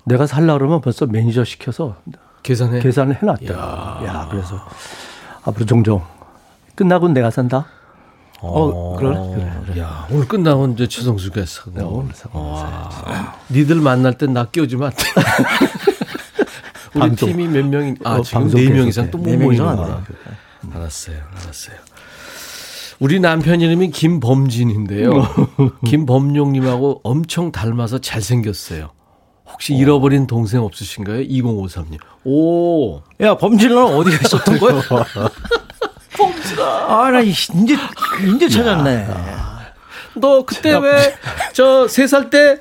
내가 0.04 0.28
살라 0.28 0.54
그러면 0.58 0.82
벌써 0.82 1.06
매니저 1.06 1.46
시켜서 1.46 1.96
계산해 2.44 2.82
계산을 2.82 3.22
해놨다. 3.22 3.54
야. 3.54 4.02
야, 4.06 4.28
그래서 4.30 4.60
앞으로 5.44 5.66
종종 5.66 6.02
끝나고 6.76 7.08
내가 7.10 7.32
산다. 7.32 7.66
어, 8.42 8.96
그래? 8.98 9.10
그래, 9.36 9.52
그래. 9.66 9.82
야, 9.82 10.08
오늘 10.12 10.28
끝나고 10.28 10.68
이제 10.68 10.88
최성수가 10.88 11.46
사. 11.46 11.64
네, 11.74 11.84
오늘 11.84 12.14
사. 12.14 12.28
니들 13.52 13.78
만날 13.78 14.18
땐 14.18 14.34
나 14.34 14.46
끼워주면 14.46 14.88
안 14.90 14.94
돼. 14.94 15.04
우리 16.94 17.00
방송. 17.00 17.30
팀이 17.30 17.48
몇 17.48 17.66
명이, 17.66 17.96
아, 18.04 18.16
어, 18.18 18.22
지금 18.22 18.48
네명 18.48 18.88
이상 18.88 19.10
또 19.12 19.18
못 19.18 19.26
모이는구나. 19.38 20.04
알았어요, 20.74 21.18
알았어요. 21.44 21.76
우리 23.00 23.20
남편 23.20 23.62
이름이 23.62 23.92
김범진인데요. 23.92 25.12
김범용님하고 25.86 27.02
엄청 27.04 27.52
닮아서 27.52 28.00
잘생겼어요. 28.00 28.90
혹시 29.50 29.76
잃어버린 29.76 30.28
동생 30.28 30.62
없으신가요? 30.64 31.22
2053님. 31.24 32.00
오. 32.26 33.02
야, 33.22 33.38
범진은 33.38 33.78
어디가 33.78 34.18
있었던 34.26 34.60
거야? 34.60 34.82
범진아. 36.18 36.64
아, 36.64 37.12
나 37.12 37.20
이제, 37.22 37.76
이제 38.36 38.50
찾았네. 38.50 39.08
너 40.16 40.44
그때 40.46 40.76
왜, 40.78 41.16
저, 41.54 41.88
세 41.88 42.08
살 42.08 42.30
때, 42.30 42.60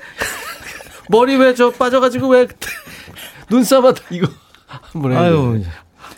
머리 1.09 1.35
왜 1.35 1.53
저 1.55 1.71
빠져가지고 1.71 2.27
왜, 2.29 2.47
눈싸마다 3.49 4.01
이거. 4.11 4.27
한번 4.67 5.13
해. 5.13 5.17
아유. 5.17 5.61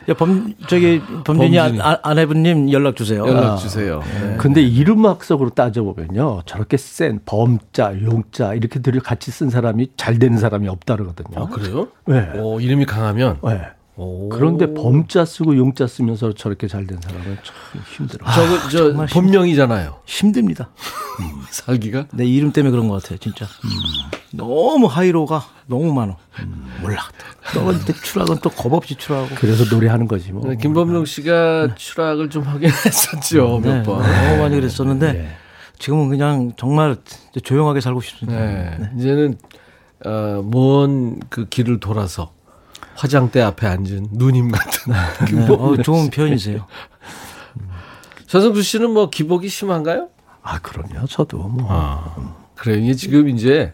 야, 0.09 0.13
범, 0.15 0.53
저기, 0.67 1.01
범진이 1.23 1.59
아, 1.59 1.99
아내분님 2.01 2.71
연락 2.71 2.95
주세요. 2.95 3.27
연락 3.27 3.57
주세요. 3.57 4.01
아, 4.03 4.19
네. 4.19 4.37
근데 4.37 4.61
이름학적으로 4.61 5.51
따져보면요. 5.51 6.41
저렇게 6.47 6.77
센 6.77 7.19
범자, 7.25 7.93
용자, 8.01 8.55
이렇게 8.55 8.79
들이 8.79 8.99
같이 8.99 9.29
쓴 9.29 9.51
사람이 9.51 9.91
잘 9.97 10.17
되는 10.17 10.39
사람이 10.39 10.67
없다 10.67 10.95
그러거든요. 10.95 11.43
아, 11.43 11.47
그래요? 11.47 11.89
네. 12.07 12.31
오, 12.35 12.59
이름이 12.59 12.85
강하면? 12.85 13.37
네. 13.43 13.61
그런데 14.31 14.73
범자 14.73 15.25
쓰고 15.25 15.57
용자 15.57 15.87
쓰면서 15.87 16.33
저렇게 16.33 16.67
잘 16.67 16.87
된 16.87 16.99
사람은 17.01 17.37
참 17.43 17.81
힘들어요. 17.97 18.31
저거 18.33 18.69
저 18.69 19.01
아, 19.03 19.05
본명이잖아요. 19.07 19.99
힘듭니다. 20.05 20.69
음, 21.19 21.41
살기가? 21.51 22.05
내 22.13 22.25
이름 22.25 22.51
때문에 22.53 22.71
그런 22.71 22.87
것 22.87 23.01
같아요, 23.03 23.17
진짜. 23.19 23.45
음. 23.45 23.69
너무 24.31 24.85
하이로가 24.87 25.43
너무 25.67 25.93
많아. 25.93 26.15
음. 26.39 26.71
몰라. 26.81 27.01
또 27.53 27.93
추락은 28.03 28.37
또 28.41 28.49
겁없이 28.49 28.95
추락하고. 28.95 29.35
그래서 29.35 29.65
노래하는 29.73 30.07
거지 30.07 30.31
뭐. 30.31 30.47
네, 30.47 30.55
김범용 30.55 31.05
씨가 31.05 31.67
네. 31.67 31.73
추락을 31.75 32.29
좀 32.29 32.43
하긴 32.43 32.69
했었죠 32.69 33.59
네, 33.63 33.69
몇 33.79 33.83
번. 33.83 34.01
너무 34.01 34.41
많이 34.41 34.55
그랬었는데 34.55 35.13
네. 35.13 35.29
지금은 35.79 36.09
그냥 36.09 36.53
정말 36.57 36.95
조용하게 37.43 37.81
살고 37.81 38.01
싶습니다. 38.01 38.39
네. 38.39 38.77
네. 38.79 38.89
이제는 38.97 39.37
어, 40.05 40.41
먼그 40.49 41.47
길을 41.49 41.79
돌아서 41.79 42.31
화장대 43.03 43.39
앞에 43.39 43.65
앉은 43.65 44.07
누님 44.11 44.51
같은. 44.51 44.93
네, 45.33 45.47
어, 45.55 45.77
좋은 45.81 46.09
표현이세요. 46.09 46.67
전성수 48.27 48.61
씨는 48.61 48.91
뭐 48.91 49.09
기복이 49.09 49.47
심한가요? 49.47 50.09
아, 50.41 50.59
그럼요. 50.59 51.07
저도 51.07 51.37
뭐. 51.37 51.65
아, 51.69 52.33
그래요. 52.55 52.93
지금 52.95 53.29
이제 53.29 53.71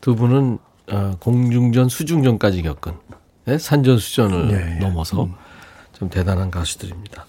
두 0.00 0.14
분은 0.14 0.58
어, 0.92 1.16
공중전, 1.18 1.88
수중전까지 1.88 2.62
겪은 2.62 2.92
네? 3.46 3.58
산전수전을 3.58 4.46
네, 4.48 4.78
넘어서 4.78 5.24
음. 5.24 5.34
좀 5.92 6.08
대단한 6.08 6.52
가수들입니다. 6.52 7.26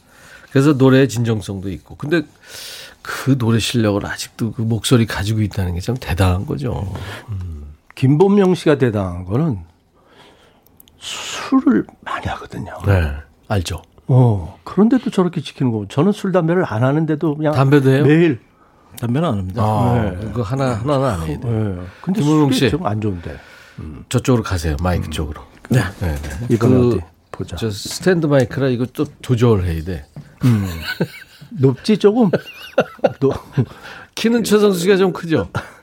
그래서 0.51 0.73
노래의 0.73 1.09
진정성도 1.09 1.71
있고. 1.71 1.95
근데 1.95 2.21
그 3.01 3.35
노래 3.39 3.57
실력을 3.57 4.05
아직도 4.05 4.51
그 4.51 4.61
목소리 4.61 5.07
가지고 5.07 5.41
있다는 5.41 5.73
게 5.73 5.79
참 5.81 5.97
대단한 5.99 6.45
거죠. 6.45 6.93
음. 7.29 7.73
김범용 7.95 8.53
씨가 8.53 8.77
대단한 8.77 9.25
거는 9.25 9.70
술을 11.01 11.85
많이 12.01 12.25
하거든요. 12.27 12.73
네. 12.85 13.11
알죠. 13.47 13.81
어. 14.07 14.59
그런데도 14.63 15.09
저렇게 15.09 15.41
지키는 15.41 15.71
거. 15.71 15.85
저는 15.89 16.11
술, 16.11 16.31
담배를 16.31 16.63
안 16.65 16.83
하는데도 16.83 17.35
그냥. 17.35 17.53
담배도 17.53 17.89
해요? 17.89 18.05
매일. 18.05 18.39
담배는 18.99 19.27
안 19.27 19.37
합니다. 19.39 19.63
아, 19.63 20.15
네. 20.19 20.31
그 20.33 20.41
하나, 20.41 20.75
하나는 20.75 21.05
안 21.05 21.21
해요. 21.23 21.39
네. 21.41 21.81
근데 22.01 22.21
김은웅 22.21 22.51
씨. 22.51 22.71
안 22.83 23.01
좋은데. 23.01 23.37
음. 23.79 24.05
저쪽으로 24.09 24.43
가세요. 24.43 24.75
마이크 24.81 25.07
음. 25.07 25.11
쪽으로. 25.11 25.41
네. 25.69 25.81
네. 25.99 26.15
네. 26.15 26.29
이번 26.49 26.69
그, 26.69 26.87
어디 26.89 27.01
보자. 27.31 27.55
저 27.55 27.69
스탠드 27.71 28.27
마이크라 28.27 28.67
이거 28.67 28.85
또 28.93 29.05
조절해야 29.21 29.83
돼. 29.83 30.05
음. 30.43 30.67
높지 31.59 31.97
조금. 31.97 32.29
또 33.19 33.33
키는 34.15 34.43
최성수 34.43 34.79
씨가 34.79 34.97
좀 34.97 35.11
크죠. 35.13 35.49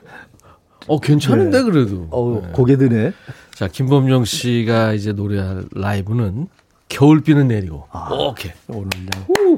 어 0.89 0.99
괜찮은데 0.99 1.59
네. 1.59 1.63
그래도. 1.63 2.07
어 2.11 2.41
네. 2.43 2.51
고개 2.51 2.75
드네. 2.75 3.13
자, 3.53 3.67
김범용 3.67 4.25
씨가 4.25 4.93
이제 4.93 5.11
노래할 5.13 5.65
라이브는 5.73 6.47
겨울비는 6.89 7.47
내리고. 7.47 7.85
아, 7.91 8.09
오케이. 8.11 8.51
오늘 8.67 8.89
그냥. 8.89 9.57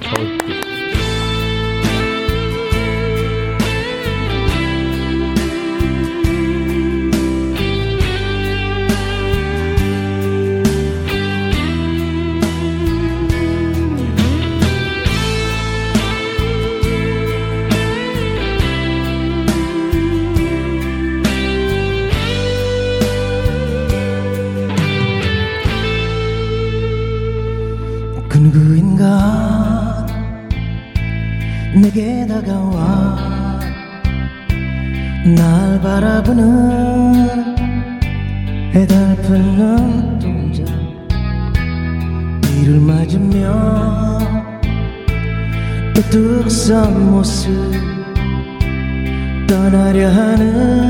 겨울비. 0.00 0.75
우뚝 46.66 46.74
선 46.74 47.10
모습 47.12 47.48
떠나려 49.46 50.08
하는 50.08 50.85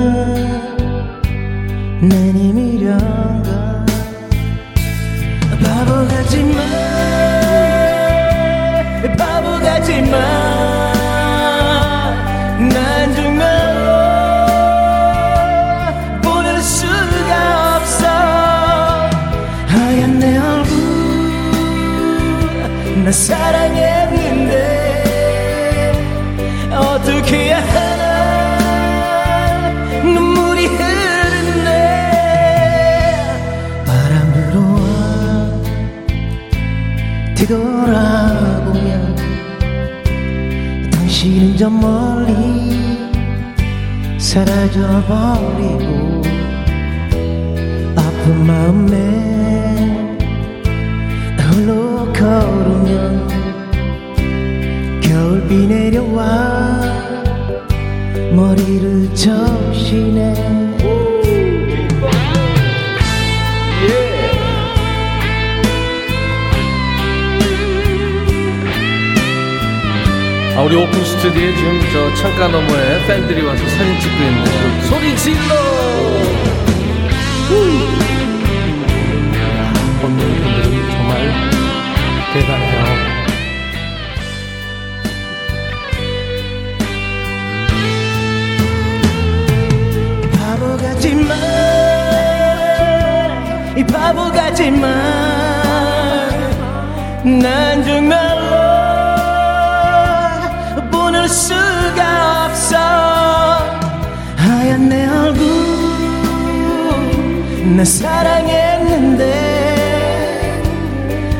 나 107.74 107.84
사랑했는데 107.84 109.22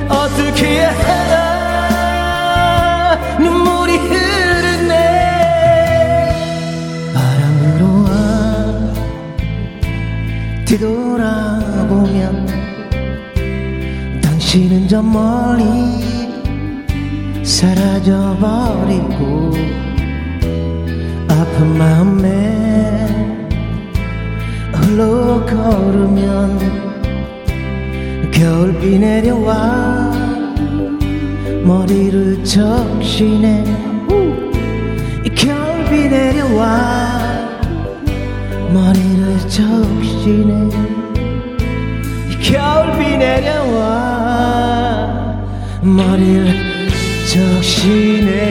어떻게 0.08 0.66
해야 0.66 0.90
눈물이 3.38 3.96
흐르네. 3.96 4.94
바람 7.14 7.40
불어와. 7.60 8.10
뒤돌아보면 10.64 12.46
당신은 14.20 14.88
저 14.88 15.00
멀리 15.02 16.34
사라져버리고 17.44 19.16
아픈 21.28 21.78
마음에 21.78 22.95
홀로 24.96 25.44
걸으면 25.44 26.58
겨울비 28.32 28.98
내려와 28.98 30.10
머리를 31.62 32.42
적시네. 32.42 33.62
이 35.22 35.28
겨울비 35.34 36.08
내려와 36.08 37.20
머리를 38.72 39.38
적시네. 39.40 40.70
이 42.30 42.38
겨울비 42.40 43.18
내려와 43.18 43.76
머리를 45.82 46.54
적시네 47.28 48.46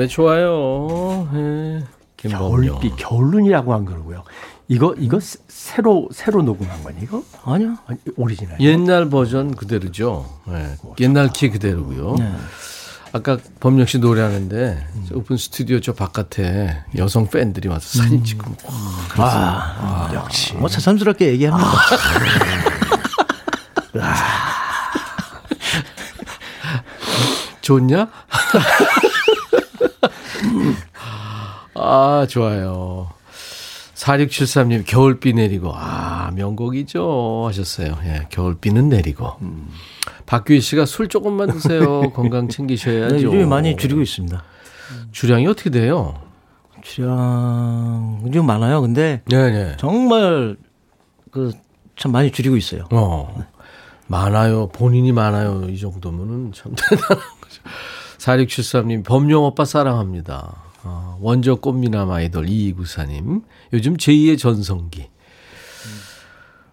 노래 0.00 0.08
좋아요. 0.08 1.28
예. 1.34 1.84
겨울비 2.16 2.92
겨울눈이라고 2.96 3.74
한 3.74 3.84
거고요. 3.84 4.24
이거 4.66 4.94
이거 4.96 5.20
새- 5.20 5.38
새로 5.48 6.08
새로 6.10 6.40
녹음한 6.42 6.82
거니 6.82 7.00
이거? 7.02 7.22
아니요. 7.44 7.76
아니, 7.86 7.98
오리지널. 8.16 8.58
옛날 8.60 9.10
버전 9.10 9.54
그대로죠. 9.54 10.24
예. 10.48 10.76
옛날 11.00 11.28
키 11.34 11.50
그대로고요. 11.50 12.14
네. 12.18 12.32
아까 13.12 13.36
범용 13.58 13.84
씨 13.84 13.98
노래하는데 13.98 14.86
저 15.08 15.16
오픈 15.16 15.36
스튜디오 15.36 15.80
저 15.80 15.92
바깥에 15.92 16.82
여성 16.96 17.28
팬들이 17.28 17.68
와서 17.68 17.98
사진 18.02 18.24
찍고 18.24 18.54
와, 19.18 19.26
아, 19.28 20.10
역시. 20.14 20.54
뭐 20.54 20.68
새삼스럽게 20.68 21.26
얘기합니다. 21.32 21.68
좋냐? 27.60 28.08
아, 31.74 32.26
좋아요. 32.28 33.10
4673님, 33.94 34.84
겨울비 34.86 35.34
내리고. 35.34 35.72
아, 35.74 36.30
명곡이죠. 36.34 37.44
하셨어요. 37.46 37.98
예, 38.04 38.26
겨울비는 38.30 38.88
내리고. 38.88 39.32
박규희 40.26 40.60
씨가 40.60 40.86
술 40.86 41.08
조금만 41.08 41.50
드세요. 41.50 42.10
건강 42.14 42.48
챙기셔야죠. 42.48 43.16
네, 43.16 43.22
요즘에 43.22 43.44
많이 43.44 43.76
줄이고 43.76 44.00
있습니다. 44.00 44.42
주량이 45.12 45.46
어떻게 45.46 45.70
돼요? 45.70 46.14
주량 46.82 48.30
좀 48.32 48.46
많아요. 48.46 48.80
근데 48.80 49.22
네네. 49.26 49.76
정말 49.78 50.56
그 51.30 51.52
참 52.00 52.12
많이 52.12 52.32
줄이고 52.32 52.56
있어요. 52.56 52.86
어, 52.92 53.44
많아요. 54.06 54.68
본인이 54.68 55.12
많아요. 55.12 55.66
이 55.68 55.78
정도면은 55.78 56.50
참 56.54 56.72
대단한 56.88 57.18
거죠. 57.18 57.60
4673님, 58.20 59.04
범용 59.04 59.44
오빠 59.44 59.64
사랑합니다. 59.64 60.54
어, 60.82 61.16
원조 61.20 61.56
꽃미남 61.56 62.10
아이돌 62.10 62.46
2294님. 62.46 63.42
요즘 63.72 63.96
제2의 63.96 64.38
전성기. 64.38 65.08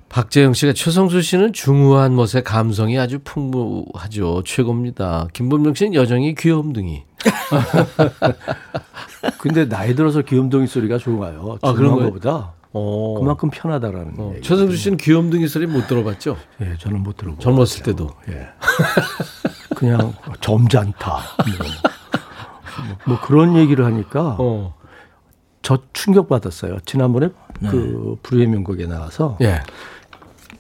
박재영 0.10 0.54
씨가 0.54 0.74
최성수 0.74 1.22
씨는 1.22 1.54
중후한 1.54 2.16
멋의 2.16 2.44
감성이 2.44 2.98
아주 2.98 3.20
풍부하죠. 3.24 4.44
최고입니다. 4.46 5.28
김범용 5.34 5.74
씨는 5.74 5.94
여정이 5.94 6.36
귀염둥이. 6.36 7.04
근데 9.38 9.68
나이 9.68 9.96
들어서 9.96 10.22
귀염둥이 10.22 10.68
소리가 10.68 10.98
좋아요. 10.98 11.58
아, 11.62 11.74
그런 11.74 11.96
거예요? 11.96 12.12
것보다 12.12 12.54
어. 12.72 13.16
그만큼 13.20 13.50
편하다라는 13.50 14.14
어, 14.18 14.32
얘기. 14.36 14.48
최성수 14.48 14.78
씨는 14.78 14.98
귀염둥이 14.98 15.48
소리 15.48 15.68
못 15.68 15.88
들어봤죠? 15.88 16.38
예, 16.62 16.76
저는 16.80 17.04
못 17.04 17.18
들어보고 17.18 17.42
젊었을 17.42 17.84
때도. 17.84 18.10
예. 18.30 18.48
그냥 19.78 20.12
점잖다. 20.42 21.20
뭐, 21.46 21.68
뭐, 22.88 22.98
뭐 23.06 23.20
그런 23.22 23.56
얘기를 23.56 23.86
하니까 23.86 24.36
어. 24.40 24.74
저 25.62 25.78
충격 25.94 26.30
받았어요. 26.30 26.80
지난번에 26.86 27.30
그 27.60 28.18
불후의 28.24 28.48
명곡에 28.48 28.88
나와서 28.88 29.38
예. 29.42 29.62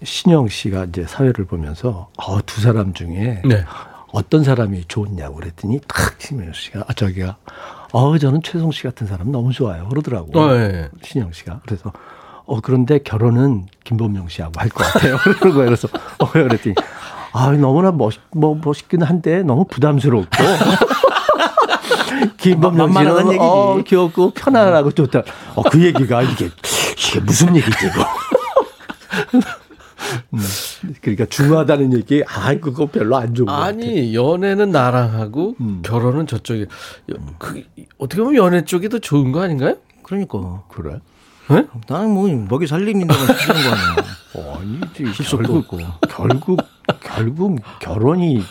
신영 0.03 0.47
씨가 0.49 0.85
이제 0.85 1.05
사회를 1.07 1.45
보면서 1.45 2.09
어, 2.17 2.39
두 2.45 2.61
사람 2.61 2.93
중에 2.93 3.41
네. 3.45 3.65
어떤 4.11 4.43
사람이 4.43 4.85
좋냐고 4.87 5.35
그랬더니 5.35 5.79
탁 5.87 6.15
신영 6.19 6.53
씨가 6.53 6.83
아 6.87 6.93
저기가 6.93 7.37
어 7.93 8.17
저는 8.17 8.41
최성 8.43 8.71
씨 8.71 8.83
같은 8.83 9.07
사람 9.07 9.31
너무 9.31 9.51
좋아요 9.51 9.87
그러더라고 9.89 10.39
어, 10.39 10.53
예. 10.55 10.89
신영 11.03 11.31
씨가 11.31 11.61
그래서 11.65 11.91
어 12.45 12.61
그런데 12.61 12.99
결혼은 12.99 13.65
김범용 13.83 14.27
씨하고 14.29 14.53
할 14.57 14.69
것 14.69 14.83
같아요 14.83 15.17
그러는 15.23 15.55
거예요 15.55 15.65
그래서 15.65 15.87
어 16.19 16.29
그랬더니 16.29 16.75
아 17.37 17.51
너무나 17.51 17.91
멋, 17.91 18.13
뭐 18.31 18.59
멋있긴 18.63 19.01
한데 19.03 19.43
너무 19.43 19.65
부담스럽고 19.65 20.29
김범용 22.37 22.93
씨는. 22.93 23.37
어 23.39 23.81
귀엽고 23.85 24.31
편안하고 24.31 24.91
좋다 24.91 25.21
어 25.55 25.63
그 25.69 25.83
얘기가 25.83 26.21
이게 26.23 26.49
이게 26.97 27.19
무슨 27.19 27.55
얘기지 27.55 27.87
이거 27.87 28.01
음, 30.33 30.39
그러니까 31.01 31.25
중요하다는 31.25 31.93
얘기, 31.97 32.23
아, 32.27 32.53
그거 32.55 32.85
별로 32.85 33.17
안 33.17 33.33
좋은 33.35 33.45
거 33.45 33.51
같아. 33.51 33.65
아니 33.65 34.15
연애는 34.15 34.71
나랑 34.71 35.19
하고 35.19 35.55
결혼은 35.83 36.27
저쪽에 36.27 36.65
그 37.37 37.63
어떻게 37.97 38.21
보면 38.21 38.35
연애 38.35 38.63
쪽이 38.63 38.87
더 38.89 38.99
좋은 38.99 39.31
거 39.33 39.41
아닌가요? 39.41 39.75
그러니까 40.03 40.63
그래? 40.69 40.99
나는 41.87 42.11
뭐 42.11 42.27
먹이 42.49 42.67
데만 43.07 43.25
쓰는 43.35 43.63
거 43.63 43.69
아니야. 43.75 43.95
아니지. 44.59 45.23
결국, 45.23 45.65
결국, 46.09 46.59
결국 47.01 47.59
결혼이 47.79 48.41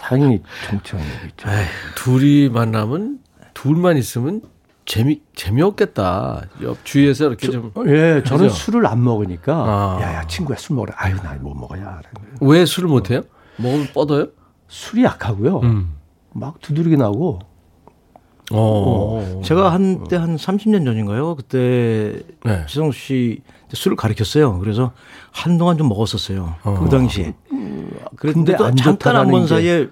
상이 0.00 0.40
정치한 0.66 1.04
얘기죠. 1.24 1.48
둘이 1.96 2.48
만나면 2.48 3.18
둘만 3.54 3.96
있으면 3.96 4.42
재미 4.84 5.20
재미없겠다. 5.34 6.42
옆 6.62 6.82
주위에서 6.84 7.26
이렇게 7.26 7.50
좀왜 7.50 8.16
예, 8.16 8.22
저는 8.22 8.46
그죠? 8.48 8.54
술을 8.54 8.86
안 8.86 9.04
먹으니까, 9.04 9.54
아. 9.54 9.98
야, 10.00 10.14
야, 10.14 10.26
친구야, 10.26 10.56
술 10.56 10.76
먹으라. 10.76 10.94
아유, 10.96 11.14
나 11.16 11.34
못 11.40 11.54
먹어야. 11.54 12.00
술을 12.66 12.88
못 12.88 13.10
해요? 13.10 13.20
먹으면 13.56 13.88
뻗어요? 13.92 14.28
술이 14.68 15.04
약하고요. 15.04 15.60
음. 15.60 15.94
막 16.32 16.58
두드리기 16.62 16.96
나고, 16.96 17.40
어. 18.50 19.42
제가 19.44 19.72
한때 19.74 20.16
한 20.16 20.36
30년 20.36 20.86
전인가요? 20.86 21.34
그때 21.36 22.22
네. 22.44 22.64
지성수 22.66 22.98
씨 22.98 23.42
술을 23.72 23.96
가르쳤어요. 23.96 24.58
그래서 24.58 24.92
한동안 25.30 25.76
좀 25.78 25.88
먹었었어요. 25.88 26.54
어. 26.62 26.80
그 26.82 26.88
당시에. 26.88 27.34
그런데 28.16 28.56
잠깐 28.76 29.16
한번 29.16 29.46
사이에 29.46 29.88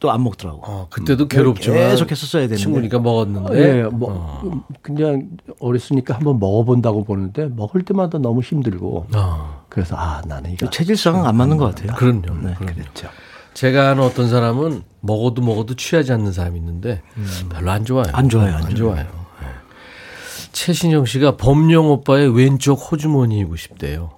또 0.00 0.10
안 0.10 0.24
먹더라고. 0.24 0.62
어, 0.64 0.86
그때도 0.90 1.28
괴롭죠. 1.28 1.72
계속 1.74 2.10
했었어야 2.10 2.44
되는데. 2.44 2.56
친구니까 2.56 2.98
먹었는데. 2.98 3.60
예, 3.60 3.82
뭐 3.82 4.08
어. 4.10 4.64
그냥 4.80 5.28
어렸으니까 5.60 6.14
한번 6.14 6.40
먹어본다고 6.40 7.04
보는데 7.04 7.48
먹을 7.54 7.82
때마다 7.82 8.18
너무 8.18 8.40
힘들고. 8.40 9.06
어. 9.14 9.64
그래서 9.68 9.96
아 9.96 10.22
나는 10.26 10.52
이거 10.52 10.70
체질상은 10.70 11.26
안 11.26 11.36
맞는 11.36 11.58
것 11.58 11.74
같아요. 11.74 11.94
그럼요. 11.96 12.22
네, 12.42 12.54
그럼요. 12.54 12.74
그랬죠. 12.74 13.08
제가 13.52 13.90
아는 13.90 14.02
어떤 14.02 14.28
사람은 14.30 14.82
먹어도 15.00 15.42
먹어도 15.42 15.74
취하지 15.74 16.12
않는 16.12 16.32
사람이 16.32 16.58
있는데 16.58 17.02
음. 17.18 17.26
별로 17.50 17.70
안 17.70 17.84
좋아요. 17.84 18.06
안 18.12 18.28
좋아요. 18.28 18.54
안, 18.54 18.64
안 18.64 18.74
좋아요. 18.74 19.02
네. 19.02 19.06
최신영 20.60 21.06
씨가 21.06 21.38
범용 21.38 21.90
오빠의 21.90 22.36
왼쪽 22.36 22.74
호주머니이고 22.74 23.56
싶대요. 23.56 24.10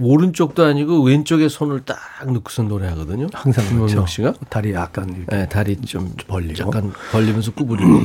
오른쪽도 0.00 0.64
아니고 0.64 1.02
왼쪽에 1.02 1.48
손을 1.48 1.84
딱 1.84 1.98
넣고서 2.24 2.62
노래하거든요. 2.62 3.26
항상 3.32 3.64
김범용 3.64 3.86
그렇죠. 3.88 4.06
씨가 4.06 4.34
다리 4.48 4.72
약간 4.74 5.26
네, 5.28 5.48
다리 5.48 5.74
좀 5.80 6.14
벌리고 6.28 6.64
약간 6.64 6.92
벌리면서 7.10 7.52
구부리고 7.52 8.00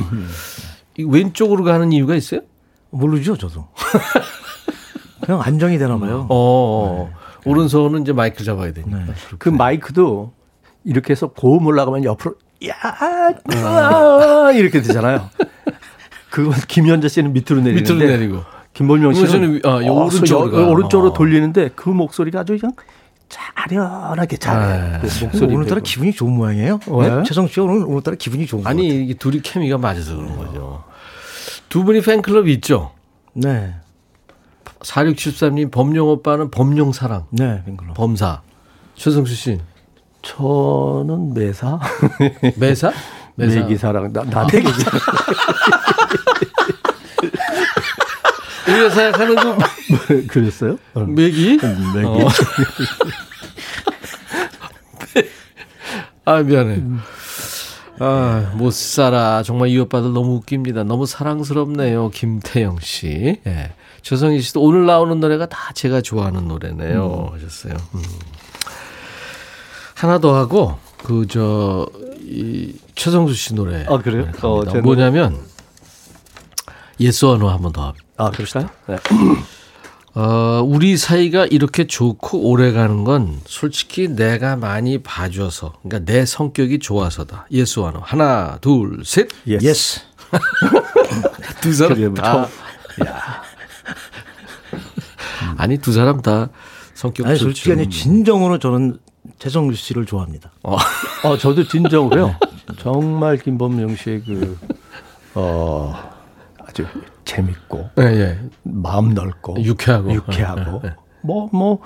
이 0.98 1.04
왼쪽으로 1.04 1.62
가는 1.62 1.92
이유가 1.92 2.16
있어요? 2.16 2.40
모르죠, 2.90 3.36
저도. 3.36 3.68
그냥 5.22 5.40
안정이 5.40 5.78
되나 5.78 5.98
봐요. 6.00 6.26
어, 6.28 6.34
어. 6.34 7.10
네. 7.44 7.50
오른손은 7.50 8.02
이제 8.02 8.12
마이크 8.12 8.42
잡아야 8.42 8.72
되니까. 8.72 8.98
네. 8.98 9.12
그 9.38 9.48
마이크도 9.48 10.32
이렇게 10.82 11.12
해서 11.12 11.28
고음 11.28 11.66
올라가면 11.66 12.02
옆으로 12.02 12.34
야, 12.66 12.74
아, 12.82 14.50
이렇게 14.52 14.82
되잖아요. 14.82 15.30
그건 16.32 16.54
김현자 16.68 17.08
씨는 17.08 17.32
밑으로 17.32 17.60
내리는데 17.60 17.92
밑으로 17.92 18.10
내리고 18.10 18.44
김범용 18.72 19.14
씨는 19.14 19.60
아, 19.64 19.68
어, 19.68 19.92
오른쪽으로, 19.92 20.70
오른쪽으로 20.70 21.12
돌리는데 21.12 21.70
그 21.74 21.88
목소리가 21.88 22.40
아주 22.40 22.56
그냥 22.58 22.74
아련하게 23.54 24.36
잘 24.36 25.00
네. 25.02 25.08
그 25.08 25.24
목소리 25.24 25.54
오늘따라 25.54 25.80
기분이 25.82 26.12
좋은 26.12 26.32
모양이에요. 26.32 26.78
네? 26.78 27.22
최성 27.24 27.46
씨가 27.46 27.62
오늘 27.62 27.84
오늘따라 27.84 28.16
기분이 28.16 28.46
좋은 28.46 28.66
아니 28.66 28.88
이게 28.88 29.14
둘이 29.14 29.40
케미가 29.40 29.78
맞아서 29.78 30.16
그런 30.16 30.36
거죠. 30.36 30.84
두 31.68 31.84
분이 31.84 32.00
팬클럽 32.00 32.48
이 32.48 32.54
있죠. 32.54 32.92
네. 33.32 33.74
4673님 34.80 35.70
범용 35.70 36.08
오빠는 36.08 36.50
범용 36.50 36.92
사랑. 36.92 37.26
네, 37.30 37.62
팬클럽. 37.64 37.94
범사. 37.94 38.42
최성수 38.94 39.34
씨. 39.34 39.60
저는 40.22 41.34
매사. 41.34 41.78
매사? 42.56 42.92
매사. 43.36 43.60
매기 43.60 43.76
사랑. 43.76 44.12
나, 44.12 44.22
아, 44.22 44.46
사랑. 44.46 44.48
우리가 48.70 48.90
생각하는 48.90 49.36
그. 49.36 49.46
뭐, 49.46 49.58
그랬어요? 50.28 50.78
매기? 51.06 51.58
음, 51.62 51.92
매기. 51.94 52.06
어. 52.06 52.28
아, 56.24 56.42
미안해. 56.42 56.82
아, 57.98 58.52
못 58.54 58.72
살아. 58.72 59.42
정말 59.42 59.68
이 59.68 59.78
오빠들 59.78 60.12
너무 60.12 60.36
웃깁니다. 60.36 60.84
너무 60.84 61.06
사랑스럽네요. 61.06 62.10
김태영 62.10 62.78
씨. 62.80 63.40
예. 63.46 63.72
조성희 64.02 64.40
씨도 64.40 64.62
오늘 64.62 64.86
나오는 64.86 65.20
노래가 65.20 65.46
다 65.46 65.72
제가 65.74 66.00
좋아하는 66.00 66.48
노래네요. 66.48 67.30
음. 67.30 67.34
하셨어요. 67.34 67.74
음. 67.94 68.02
하나 69.94 70.18
더 70.18 70.34
하고, 70.34 70.78
그, 71.02 71.26
저, 71.28 71.86
이, 72.20 72.74
최성수 72.94 73.34
씨 73.34 73.54
노래. 73.54 73.84
아, 73.86 73.98
그래요? 73.98 74.24
네, 74.24 74.32
어, 74.40 74.62
뭐냐면, 74.82 75.38
yes 76.98 77.26
or 77.26 77.37
no 77.37 77.48
한번 77.50 77.72
더. 77.72 77.92
아, 78.20 78.30
그럴까요? 78.30 78.68
네. 78.86 78.96
어, 80.14 80.62
우리 80.62 80.96
사이가 80.96 81.46
이렇게 81.46 81.86
좋고 81.86 82.50
오래 82.50 82.72
가는 82.72 83.04
건 83.04 83.40
솔직히 83.46 84.08
내가 84.08 84.56
많이 84.56 84.98
봐줘서, 85.02 85.74
그러니까 85.82 86.12
내 86.12 86.26
성격이 86.26 86.80
좋아서다. 86.80 87.46
yes 87.50 87.78
or 87.78 87.87
no. 87.87 88.00
하나, 88.02 88.58
둘, 88.60 89.02
셋. 89.04 89.28
Yes. 89.46 89.64
Yes. 89.64 90.00
두 91.62 91.72
사람 91.72 92.14
다. 92.14 92.48
야. 93.06 93.42
아니, 95.56 95.78
두 95.78 95.92
사람 95.92 96.20
다 96.20 96.50
성격 96.92 97.26
아니, 97.26 97.38
솔직히 97.38 97.72
아니, 97.72 97.88
진정으로 97.88 98.58
저는 98.58 98.98
최성규 99.38 99.74
씨를 99.74 100.04
좋아합니다. 100.04 100.50
어, 100.62 100.76
어 101.24 101.38
저도 101.38 101.66
진정으로요. 101.66 102.36
정말 102.78 103.38
김범용 103.38 103.96
씨의 103.96 104.22
그, 104.22 104.58
어, 105.34 105.94
아주 106.58 106.86
재밌고 107.30 107.90
네, 107.94 108.10
네. 108.12 108.38
마음 108.64 109.14
넓고 109.14 109.62
유쾌하고 109.62 110.12
유쾌하고 110.12 110.82
뭐뭐 111.22 111.44
네, 111.44 111.50
뭐 111.52 111.78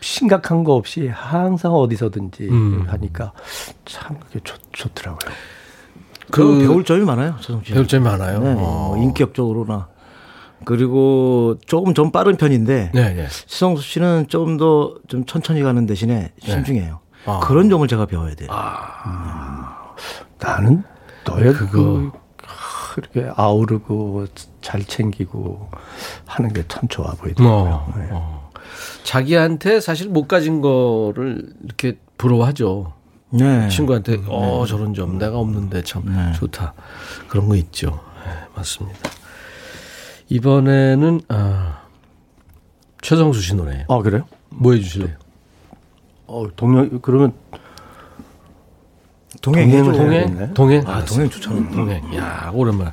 심각한 0.00 0.64
거 0.64 0.74
없이 0.74 1.08
항상 1.08 1.72
어디서든지 1.74 2.48
음. 2.48 2.84
하니까 2.88 3.32
참 3.84 4.18
그게 4.20 4.40
좋, 4.42 4.56
좋더라고요. 4.72 5.32
그, 6.30 6.42
그 6.42 6.58
배울 6.60 6.84
점이 6.84 7.04
많아요. 7.04 7.36
배울 7.64 7.86
점이 7.86 8.04
많아요. 8.04 8.40
네, 8.40 8.54
뭐 8.54 8.96
인격적으로나 8.96 9.88
그리고 10.64 11.56
조금 11.66 11.92
좀 11.92 12.10
빠른 12.10 12.36
편인데 12.36 12.92
네, 12.94 13.14
네. 13.14 13.26
시성수 13.28 13.82
씨는 13.82 14.28
조금 14.28 14.56
더 14.56 14.94
좀 15.08 15.26
천천히 15.26 15.62
가는 15.62 15.84
대신에 15.86 16.32
신중해요. 16.40 17.00
네. 17.26 17.30
아. 17.30 17.40
그런 17.40 17.68
점을 17.68 17.86
제가 17.86 18.06
배워야 18.06 18.34
돼요. 18.34 18.48
아. 18.50 18.94
음. 19.06 19.96
나는 20.38 20.82
너의 21.26 21.52
그거 21.52 21.70
그 21.70 22.10
그렇게 22.96 23.28
아우르고 23.36 24.24
잘 24.62 24.82
챙기고 24.82 25.68
하는 26.24 26.52
게 26.54 26.64
참 26.66 26.88
좋아 26.88 27.12
보이더라고요. 27.12 27.72
어, 27.74 27.94
네. 27.94 28.08
어. 28.10 28.50
자기한테 29.04 29.80
사실 29.80 30.08
못 30.08 30.26
가진 30.26 30.62
거를 30.62 31.52
이렇게 31.62 31.98
부러워하죠. 32.16 32.94
네. 33.30 33.68
친구한테 33.68 34.22
어 34.28 34.62
네. 34.64 34.70
저런 34.70 34.94
점 34.94 35.18
내가 35.18 35.38
없는데 35.38 35.82
참 35.82 36.04
네. 36.06 36.32
좋다 36.32 36.72
그런 37.28 37.48
거 37.48 37.56
있죠. 37.56 38.00
네, 38.24 38.32
맞습니다. 38.54 38.98
이번에는 40.30 41.20
아, 41.28 41.82
최성수 43.02 43.42
씨 43.42 43.54
노래예요. 43.54 43.84
아 43.88 43.98
그래요? 43.98 44.24
뭐 44.48 44.72
해주실래요? 44.72 45.16
어 46.28 46.46
동영 46.56 47.00
그러면 47.02 47.34
동행 49.46 49.70
동행 49.70 49.92
동행 49.92 50.54
동행 50.54 50.82
아 50.88 51.04
동행 51.04 51.30
좋잖아요. 51.30 51.70
동행 51.70 52.16
야 52.16 52.50
오랜만. 52.52 52.90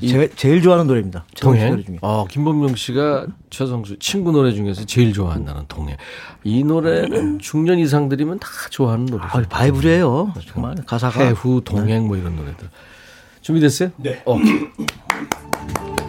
제, 0.00 0.28
제일 0.36 0.62
좋아하는 0.62 0.86
노래입니다. 0.86 1.24
동행. 1.40 1.70
노래 1.70 1.82
중에. 1.82 1.98
어, 2.00 2.24
김범용 2.28 2.76
씨가 2.76 3.26
최성수 3.50 3.98
친구 3.98 4.30
노래 4.30 4.52
중에서 4.52 4.84
제일 4.84 5.12
좋아한다는 5.12 5.64
동행. 5.66 5.96
이 6.44 6.62
노래는 6.62 7.40
중년 7.40 7.80
이상들이면 7.80 8.38
다 8.38 8.46
좋아하는 8.70 9.06
노래. 9.06 9.24
아, 9.24 9.42
바이블이에요. 9.48 10.32
정말 10.46 10.76
가사가 10.86 11.24
해후 11.24 11.60
동행 11.64 12.06
뭐 12.06 12.16
이런 12.16 12.36
노래들. 12.36 12.68
준비됐어요? 13.40 13.90
네. 13.96 14.22
어. 14.24 14.38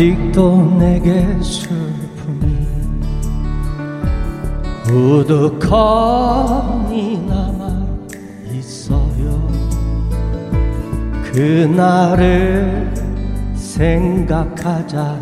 아직도 0.00 0.78
내게 0.78 1.26
슬픔이 1.42 2.66
우두커니 4.90 6.06
남아 7.28 7.86
있어요. 8.50 9.46
그날을 11.30 12.94
생각하자. 13.54 15.18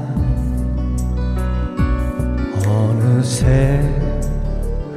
어느새 2.68 3.82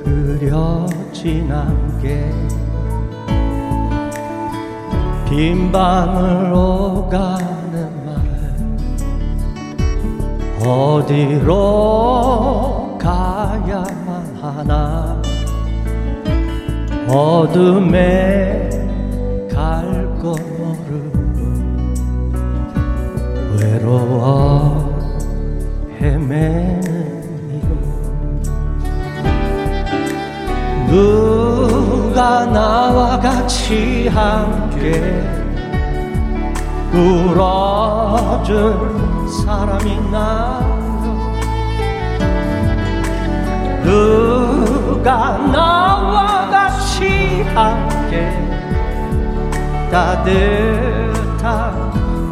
흐려진 0.05 1.51
안개 1.51 2.31
빈방을 5.27 6.53
오가 6.53 7.50
어디로 10.63 11.57
가야만 12.99 14.37
하나? 14.41 15.21
어둠에 17.07 18.69
갈것 19.51 20.39
모르고 20.57 21.19
외로워 23.59 24.89
헤매는 25.99 26.81
이곳 27.57 27.69
누가 30.87 32.45
나와 32.45 33.19
같이 33.19 34.07
함께 34.07 35.21
울어줄 36.93 38.51
사람이 39.45 40.11
나 40.11 40.50
누가 43.83 45.37
나와 45.37 46.49
같이 46.49 47.43
함께 47.53 48.31
따뜻한 49.91 51.41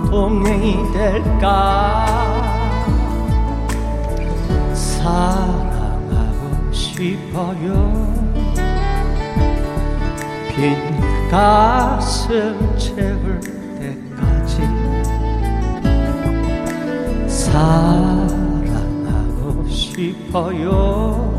동행이 0.10 0.92
될까? 0.94 2.06
사랑하고 4.74 6.72
싶어요. 6.72 8.14
빈 10.50 10.78
가슴 11.30 12.78
채울 12.78 13.40
때까지. 13.80 14.62
사랑하고 17.28 18.88
싶어요 19.68 21.39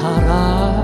살아 0.00 0.79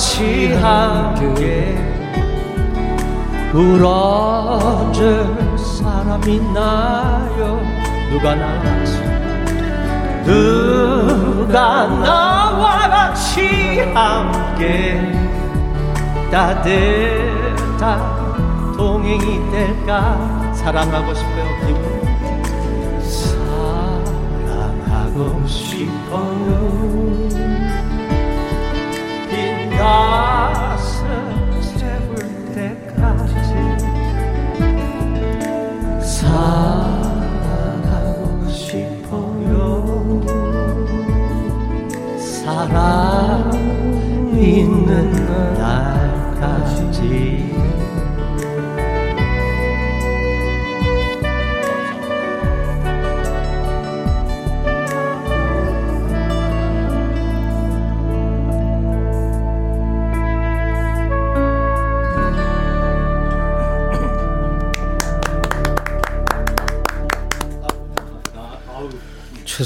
같이 0.00 0.54
함께 0.54 1.76
울어줄 3.52 5.36
사람이 5.58 6.40
나요. 6.54 7.60
누가 8.10 8.34
나와 8.34 8.62
같이 8.62 8.98
누가 10.24 11.86
나와 11.86 12.88
같이 12.88 13.80
함께 13.92 15.12
따뜻한 16.30 18.00
동행이 18.78 19.50
될까? 19.50 20.50
사랑하고 20.54 21.12
싶어요 21.12 21.44
기분. 21.66 21.82
사랑하고 24.16 25.46
싶어요. 25.46 26.80
빈 27.28 27.59
가슴 29.80 31.06
채울 31.78 32.14
때까지 32.54 33.32
사랑하고 36.02 37.40
싶어요. 38.50 40.20
살아 42.18 43.50
있는 44.34 45.10
날까지 45.56 47.29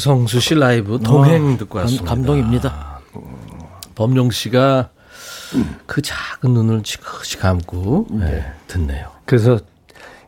최성수 0.05 0.39
씨 0.41 0.55
라이브 0.55 1.01
동행 1.03 1.57
듣고 1.57 1.79
왔습니다. 1.79 2.05
감 2.05 2.25
동입니다. 2.25 3.01
범용 3.95 4.31
씨가 4.31 4.91
그 5.87 6.03
작은 6.03 6.53
눈을 6.53 6.83
지그시 6.83 7.39
감고 7.39 8.09
네, 8.11 8.45
듣네요. 8.67 9.11
그래서 9.25 9.59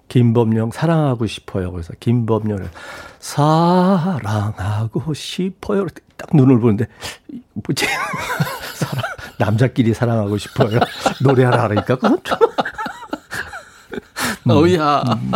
김범용 0.09 0.71
사랑하고 0.71 1.27
싶어요. 1.27 1.73
그래서 1.73 1.93
김범용을 2.01 2.71
사랑하고 3.19 5.13
싶어요. 5.13 5.87
딱 6.17 6.31
눈을 6.35 6.59
보는데 6.59 6.87
뭐지? 7.53 7.85
사랑 8.77 9.05
남자끼리 9.39 9.93
사랑하고 9.93 10.39
싶어요. 10.39 10.81
노래하라 11.21 11.69
그러니까 11.69 11.97
그건 11.97 12.19
좀 12.25 12.39
음. 14.45 14.51
어야. 14.53 15.03
음. 15.03 15.33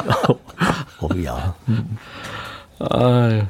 어야. 1.02 1.54
아유. 2.90 3.42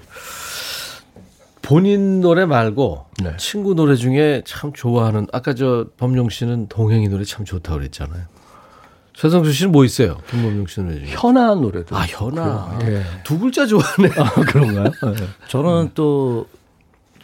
본인 1.70 2.20
노래 2.20 2.46
말고 2.46 3.06
네. 3.22 3.36
친구 3.36 3.76
노래 3.76 3.94
중에 3.94 4.42
참 4.44 4.72
좋아하는 4.72 5.28
아까 5.32 5.54
저 5.54 5.86
범용 5.98 6.28
씨는 6.28 6.66
동행이 6.66 7.08
노래 7.08 7.22
참 7.22 7.44
좋다고 7.44 7.78
그랬잖아요. 7.78 8.24
최성수 9.14 9.52
씨는 9.52 9.70
뭐 9.70 9.84
있어요? 9.84 10.18
김범용 10.28 10.66
씨 10.66 10.80
노래 10.80 10.96
중에. 10.96 11.06
현아 11.10 11.55
노래도. 11.55 11.97
아 11.97 12.01
현아. 12.09 12.78
예. 12.82 13.02
두 13.22 13.38
글자 13.38 13.66
좋아하네. 13.66 14.09
아, 14.16 14.30
그런가요? 14.30 14.84
네. 15.14 15.26
저는 15.47 15.92
또 15.94 16.48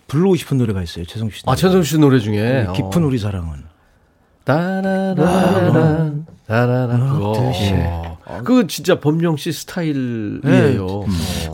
부르고 0.06 0.36
싶은 0.36 0.58
노래가 0.58 0.80
있어요. 0.80 1.04
최성수 1.06 1.38
씨. 1.38 1.42
아 1.46 1.56
최성수 1.56 1.90
씨 1.90 1.98
노래 1.98 2.20
중에 2.20 2.66
네, 2.66 2.72
깊은 2.72 3.02
어. 3.02 3.06
우리 3.06 3.18
사랑은. 3.18 3.64
따라라란 4.44 6.24
따라란 6.46 7.10
그거. 7.14 8.15
그 8.44 8.66
진짜 8.66 8.98
범용 8.98 9.36
씨 9.36 9.52
스타일이에요. 9.52 10.86
어. 10.86 11.06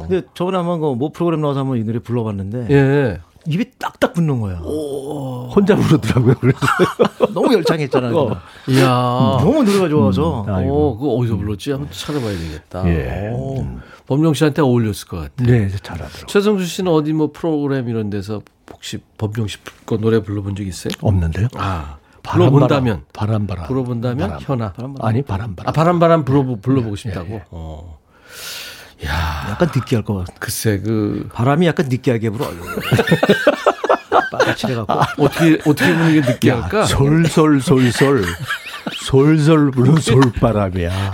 근데 0.09 0.23
저번에 0.35 0.57
한번 0.57 0.81
그뭐 0.81 1.11
프로그램 1.13 1.41
나와서 1.41 1.61
한번 1.61 1.79
이 1.79 1.85
노래 1.85 1.99
불러봤는데 1.99 2.67
예. 2.71 3.21
입이 3.47 3.73
딱딱 3.79 4.13
붙는 4.15 4.41
거야. 4.41 4.57
혼자 4.57 5.75
부르더라고요. 5.75 6.35
그래서. 6.41 6.59
너무 7.35 7.53
열창했잖아요. 7.55 8.17
어. 8.17 8.37
이야. 8.69 8.87
너무 9.41 9.65
노래가 9.65 9.89
좋아서. 9.89 10.45
음. 10.45 10.49
어, 10.71 10.97
그거 10.97 11.15
어디서 11.15 11.37
불렀지? 11.37 11.73
한번 11.73 11.89
찾아봐야 11.91 12.39
되겠다. 12.39 12.89
예. 12.89 13.31
오, 13.35 13.67
범용 14.07 14.35
씨한테 14.35 14.63
어울렸을 14.63 15.09
것 15.09 15.17
같아요. 15.37 15.47
네, 15.49 15.69
잘하더라고요. 15.69 16.27
최성수 16.27 16.65
씨는 16.67 16.93
어디 16.93 17.13
뭐 17.13 17.31
프로그램 17.33 17.89
이런 17.89 18.11
데서 18.11 18.43
혹시 18.73 18.99
범용 19.19 19.49
씨거 19.49 19.97
노래 19.99 20.21
불러본 20.23 20.55
적 20.55 20.65
있어요? 20.65 20.93
없는데요? 21.01 21.49
아, 21.57 21.97
불러본다면. 22.23 23.05
바람 23.13 23.47
바람. 23.47 23.67
불러본다면 23.67 24.29
바람. 24.29 24.41
현아. 24.43 24.73
아니 25.01 25.23
바람 25.23 25.55
바람. 25.57 25.69
아, 25.69 25.73
바람 25.73 25.99
바람 25.99 26.25
불러, 26.25 26.45
불러보고 26.61 26.97
싶다고? 26.97 27.43
어. 27.51 27.99
야 29.05 29.49
약간 29.51 29.69
느끼할 29.75 30.05
것 30.05 30.15
같아. 30.19 30.33
글쎄, 30.39 30.79
그, 30.79 31.29
바람이 31.33 31.67
약간 31.67 31.89
느끼하게 31.89 32.31
불어요. 32.31 32.55
빨갛칠해갖고. 34.31 35.25
어떻게, 35.25 35.59
어떻게 35.67 35.93
부는 35.95 36.21
게 36.23 36.31
느끼할까? 36.33 36.85
솔솔솔솔 36.87 38.25
솔솔 39.07 39.71
부는 39.73 39.97
솔바람이야. 40.01 41.13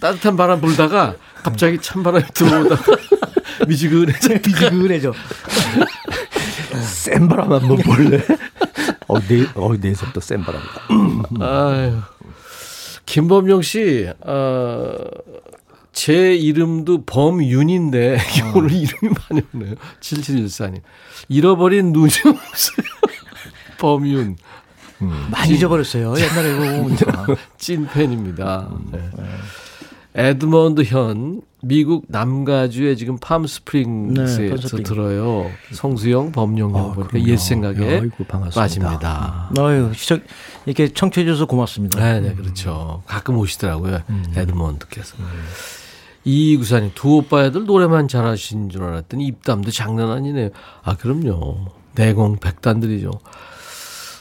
따뜻한 0.00 0.36
바람 0.36 0.60
불다가 0.60 1.14
갑자기 1.42 1.78
찬바람이 1.80 2.24
들어오다가 2.34 2.82
미지근해져. 3.66 4.28
미지근해져. 4.34 5.12
센 6.82 7.28
바람 7.28 7.52
한번 7.52 7.76
볼래? 7.78 8.20
어, 9.08 9.18
내, 9.20 9.46
어, 9.54 9.74
내서부터 9.80 10.20
센 10.20 10.42
바람. 10.42 10.62
아유. 11.40 11.98
김범용 13.06 13.62
씨, 13.62 14.08
어, 14.20 14.94
제 15.92 16.34
이름도 16.34 17.04
범윤인데, 17.04 18.18
오늘 18.54 18.72
이름이 18.72 19.14
많이 19.28 19.42
오네요. 19.54 19.74
7714님. 20.00 20.80
잃어버린 21.28 21.92
눈이 21.92 22.12
없어요. 22.24 22.86
범윤. 23.78 24.36
많이 25.30 25.54
잊어버렸어요. 25.54 26.14
옛날에 26.16 26.80
보니까. 26.80 27.26
찐 27.58 27.86
팬입니다. 27.88 28.70
네. 28.92 29.10
에드먼드 30.14 30.84
현 30.84 31.42
미국 31.64 32.04
남가주의 32.08 32.96
지금 32.96 33.18
팜스프링스에서 33.18 34.76
네, 34.76 34.82
들어요. 34.82 35.48
성수영, 35.72 36.32
범용영 36.32 36.74
어, 36.74 36.92
보니까 36.92 37.22
옛 37.22 37.36
생각에 37.36 38.00
아이고, 38.00 38.24
빠집니다. 38.24 39.50
아유, 39.56 39.92
시청 39.94 40.20
이렇게 40.66 40.92
청취해 40.92 41.24
줘서 41.24 41.46
고맙습니다. 41.46 42.00
네, 42.00 42.20
네, 42.20 42.34
그렇죠. 42.34 43.02
가끔 43.06 43.38
오시더라고요. 43.38 44.00
음. 44.10 44.24
에드먼드께서. 44.36 45.16
음. 45.20 45.24
이 46.24 46.56
구사님 46.56 46.92
두 46.94 47.18
오빠 47.18 47.44
애들 47.44 47.64
노래만 47.64 48.08
잘하신 48.08 48.68
줄 48.68 48.82
알았더니 48.84 49.26
입담도 49.26 49.70
장난 49.70 50.10
아니네요. 50.10 50.50
아, 50.82 50.96
그럼요. 50.96 51.66
내공 51.94 52.38
백단들이죠. 52.38 53.10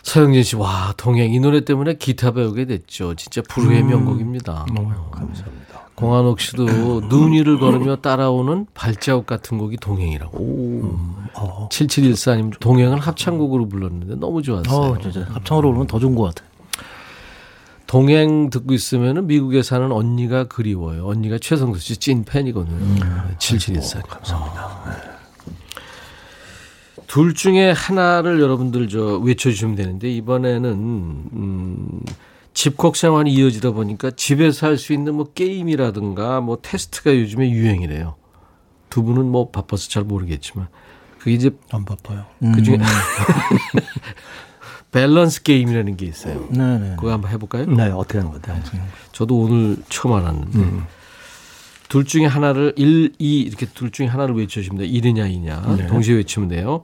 서영진 0.04 0.44
씨, 0.44 0.56
와, 0.56 0.94
동행 0.98 1.32
이 1.34 1.40
노래 1.40 1.64
때문에 1.64 1.96
기타 1.96 2.32
배우게 2.32 2.66
됐죠. 2.66 3.16
진짜 3.16 3.42
불후의 3.48 3.82
음. 3.82 3.88
명곡입니다. 3.90 4.66
어, 4.78 5.12
감사합니다. 5.12 5.71
공한옥 6.02 6.40
씨도 6.42 7.08
눈 7.10 7.32
위를 7.34 7.60
걸으며 7.60 7.98
따라오는 7.98 8.66
발자국 8.74 9.26
같은 9.28 9.58
곡이 9.58 9.78
동행이라고. 9.78 10.38
음. 10.40 11.28
어. 11.36 11.70
7714님 11.72 12.60
동행을 12.60 13.00
합창곡으로 13.00 13.70
불렀는데 13.70 14.16
너무 14.16 14.42
좋았어요. 14.42 14.76
어, 14.94 14.98
진짜. 15.00 15.22
합창으로 15.30 15.70
부르면 15.70 15.88
더 15.88 16.00
좋은 16.00 16.16
것 16.16 16.24
같아요. 16.24 16.50
동행 17.88 18.50
듣고 18.50 18.74
있으면 18.74 19.28
미국에 19.28 19.62
사는 19.64 19.92
언니가 19.92 20.46
그리워요. 20.46 21.06
언니가 21.08 21.38
최성수 21.38 21.80
씨 21.80 21.98
찐 21.98 22.24
팬이거든요. 22.24 22.76
음. 22.76 23.36
7714님. 23.38 24.08
감사합니다. 24.08 24.66
어. 24.66 24.84
네. 24.90 25.12
둘 27.08 27.34
중에 27.34 27.72
하나를 27.72 28.40
여러분들 28.40 28.88
저 28.88 29.18
외쳐주시면 29.18 29.76
되는데 29.76 30.10
이번에는 30.10 30.70
음, 30.72 32.00
집콕 32.54 32.96
생활이 32.98 33.32
이어지다 33.34 33.72
보니까 33.72 34.12
집에서 34.12 34.68
할 34.68 34.78
수 34.78 34.94
있는 34.94 35.16
뭐 35.16 35.32
게임이라든가 35.34 36.42
뭐 36.42 36.60
테스트가 36.62 37.16
요즘에 37.16 37.50
유행이래요. 37.50 38.16
두 38.90 39.04
분은 39.04 39.26
뭐 39.26 39.50
바빠서 39.52 39.90
잘 39.90 40.04
모르겠지만 40.04 40.68
그게 41.20 41.34
이제 41.34 41.52
안 41.72 41.86
바빠요. 41.86 42.26
그 42.40 42.62
중에 42.64 42.76
음. 42.76 42.82
밸런스 44.92 45.44
게임이라는 45.44 45.96
게 45.96 46.06
있어요. 46.06 46.48
네네. 46.50 46.90
네. 46.90 46.96
그거 46.98 47.14
한번 47.14 47.32
해볼까요? 47.32 47.66
네, 47.66 47.84
어떻게 47.92 48.18
하는 48.18 48.32
건데? 48.32 48.62
저도 49.14 49.38
오늘 49.40 49.78
처음 49.90 50.16
알았는데. 50.16 50.58
음. 50.60 50.84
둘 51.88 52.06
중에 52.06 52.26
하나를 52.26 52.74
1, 52.78 53.16
2 53.20 53.42
이렇게 53.42 53.66
둘 53.66 53.92
중에 53.92 54.08
하나를 54.08 54.36
외쳐주시면 54.36 54.80
돼요. 54.80 54.90
1이냐 54.92 55.30
2냐. 55.30 55.78
네. 55.78 55.88
동시에 55.88 56.16
외치면 56.16 56.50
돼요. 56.50 56.84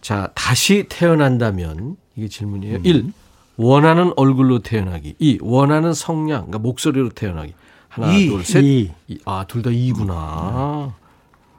자, 0.00 0.30
다시 0.34 0.86
태어난다면 0.88 1.96
이게 2.16 2.28
질문이에요. 2.28 2.76
음. 2.76 2.80
1. 2.84 3.12
원하는 3.58 4.12
얼굴로 4.16 4.60
태어나기. 4.60 5.14
2. 5.18 5.40
원하는 5.42 5.92
성량, 5.92 6.46
그러니까 6.46 6.58
목소리로 6.60 7.10
태어나기. 7.10 7.52
하나, 7.88 8.12
2, 8.14 8.28
둘, 8.28 8.44
셋. 8.44 8.64
2. 8.64 8.90
아, 9.24 9.44
둘다 9.46 9.70
2구나. 9.70 10.86
음. 10.86 10.90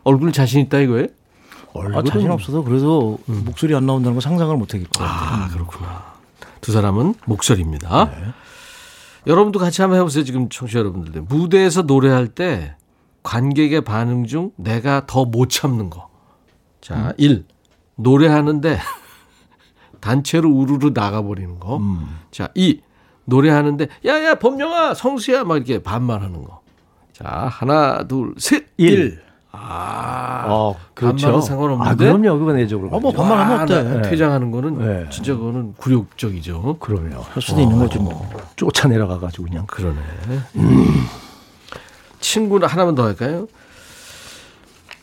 얼굴 0.06 0.32
자신 0.32 0.62
있다 0.62 0.80
이거예요? 0.80 1.08
아, 1.94 2.02
자신 2.04 2.32
없어서 2.32 2.64
그래서 2.64 3.18
음. 3.30 3.44
목소리 3.46 3.76
안 3.76 3.86
나온다는 3.86 4.16
거 4.16 4.22
상상을 4.22 4.56
못 4.58 4.74
하겠고. 4.74 5.04
아, 5.04 5.50
그렇구나. 5.52 6.14
두 6.62 6.72
사람은 6.72 7.16
목소리입니다. 7.26 8.10
네. 8.10 8.18
여러분도 9.28 9.60
같이 9.60 9.82
한번 9.82 10.00
해보세요. 10.00 10.24
지금 10.24 10.48
청취자 10.50 10.80
여러분들. 10.80 11.22
무대에서 11.24 11.82
노래할 11.82 12.28
때 12.30 12.76
관객의 13.24 13.82
반응 13.82 14.26
중 14.26 14.52
내가 14.56 15.06
더 15.06 15.26
못 15.26 15.50
참는 15.50 15.90
거. 15.90 16.10
자, 16.80 16.96
음. 16.96 17.12
1. 17.18 17.46
노래하는데 17.96 18.80
단체로 20.00 20.50
우르르 20.50 20.92
나가버리는 20.94 21.60
거. 21.60 21.78
음. 21.78 22.20
자, 22.32 22.50
2. 22.56 22.82
노래하는데 23.26 23.88
야야 24.06 24.36
범영아 24.36 24.96
성수야 24.96 25.44
막 25.44 25.58
이렇게 25.58 25.82
반말하는 25.82 26.44
거. 26.44 26.62
자, 27.14 27.48
하나, 27.52 28.08
둘, 28.08 28.34
셋. 28.38 28.66
1. 28.78 29.22
아, 29.52 30.46
어, 30.48 30.76
그렇죠. 30.94 31.42
상관없는데. 31.42 31.90
아, 31.90 31.96
그럼요. 31.96 32.40
그건 32.40 32.56
내적으로. 32.58 32.90
어, 32.96 33.00
뭐 33.00 33.12
반말하면 33.12 33.62
어때? 33.62 33.84
네. 33.84 34.10
퇴장하는 34.10 34.52
거는 34.52 34.78
네. 34.78 35.10
진짜 35.10 35.36
그거는 35.36 35.74
굴욕적이죠. 35.78 36.78
그럼요. 36.80 37.22
할 37.22 37.42
수도 37.42 37.58
어, 37.58 37.62
있는 37.62 37.80
거죠, 37.80 38.02
뭐. 38.02 38.30
쫓아내려 38.56 39.08
가지고 39.08 39.46
그냥. 39.46 39.66
그러네. 39.66 40.00
음. 40.56 40.86
친구는 42.20 42.68
하나만 42.68 42.96
더 42.96 43.04
할까요? 43.06 43.48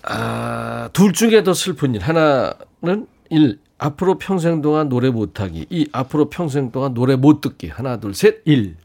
아, 0.04 0.88
둘 0.92 1.12
중에 1.12 1.42
더 1.42 1.52
슬픈 1.52 1.94
일. 1.94 2.02
하나는 2.02 3.06
일 3.30 3.58
앞으로 3.78 4.18
평생 4.18 4.62
동안 4.62 4.88
노래 4.88 5.10
못하기. 5.10 5.66
이 5.70 5.88
앞으로 5.92 6.30
평생 6.30 6.70
동안 6.72 6.94
노래 6.94 7.16
못 7.16 7.40
듣기. 7.40 7.68
하나, 7.68 7.98
둘, 7.98 8.14
셋. 8.14 8.42
일 8.44 8.76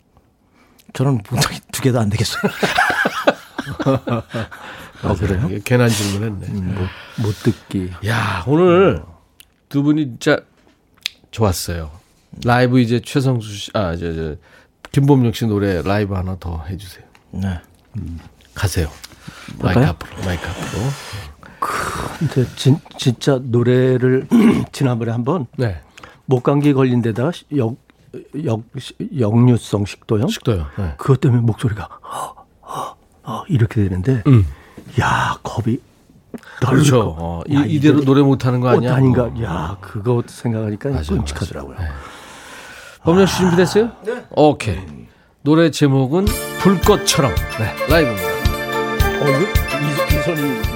저는 0.93 1.21
두 1.71 1.81
개도 1.81 1.99
안 1.99 2.09
되겠어요. 2.09 2.41
아, 5.03 5.15
그래요? 5.15 5.49
괜한 5.63 5.89
질문 5.89 6.41
했네. 6.41 6.47
음, 6.47 6.75
못, 7.17 7.27
못 7.27 7.33
듣기. 7.43 7.91
야, 8.07 8.43
오늘 8.47 9.01
두 9.69 9.83
분이 9.83 10.03
진짜 10.05 10.39
좋았어요. 11.31 11.91
라이브 12.43 12.79
이제 12.79 12.99
최성수 12.99 13.53
씨, 13.53 13.71
아, 13.73 13.95
저, 13.95 14.13
저, 14.13 14.35
김범용 14.91 15.33
씨 15.33 15.45
노래 15.45 15.81
라이브 15.81 16.13
하나 16.13 16.37
더 16.39 16.63
해주세요. 16.65 17.05
네. 17.31 17.59
음, 17.97 18.19
가세요. 18.53 18.89
마이크 19.59 19.79
앞으로, 19.79 20.23
마이크 20.25 20.47
앞으로. 20.47 20.81
근데 21.61 22.45
진, 22.55 22.77
진짜 22.97 23.39
노래를 23.41 24.27
지난번에 24.71 25.11
한번 25.11 25.45
네. 25.57 25.79
목감기 26.25 26.73
걸린 26.73 27.01
데다가 27.01 27.31
역, 27.55 27.75
역, 28.45 28.61
역류성 29.17 29.85
식도염? 29.85 30.27
식도염. 30.27 30.65
네. 30.77 30.93
그것 30.97 31.21
때문에 31.21 31.41
목소리가 31.41 31.87
어, 32.03 32.45
어, 32.61 32.95
어, 33.23 33.43
이렇게 33.47 33.83
되는데 33.83 34.23
음. 34.27 34.45
야 34.99 35.37
겁이 35.43 35.79
그렇죠. 36.59 37.15
어, 37.17 37.43
야, 37.53 37.63
이, 37.65 37.79
대로 37.79 38.01
노래 38.01 38.21
못하는 38.21 38.59
거 38.59 38.69
아니야? 38.69 38.95
아닌가? 38.95 39.23
어. 39.23 39.43
야 39.43 39.77
그거 39.81 40.23
생각하니까 40.25 40.89
맞아, 40.89 41.13
끔찍하더라고요. 41.13 41.77
네. 41.77 41.85
범현 43.03 43.25
씨 43.25 43.37
준비됐어요? 43.37 43.91
네. 44.05 44.25
오케이. 44.31 44.79
노래 45.41 45.71
제목은 45.71 46.25
불꽃처럼. 46.59 47.33
네. 47.59 47.87
라이브입니다. 47.89 48.27
어, 49.21 49.25
이, 49.39 50.15
이선이 50.15 50.70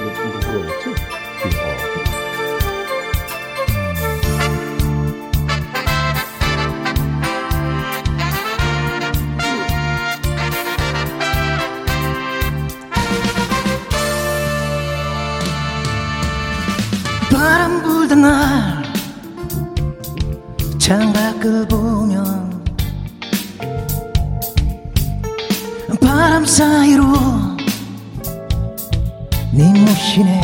날 18.13 18.83
창밖을 20.77 21.67
보면 21.67 22.63
바람 25.99 26.45
사이로 26.45 27.03
네 29.51 29.73
모시네 29.81 30.41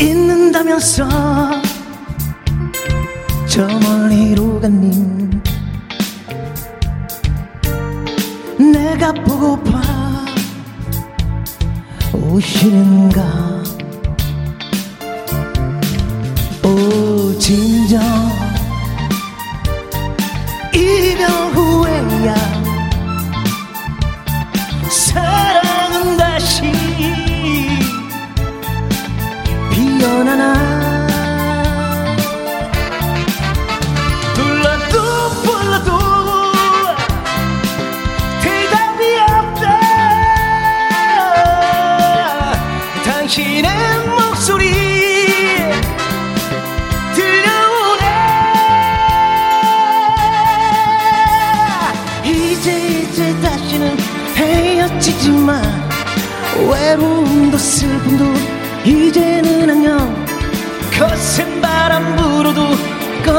있는다면서 0.00 1.06
저 3.46 3.66
멀리로 3.66 4.60
간님 4.60 5.42
내가 8.72 9.12
보고파 9.12 9.97
오시는가? 12.28 13.22
오 16.62 17.38
진정 17.38 18.37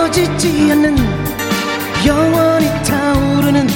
꺼지지 0.09 0.71
않는 0.71 0.95
영원히 2.05 2.65
타오르는 2.83 3.67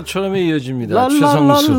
불꽃처럼이 0.00 0.48
이어집니다. 0.48 1.08
최성수. 1.08 1.78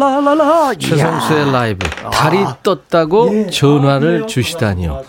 최성수의 0.79 1.51
라이브. 1.51 1.89
달이 2.11 2.45
떴다고 2.63 3.49
전화를 3.49 4.27
주시다니요. 4.27 5.03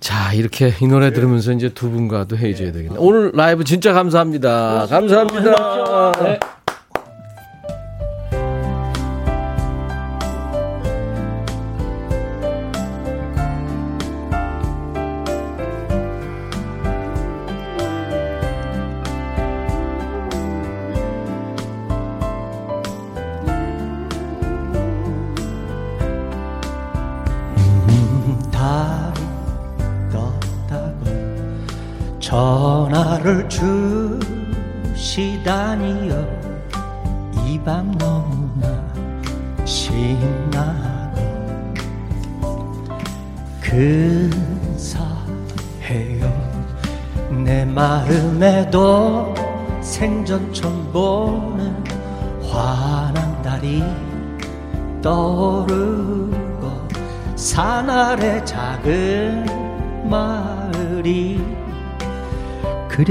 자, 0.00 0.32
이렇게 0.34 0.74
이 0.80 0.86
노래 0.86 1.12
들으면서 1.12 1.52
이제 1.52 1.70
두 1.70 1.90
분과도 1.90 2.36
헤어져야 2.36 2.72
되겠네. 2.72 2.96
오늘 2.98 3.32
라이브 3.34 3.64
진짜 3.64 3.92
감사합니다. 3.92 4.86
감사합니다. 4.88 6.12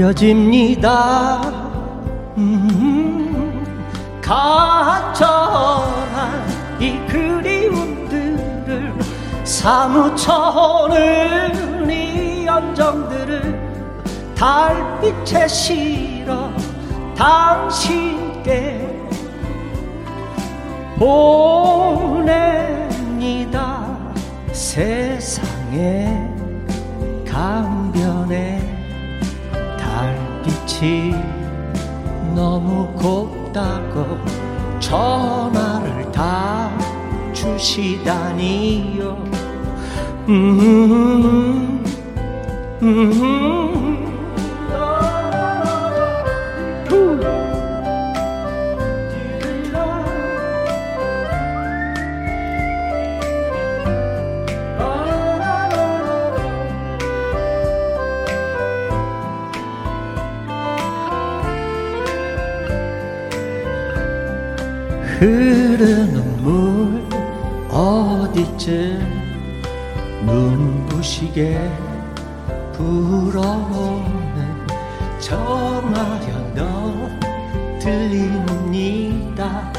그려집니다. 0.04 1.40
음, 2.36 3.64
간절한 4.20 5.24
이 6.78 6.98
그리움들을 7.08 8.92
사무쳐오는 9.44 10.90
이 11.90 12.44
연정들을 12.44 14.34
달빛에 14.34 15.48
실어 15.48 16.52
당신께 17.16 18.86
보냅니다. 20.98 22.44
세상의 24.52 26.33
강변에 26.33 26.33
달빛이 30.84 31.14
너무 32.34 32.86
곱다고 32.92 34.18
전화를 34.78 36.12
다 36.12 36.70
주시다니요. 37.32 39.24
음, 40.28 41.84
음, 42.82 43.12
흐 43.12 43.63
어디쯤 68.54 69.00
눈부시게 70.24 71.58
불어오는 72.72 74.66
전화연도 75.18 77.08
들립니다. 77.80 79.72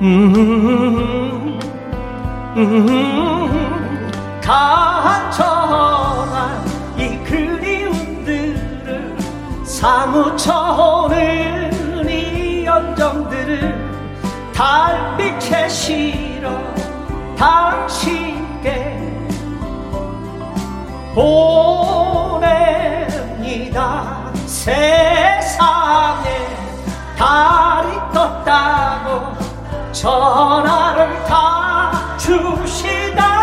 음, 0.00 1.58
음, 2.56 4.10
간절한 4.40 5.48
이 6.98 7.18
그리움들을 7.24 9.16
사무쳐오는 9.64 11.18
이 12.08 12.64
연정들을 12.64 13.88
달빛에 14.54 15.68
실어 15.68 16.27
당신께 17.38 18.98
보냅니다. 21.14 22.58
세상에 24.46 26.26
달이 27.16 27.88
떴다고 28.12 29.36
전화를 29.92 31.24
다 31.24 32.16
주시다 32.18 33.37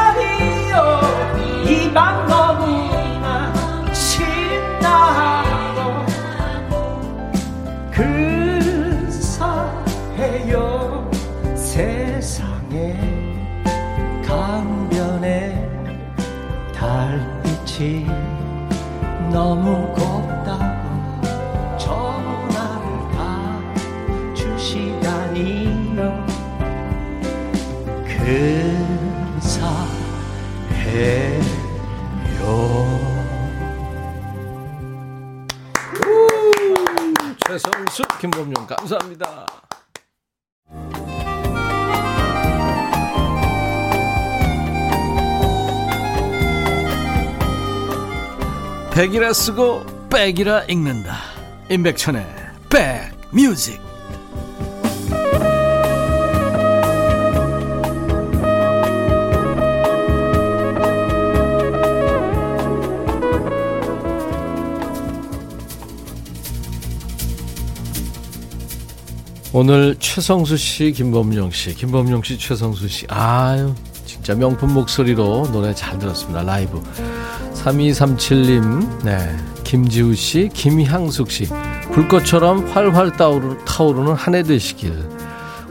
너무 19.35 19.85
곱다고 19.91 21.27
전화를 21.77 22.87
다 23.11 23.61
주시다니요 24.33 26.25
근사해요 29.35 29.75
최성수, 37.45 38.03
김범용 38.21 38.65
감사합니다. 38.65 39.54
백이라 48.95 49.33
쓰고 49.33 49.85
백이라 50.09 50.63
읽는다 50.69 51.17
임백천의 51.69 52.25
백뮤직 52.69 53.81
오늘 69.51 69.97
최성수 69.99 70.55
씨, 70.55 70.93
김범용 70.93 71.51
씨, 71.51 71.73
김범용 71.75 72.23
씨, 72.23 72.37
최성수 72.37 72.89
씨. 72.89 73.05
아유, 73.09 73.73
진짜 74.05 74.35
명품 74.35 74.73
목소리로 74.73 75.49
노래 75.51 75.73
잘 75.73 75.97
들었습니다. 75.97 76.43
라이브. 76.43 76.81
3237님, 77.65 79.03
네. 79.03 79.35
김지우 79.63 80.13
씨, 80.13 80.49
김향숙 80.53 81.31
씨. 81.31 81.47
불꽃처럼 81.91 82.67
활활 82.69 83.11
타오르, 83.11 83.57
타오르는 83.65 84.13
한 84.13 84.35
해 84.35 84.43
되시길. 84.43 84.93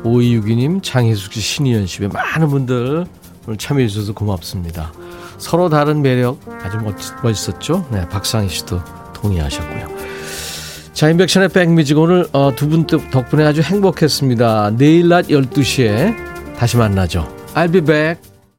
5262님, 0.02 0.82
장희숙 0.82 1.32
씨, 1.32 1.40
신희연 1.40 1.86
씨. 1.86 2.02
많은 2.02 2.48
분들 2.48 3.06
오늘 3.46 3.58
참여해 3.58 3.86
주셔서 3.86 4.12
고맙습니다. 4.12 4.92
서로 5.38 5.68
다른 5.68 6.02
매력 6.02 6.40
아주 6.64 6.78
멋, 6.78 6.94
멋있었죠? 7.22 7.86
네, 7.92 8.08
박상희 8.08 8.48
씨도 8.48 8.80
동의하셨고요. 9.14 9.88
자, 10.94 11.10
인백션의 11.10 11.48
백뮤직 11.50 11.96
오늘 11.98 12.26
어, 12.32 12.52
두분 12.56 12.86
덕분에 12.86 13.44
아주 13.44 13.62
행복했습니다. 13.62 14.72
내일 14.76 15.08
낮 15.08 15.26
12시에 15.28 16.56
다시 16.56 16.76
만나죠. 16.76 17.32
I'll 17.54 17.72
be 17.72 17.80
back. 17.80 18.33